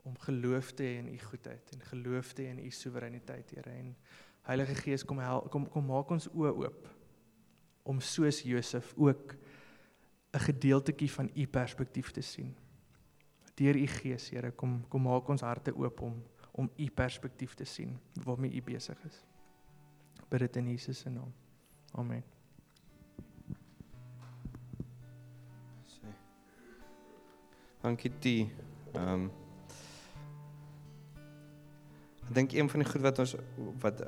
om 0.03 0.15
geloof 0.17 0.71
te 0.73 0.83
hê 0.83 0.99
in 0.99 1.07
U 1.13 1.17
goedheid 1.19 1.71
en 1.75 1.81
geloof 1.87 2.33
te 2.33 2.41
hê 2.43 2.51
in 2.51 2.63
U 2.65 2.71
soewereiniteit, 2.71 3.55
Here. 3.55 3.71
En 3.71 3.95
Heilige 4.41 4.75
Gees, 4.75 5.05
kom 5.05 5.19
help 5.23 5.51
kom 5.51 5.69
kom 5.71 5.87
maak 5.87 6.11
ons 6.11 6.27
oë 6.35 6.55
oop 6.65 6.98
om 7.89 7.99
soos 7.99 8.41
Josef 8.45 8.93
ook 8.97 9.35
'n 10.31 10.39
gedeeltetjie 10.39 11.11
van 11.11 11.29
u 11.35 11.47
perspektief 11.47 12.11
te 12.11 12.21
sien. 12.21 12.55
Deur 13.55 13.75
u 13.75 13.87
Gees, 13.87 14.29
Here, 14.29 14.51
kom 14.51 14.87
kom 14.87 15.01
maak 15.01 15.27
ons 15.27 15.41
harte 15.41 15.75
oop 15.75 16.01
om 16.01 16.23
om 16.51 16.69
u 16.75 16.89
perspektief 16.89 17.53
te 17.53 17.63
sien 17.63 17.99
waarmee 18.23 18.53
u 18.53 18.61
besig 18.61 19.03
is. 19.05 19.23
Bid 20.29 20.39
dit 20.39 20.55
in 20.55 20.69
Jesus 20.69 20.99
se 20.99 21.09
naam. 21.09 21.33
Amen. 21.91 22.23
Dankie 27.81 28.11
T. 28.19 28.25
Ehm 28.25 29.07
um, 29.13 29.31
Ek 32.29 32.35
dink 32.37 32.51
een 32.53 32.67
van 32.69 32.83
die 32.83 32.85
goed 32.85 33.01
wat 33.01 33.19
ons 33.23 33.31
wat 33.81 34.01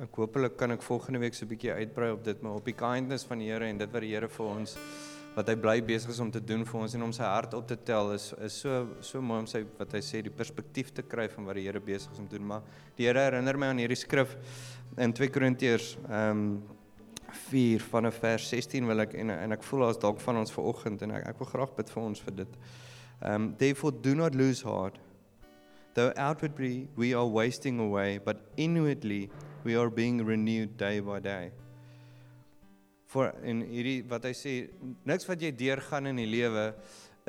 ek 0.00 0.14
hopelik 0.16 0.54
kan 0.56 0.72
ek 0.72 0.84
volgende 0.84 1.20
week 1.20 1.34
so 1.36 1.44
'n 1.44 1.48
bietjie 1.50 1.72
uitbrei 1.72 2.10
op 2.10 2.22
dit 2.24 2.40
maar 2.42 2.54
op 2.56 2.64
die 2.64 2.72
kindness 2.72 3.26
van 3.28 3.38
die 3.38 3.50
Here 3.50 3.66
en 3.66 3.76
dit 3.76 3.92
wat 3.92 4.00
die 4.00 4.14
Here 4.14 4.28
vir 4.28 4.46
ons 4.46 4.78
wat 5.34 5.48
hy 5.48 5.56
bly 5.56 5.82
besig 5.82 6.10
is 6.10 6.20
om 6.20 6.30
te 6.30 6.40
doen 6.40 6.64
vir 6.64 6.80
ons 6.80 6.94
en 6.94 7.02
om 7.02 7.12
sy 7.12 7.22
hart 7.22 7.52
op 7.54 7.68
te 7.68 7.76
tel 7.76 8.12
is 8.12 8.32
is 8.40 8.60
so 8.60 8.88
so 9.00 9.20
mooi 9.20 9.40
om 9.40 9.46
sy 9.46 9.62
wat 9.78 9.92
hy 9.92 10.00
sê 10.00 10.22
die 10.22 10.32
perspektief 10.32 10.90
te 10.90 11.02
kry 11.02 11.28
van 11.28 11.44
wat 11.44 11.54
die 11.54 11.66
Here 11.68 11.80
besig 11.80 12.12
is 12.12 12.18
om 12.18 12.26
te 12.26 12.38
doen 12.38 12.46
maar 12.46 12.62
die 12.96 13.04
Here 13.04 13.20
herinner 13.20 13.58
my 13.58 13.66
aan 13.66 13.78
hierdie 13.78 14.00
skrif 14.00 14.36
in 14.96 15.12
2 15.12 15.28
Korintiërs 15.28 15.98
ehm 16.08 16.30
um, 16.30 16.62
4 17.50 17.80
van 17.90 18.12
vers 18.12 18.48
16 18.48 18.86
wil 18.86 19.00
ek 19.00 19.14
en 19.14 19.30
en 19.30 19.52
ek 19.52 19.62
voel 19.62 19.84
as 19.90 19.98
dalk 19.98 20.20
van 20.20 20.36
ons 20.36 20.52
vanoggend 20.52 21.02
en 21.02 21.10
ek 21.10 21.26
ek 21.28 21.38
wil 21.38 21.46
graag 21.46 21.74
bid 21.76 21.90
vir 21.90 22.02
ons 22.02 22.20
vir 22.20 22.34
dit. 22.36 22.56
Ehm 23.20 23.34
um, 23.34 23.54
therefore 23.56 23.92
do 23.92 24.14
not 24.14 24.34
lose 24.34 24.64
heart 24.64 24.96
Though 25.96 26.12
outwardly 26.18 26.88
we 26.94 27.14
are 27.14 27.24
wasting 27.24 27.78
away, 27.80 28.18
but 28.18 28.36
inwardly 28.58 29.30
we 29.64 29.76
are 29.76 29.88
being 29.88 30.22
renewed 30.22 30.76
day 30.76 31.00
by 31.00 31.20
day. 31.20 31.52
For 33.06 33.32
in 33.42 33.62
hierdie 33.64 34.02
wat 34.04 34.26
hy 34.28 34.32
sê, 34.36 34.52
niks 35.08 35.24
wat 35.24 35.40
jy 35.40 35.54
deurgaan 35.56 36.10
in 36.10 36.20
die 36.20 36.26
lewe 36.28 36.66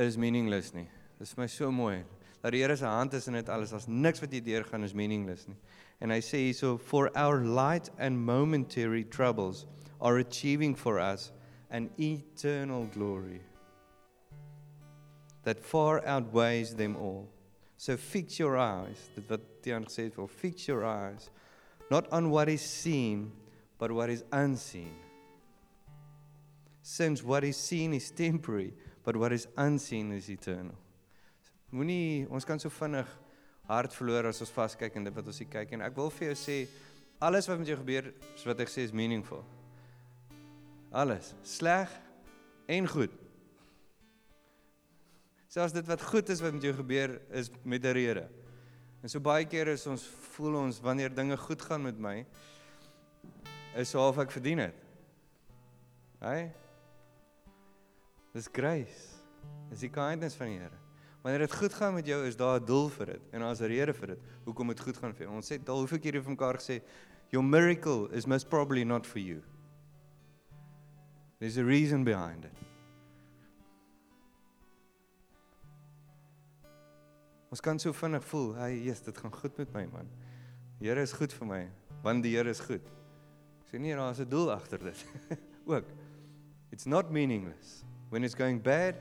is 0.04 0.18
meaningless 0.20 0.74
nie. 0.76 0.90
Dit 1.16 1.30
is 1.30 1.38
my 1.40 1.48
so 1.48 1.72
mooi. 1.72 2.02
Dat 2.44 2.52
die 2.52 2.60
Here 2.60 2.76
se 2.76 2.84
hand 2.92 3.16
is 3.16 3.30
in 3.32 3.40
dit 3.40 3.48
alles. 3.48 3.72
As 3.72 3.88
niks 3.88 4.20
wat 4.20 4.36
jy 4.36 4.44
deurgaan 4.44 4.84
is 4.84 4.92
meaningless 4.92 5.48
nie. 5.48 5.56
En 6.04 6.12
hy 6.12 6.20
sê 6.20 6.44
hierso 6.50 6.76
for 6.76 7.08
our 7.16 7.40
light 7.48 7.88
and 7.98 8.20
momentary 8.20 9.06
troubles 9.06 9.64
are 10.02 10.20
achieving 10.20 10.76
for 10.76 11.00
us 11.00 11.32
an 11.72 11.88
eternal 11.98 12.84
glory 12.92 13.40
that 15.48 15.64
far 15.64 16.06
outweighs 16.06 16.76
them 16.76 16.98
all. 16.98 17.30
So 17.78 17.98
fix 17.98 18.40
your 18.40 18.58
eyes, 18.58 19.10
dit 19.16 19.26
wat 19.30 19.44
Tiaan 19.62 19.86
gesê 19.86 20.08
het, 20.08 20.16
vir 20.18 20.32
fix 20.32 20.68
your 20.68 20.86
eyes 20.86 21.30
not 21.90 22.12
on 22.12 22.30
what 22.30 22.50
is 22.50 22.62
seen, 22.62 23.32
but 23.78 23.92
what 23.92 24.10
is 24.10 24.24
unseen. 24.32 24.94
Since 26.82 27.24
what 27.24 27.44
is 27.44 27.58
seen 27.58 27.94
is 27.94 28.12
temporary, 28.12 28.74
but 29.04 29.16
what 29.16 29.32
is 29.32 29.48
unseen 29.58 30.12
is 30.12 30.30
eternal. 30.30 30.76
Moenie 31.72 32.28
ons 32.32 32.46
kan 32.48 32.60
so 32.60 32.72
vinnig 32.72 33.08
hart 33.68 33.92
verloor 33.92 34.30
as 34.30 34.40
ons 34.44 34.54
vaskyk 34.56 34.96
in 34.96 35.08
dit 35.08 35.16
wat 35.16 35.28
ons 35.28 35.40
hier 35.42 35.50
kyk 35.52 35.74
en 35.76 35.84
ek 35.84 35.98
wil 36.00 36.08
vir 36.16 36.30
jou 36.30 36.38
sê 36.40 36.58
alles 37.20 37.50
wat 37.50 37.60
met 37.60 37.68
jou 37.68 37.76
gebeur, 37.82 38.08
soos 38.36 38.48
wat 38.48 38.62
ek 38.64 38.72
sê 38.72 38.86
is 38.88 38.96
meaningful. 38.96 39.44
Alles, 40.96 41.34
sleg 41.44 41.92
en 42.72 42.88
goed. 42.88 43.12
Selfs 45.48 45.74
dit 45.74 45.88
wat 45.88 46.02
goed 46.02 46.30
is 46.30 46.42
wat 46.44 46.54
met 46.54 46.62
jou 46.62 46.74
gebeur 46.76 47.22
is 47.32 47.50
met 47.64 47.84
'n 47.84 47.94
rede. 47.94 48.30
En 49.02 49.10
so 49.10 49.20
baie 49.20 49.46
kere 49.46 49.72
is 49.72 49.88
ons 49.88 50.04
voel 50.36 50.56
ons 50.56 50.80
wanneer 50.80 51.14
dinge 51.14 51.38
goed 51.38 51.62
gaan 51.62 51.82
met 51.82 52.00
my 52.00 52.26
is 53.76 53.90
so 53.90 54.00
half 54.00 54.18
ek 54.18 54.32
verdien 54.32 54.58
dit. 54.58 54.74
Hey? 56.20 56.52
Dis 58.34 58.50
grace. 58.52 59.22
Dis 59.70 59.86
die 59.86 59.92
kindness 59.94 60.36
van 60.36 60.48
die 60.48 60.60
Here. 60.60 60.80
Wanneer 61.22 61.46
dit 61.46 61.56
goed 61.60 61.74
gaan 61.74 61.94
met 61.94 62.08
jou, 62.08 62.26
is 62.26 62.36
daar 62.36 62.60
'n 62.60 62.66
doel 62.66 62.90
vir 62.90 63.06
dit 63.06 63.22
en 63.32 63.42
daar's 63.42 63.62
'n 63.62 63.68
rede 63.68 63.94
vir 63.94 64.08
dit. 64.08 64.20
Hoekom 64.46 64.68
dit 64.68 64.80
goed 64.80 64.98
gaan 64.98 65.14
vir 65.14 65.26
jou? 65.26 65.36
Ons 65.36 65.52
sê 65.52 65.60
al 65.68 65.78
hoeveel 65.78 66.00
keer 66.00 66.14
jy 66.14 66.22
vir 66.22 66.32
mekaar 66.32 66.58
gesê, 66.58 66.82
your 67.30 67.46
miracle 67.46 68.10
is 68.12 68.26
most 68.26 68.50
probably 68.50 68.84
not 68.84 69.06
for 69.06 69.20
you. 69.20 69.44
There's 71.40 71.58
a 71.58 71.64
reason 71.64 72.04
behind 72.04 72.46
it. 72.46 72.57
Ons 77.54 77.64
kan 77.64 77.80
so 77.80 77.94
vinnig 77.96 78.26
voel, 78.28 78.50
hey, 78.60 78.82
yes, 78.84 79.02
dit 79.06 79.18
gaan 79.18 79.32
goed 79.32 79.58
met 79.58 79.72
my 79.74 79.86
man. 79.94 80.10
Die 80.82 80.90
Here 80.90 81.02
is 81.02 81.14
goed 81.16 81.34
vir 81.34 81.48
my, 81.48 81.62
want 82.04 82.26
die 82.26 82.36
Here 82.36 82.50
is 82.52 82.60
goed. 82.60 82.84
Ek 83.64 83.72
sê 83.72 83.80
nee, 83.80 83.96
daar's 83.96 84.20
'n 84.20 84.30
doel 84.30 84.52
agter 84.52 84.80
dit. 84.80 85.06
Ook. 85.74 85.88
It's 86.72 86.86
not 86.86 87.12
meaningless. 87.12 87.84
When 88.10 88.24
it's 88.24 88.36
going 88.36 88.62
bad, 88.62 88.96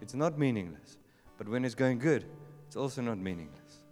it's 0.00 0.14
not 0.14 0.38
meaningless. 0.38 0.98
But 1.36 1.48
when 1.48 1.64
it's 1.64 1.74
going 1.74 2.00
good, 2.00 2.24
it's 2.66 2.76
also 2.76 3.02
not 3.02 3.18
meaningless. 3.18 3.82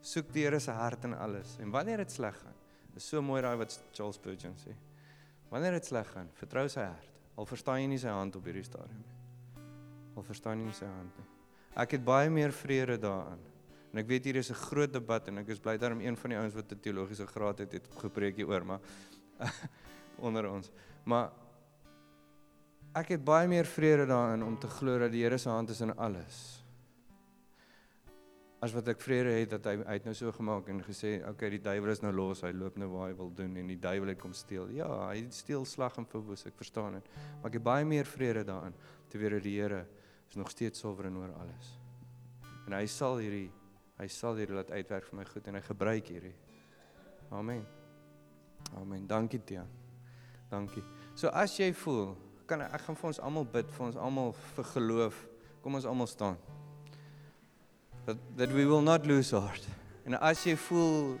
Soek 0.00 0.32
die 0.32 0.42
Here 0.42 0.60
se 0.60 0.70
hart 0.70 1.04
in 1.04 1.14
alles. 1.14 1.56
En 1.60 1.70
wanneer 1.70 1.96
dit 1.96 2.10
sleg 2.10 2.34
gaan, 2.34 2.54
is 2.96 3.06
so 3.06 3.22
mooi 3.22 3.42
daai 3.42 3.56
wat 3.56 3.80
Charles 3.92 4.16
Spurgeon 4.16 4.54
sê. 4.58 4.74
Wanneer 5.50 5.72
dit 5.72 5.86
sleg 5.86 6.06
gaan, 6.14 6.30
vertrou 6.34 6.68
sy 6.68 6.86
hart. 6.86 7.20
Al 7.36 7.46
verstaan 7.46 7.80
jy 7.80 7.86
nie 7.86 7.98
sy 7.98 8.10
hand 8.14 8.36
op 8.36 8.46
hierdie 8.46 8.64
stadium 8.66 9.02
nie. 9.02 9.66
Al 10.16 10.26
verstaan 10.26 10.58
jy 10.58 10.66
nie 10.66 10.78
sy 10.78 10.86
hand 10.86 11.18
nie. 11.18 11.39
Ek 11.78 11.94
het 11.94 12.04
baie 12.04 12.30
meer 12.30 12.52
vrede 12.52 12.98
daarin. 12.98 13.50
En 13.90 13.98
ek 14.02 14.06
weet 14.06 14.24
hier 14.24 14.36
is 14.36 14.50
'n 14.50 14.54
groot 14.70 14.92
debat 14.92 15.28
en 15.28 15.38
ek 15.38 15.48
is 15.48 15.58
bly 15.58 15.76
daarom 15.76 16.00
een 16.00 16.16
van 16.16 16.30
die 16.30 16.38
ouens 16.38 16.54
wat 16.54 16.72
'n 16.72 16.80
teologiese 16.80 17.26
graad 17.26 17.58
het 17.58 17.72
het 17.72 17.88
gepreek 17.98 18.36
hieroor, 18.36 18.64
maar 18.64 18.80
onder 20.26 20.50
ons. 20.50 20.70
Maar 21.04 21.30
ek 22.94 23.08
het 23.08 23.24
baie 23.24 23.48
meer 23.48 23.64
vrede 23.64 24.06
daarin 24.06 24.42
om 24.42 24.58
te 24.58 24.68
glo 24.68 24.98
dat 24.98 25.12
die 25.12 25.22
Here 25.22 25.38
se 25.38 25.48
hand 25.48 25.70
is 25.70 25.80
in 25.80 25.96
alles. 25.96 26.64
As 28.60 28.72
wat 28.72 28.88
ek 28.88 29.00
vrede 29.00 29.30
het 29.30 29.50
dat 29.50 29.64
hy 29.64 29.78
het 29.86 30.04
nou 30.04 30.14
so 30.14 30.32
gemaak 30.32 30.68
en 30.68 30.82
gesê, 30.84 31.20
"Oké, 31.22 31.30
okay, 31.30 31.50
die 31.50 31.60
duiwel 31.60 31.90
is 31.90 32.00
nou 32.00 32.12
los, 32.12 32.42
hy 32.42 32.52
loop 32.52 32.76
nou 32.76 32.88
waar 32.88 33.08
hy 33.08 33.16
wil 33.16 33.32
doen 33.32 33.56
en 33.56 33.66
die 33.66 33.78
duiwel 33.78 34.08
het 34.08 34.18
kom 34.18 34.32
steel." 34.32 34.68
Ja, 34.68 35.08
hy 35.08 35.26
steel 35.30 35.64
slag 35.64 35.96
en 35.96 36.06
verwoes, 36.06 36.46
ek 36.46 36.56
verstaan 36.56 36.92
dit. 36.92 37.08
Maar 37.40 37.46
ek 37.46 37.52
het 37.52 37.62
baie 37.62 37.84
meer 37.84 38.04
vrede 38.04 38.44
daarin 38.44 38.74
te 39.08 39.18
weet 39.18 39.30
dat 39.30 39.42
die 39.42 39.60
Here 39.60 39.86
is 40.30 40.36
nog 40.36 40.50
steeds 40.50 40.78
soewerein 40.78 41.16
oor 41.18 41.32
alles. 41.42 41.72
En 42.66 42.76
hy 42.78 42.86
sal 42.86 43.18
hierdie 43.18 43.50
hy 44.00 44.06
sal 44.08 44.38
hierdie 44.38 44.56
laat 44.56 44.70
uitwerk 44.72 45.10
vir 45.10 45.18
my 45.18 45.24
goed 45.28 45.48
en 45.50 45.58
hy 45.58 45.60
gebruik 45.66 46.06
hierdie. 46.08 46.36
Amen. 47.36 47.66
Amen. 48.78 49.02
Dankie 49.10 49.42
Tia. 49.44 49.66
Dankie. 50.48 50.84
So 51.18 51.28
as 51.36 51.58
jy 51.58 51.68
voel, 51.82 52.14
kan 52.48 52.62
ek 52.64 52.86
gaan 52.86 52.96
vir 52.96 53.10
ons 53.10 53.20
almal 53.26 53.44
bid 53.58 53.68
vir 53.74 53.86
ons 53.90 53.98
almal 54.00 54.32
vir 54.54 54.70
geloof. 54.70 55.20
Kom 55.60 55.76
ons 55.76 55.88
almal 55.90 56.08
staan. 56.08 56.38
That 58.06 58.22
that 58.38 58.54
we 58.56 58.64
will 58.64 58.86
not 58.86 59.06
lose 59.06 59.34
heart. 59.36 59.66
En 60.08 60.16
as 60.16 60.46
jy 60.46 60.56
voel 60.70 61.18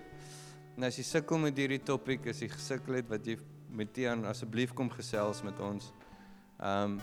en 0.78 0.88
as 0.88 0.96
jy 0.96 1.04
sukkel 1.04 1.42
met 1.42 1.58
hierdie 1.58 1.82
topik, 1.84 2.30
as 2.30 2.40
jy 2.40 2.48
gesukkel 2.48 3.02
het 3.02 3.10
wat 3.10 3.26
jy 3.26 3.36
met 3.70 3.90
Tian 3.92 4.24
asseblief 4.30 4.72
kom 4.74 4.88
gesels 4.94 5.42
met 5.46 5.58
ons. 5.60 5.90
Ehm 6.62 6.94
um, 6.94 7.00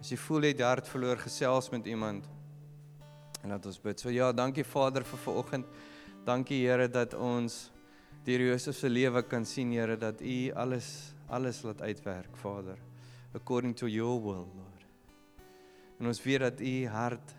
As 0.00 0.10
jy 0.12 0.18
voel 0.20 0.44
jy 0.44 0.52
het 0.52 0.62
hart 0.64 0.88
verloor 0.88 1.20
gesels 1.22 1.70
met 1.72 1.86
iemand 1.88 2.26
en 3.44 3.52
laat 3.52 3.66
ons 3.68 3.78
bid. 3.80 4.00
So 4.00 4.12
ja, 4.12 4.30
dankie 4.32 4.64
Vader 4.64 5.04
vir 5.04 5.20
vanoggend. 5.20 5.68
Dankie 6.24 6.62
Here 6.64 6.88
dat 6.88 7.14
ons 7.16 7.70
deur 8.24 8.40
Josef 8.40 8.76
se 8.78 8.88
lewe 8.88 9.22
kan 9.28 9.44
sien 9.44 9.72
Here 9.72 9.96
dat 10.00 10.20
U 10.24 10.36
alles 10.56 11.12
alles 11.28 11.62
laat 11.64 11.80
uitwerk, 11.80 12.36
Vader, 12.36 12.76
according 13.34 13.72
to 13.74 13.88
your 13.88 14.20
will, 14.20 14.44
Lord. 14.44 14.84
En 15.98 16.06
ons 16.06 16.20
weet 16.22 16.40
dat 16.40 16.60
U 16.60 16.74
hart 16.92 17.32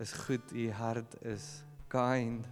is 0.00 0.12
goed, 0.24 0.52
U 0.52 0.70
hart 0.72 1.14
is 1.22 1.62
kind. 1.88 2.48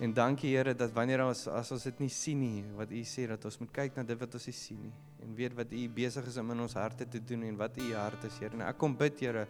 En 0.00 0.14
dankie 0.14 0.56
Here 0.56 0.74
dat 0.74 0.92
wanneer 0.92 1.22
ons 1.26 1.46
as 1.46 1.70
ons 1.72 1.86
dit 1.86 2.02
nie 2.02 2.10
sien 2.10 2.42
nie, 2.42 2.66
wat 2.74 2.90
U 2.90 3.06
sê 3.06 3.26
dat 3.30 3.44
ons 3.46 3.62
moet 3.62 3.72
kyk 3.82 3.96
na 3.96 4.06
dit 4.06 4.18
wat 4.18 4.34
ons 4.34 4.50
nie 4.50 4.58
sien 4.58 4.82
nie 4.82 4.94
en 5.22 5.34
weet 5.36 5.54
wat 5.56 5.72
U 5.72 5.82
besig 5.94 6.26
is 6.28 6.38
om 6.40 6.50
in 6.54 6.64
ons 6.64 6.74
harte 6.78 7.06
te 7.08 7.20
doen 7.22 7.44
en 7.46 7.58
wat 7.60 7.78
U 7.78 7.92
hart 7.94 8.24
is, 8.28 8.38
Here. 8.42 8.54
En 8.56 8.64
ek 8.66 8.78
kom 8.80 8.96
bid, 8.98 9.20
Here, 9.22 9.46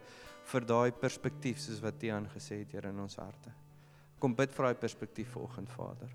vir 0.53 0.67
daai 0.67 0.93
perspektief 0.99 1.61
soos 1.63 1.81
wat 1.85 2.03
U 2.03 2.13
aangesê 2.17 2.63
het, 2.63 2.75
Here, 2.77 2.93
in 2.93 3.01
ons 3.03 3.19
harte. 3.21 3.53
Kom 4.23 4.37
bid 4.39 4.55
vir 4.55 4.69
daai 4.69 4.81
perspektief 4.83 5.33
vanoggend, 5.37 5.73
Vader. 5.75 6.13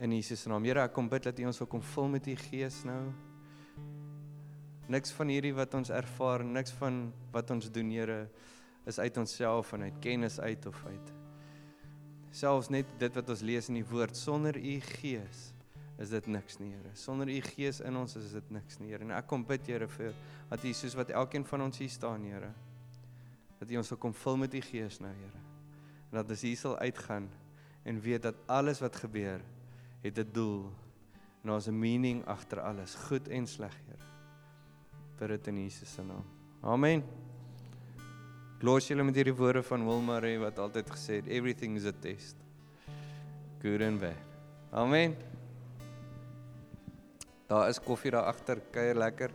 In 0.00 0.14
Jesus 0.16 0.46
naam, 0.48 0.64
Here, 0.68 0.86
ek 0.86 0.94
kom 0.96 1.10
bid 1.12 1.28
dat 1.28 1.40
U 1.42 1.48
ons 1.50 1.62
wil 1.62 1.70
kom 1.74 1.84
vul 1.94 2.10
met 2.16 2.30
U 2.30 2.36
Gees 2.46 2.82
nou. 2.88 3.02
Niks 4.90 5.12
van 5.14 5.30
hierdie 5.30 5.54
wat 5.54 5.74
ons 5.78 5.92
ervaar, 5.94 6.42
niks 6.42 6.74
van 6.80 7.04
wat 7.34 7.52
ons 7.54 7.70
doen, 7.70 7.92
Here, 7.94 8.24
is 8.88 8.98
uit 8.98 9.20
onsself 9.20 9.74
en 9.76 9.86
uit 9.86 10.02
kennis 10.02 10.40
uit 10.40 10.66
of 10.66 10.84
uit. 10.88 11.16
Selfs 12.34 12.70
net 12.70 12.88
dit 12.98 13.16
wat 13.18 13.30
ons 13.32 13.42
lees 13.42 13.68
in 13.68 13.80
die 13.80 13.86
woord 13.86 14.16
sonder 14.16 14.56
U 14.56 14.76
Gees 14.96 15.50
is 16.00 16.08
dit 16.08 16.26
niks 16.32 16.56
nie, 16.60 16.70
Here. 16.72 16.94
Sonder 16.96 17.28
u 17.28 17.36
gees 17.44 17.82
in 17.84 17.96
ons 18.00 18.16
is 18.16 18.32
dit 18.32 18.50
niks 18.54 18.78
nie, 18.80 18.88
Here. 18.88 19.04
En 19.04 19.12
ek 19.18 19.28
kom 19.28 19.44
bid, 19.46 19.66
Here, 19.68 19.88
vir 19.98 20.16
dat 20.48 20.64
u 20.64 20.72
soos 20.76 20.96
wat 20.96 21.12
elkeen 21.12 21.44
van 21.44 21.66
ons 21.66 21.80
hier 21.82 21.92
staan, 21.92 22.24
Here, 22.24 22.50
dat 23.60 23.70
u 23.70 23.80
ons 23.82 23.92
sal 23.92 24.00
kom 24.00 24.14
vul 24.16 24.40
met 24.40 24.56
u 24.56 24.62
gees 24.64 25.00
nou, 25.04 25.12
Here. 25.12 25.44
En 26.10 26.20
dat 26.22 26.32
ons 26.32 26.44
hier 26.48 26.56
sal 26.56 26.78
uitgaan 26.80 27.28
en 27.84 28.00
weet 28.00 28.24
dat 28.24 28.40
alles 28.50 28.80
wat 28.80 28.96
gebeur 28.96 29.44
het 30.02 30.18
'n 30.18 30.32
doel 30.32 30.72
en 31.42 31.52
daar's 31.52 31.68
'n 31.68 31.78
meaning 31.78 32.24
agter 32.24 32.60
alles, 32.60 32.94
goed 33.08 33.28
en 33.28 33.46
sleg, 33.46 33.76
Here. 33.86 34.04
Vir 35.16 35.28
dit 35.28 35.46
in 35.46 35.62
Jesus 35.64 35.92
se 35.92 36.02
naam. 36.02 36.24
Amen. 36.62 37.04
Los 38.60 38.88
julle 38.88 39.02
met 39.02 39.14
hierdie 39.14 39.34
woorde 39.36 39.62
van 39.62 39.84
Wilmarie 39.84 40.38
wat 40.38 40.58
altyd 40.58 40.90
gesê 40.90 41.20
het 41.20 41.26
everything 41.26 41.76
is 41.76 41.84
a 41.84 41.92
test. 41.92 42.36
Good 43.62 43.82
and 43.82 44.00
bad. 44.00 44.16
Amen. 44.72 45.29
Daar 47.50 47.68
is 47.68 47.80
koffie 47.82 48.12
daar 48.14 48.28
agter, 48.30 48.60
kuier 48.70 48.94
lekker. 48.94 49.32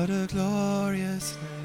What 0.00 0.08
a 0.08 0.26
glorious 0.28 1.36
name. 1.36 1.59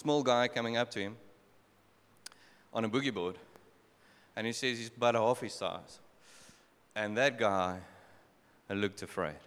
Small 0.00 0.22
guy 0.22 0.48
coming 0.48 0.78
up 0.78 0.90
to 0.92 0.98
him 0.98 1.14
on 2.72 2.86
a 2.86 2.88
boogie 2.88 3.12
board, 3.12 3.36
and 4.34 4.46
he 4.46 4.52
says 4.54 4.78
he's 4.78 4.88
about 4.88 5.14
half 5.14 5.40
his 5.40 5.52
size. 5.52 5.98
And 6.96 7.14
that 7.18 7.38
guy 7.38 7.80
looked 8.70 9.02
afraid. 9.02 9.42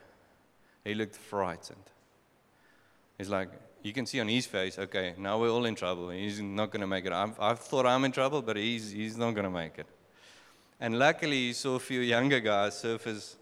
He 0.84 0.94
looked 0.94 1.16
frightened. 1.16 1.88
He's 3.18 3.30
like, 3.30 3.50
you 3.82 3.94
can 3.94 4.06
see 4.06 4.20
on 4.20 4.28
his 4.28 4.46
face, 4.46 4.78
okay, 4.78 5.16
now 5.18 5.40
we're 5.40 5.50
all 5.50 5.66
in 5.66 5.74
trouble. 5.74 6.12
He's 6.12 6.40
not 6.40 6.70
going 6.70 6.82
to 6.82 6.88
make 6.88 7.08
it. 7.08 7.14
I 7.14 7.56
thought 7.56 7.88
I'm 7.88 8.06
in 8.06 8.12
trouble, 8.12 8.44
but 8.44 8.56
he's, 8.56 8.92
he's 8.92 9.18
not 9.18 9.32
going 9.32 9.46
to 9.46 9.50
make 9.50 9.80
it. 9.80 9.88
And 10.80 11.00
luckily, 11.00 11.48
he 11.48 11.54
saw 11.54 11.78
a 11.78 11.80
few 11.80 12.02
younger 12.02 12.40
guys, 12.40 12.76
surfers 12.76 13.38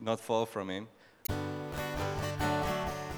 not 0.00 0.18
far 0.18 0.46
from 0.46 0.70
him. 0.70 0.88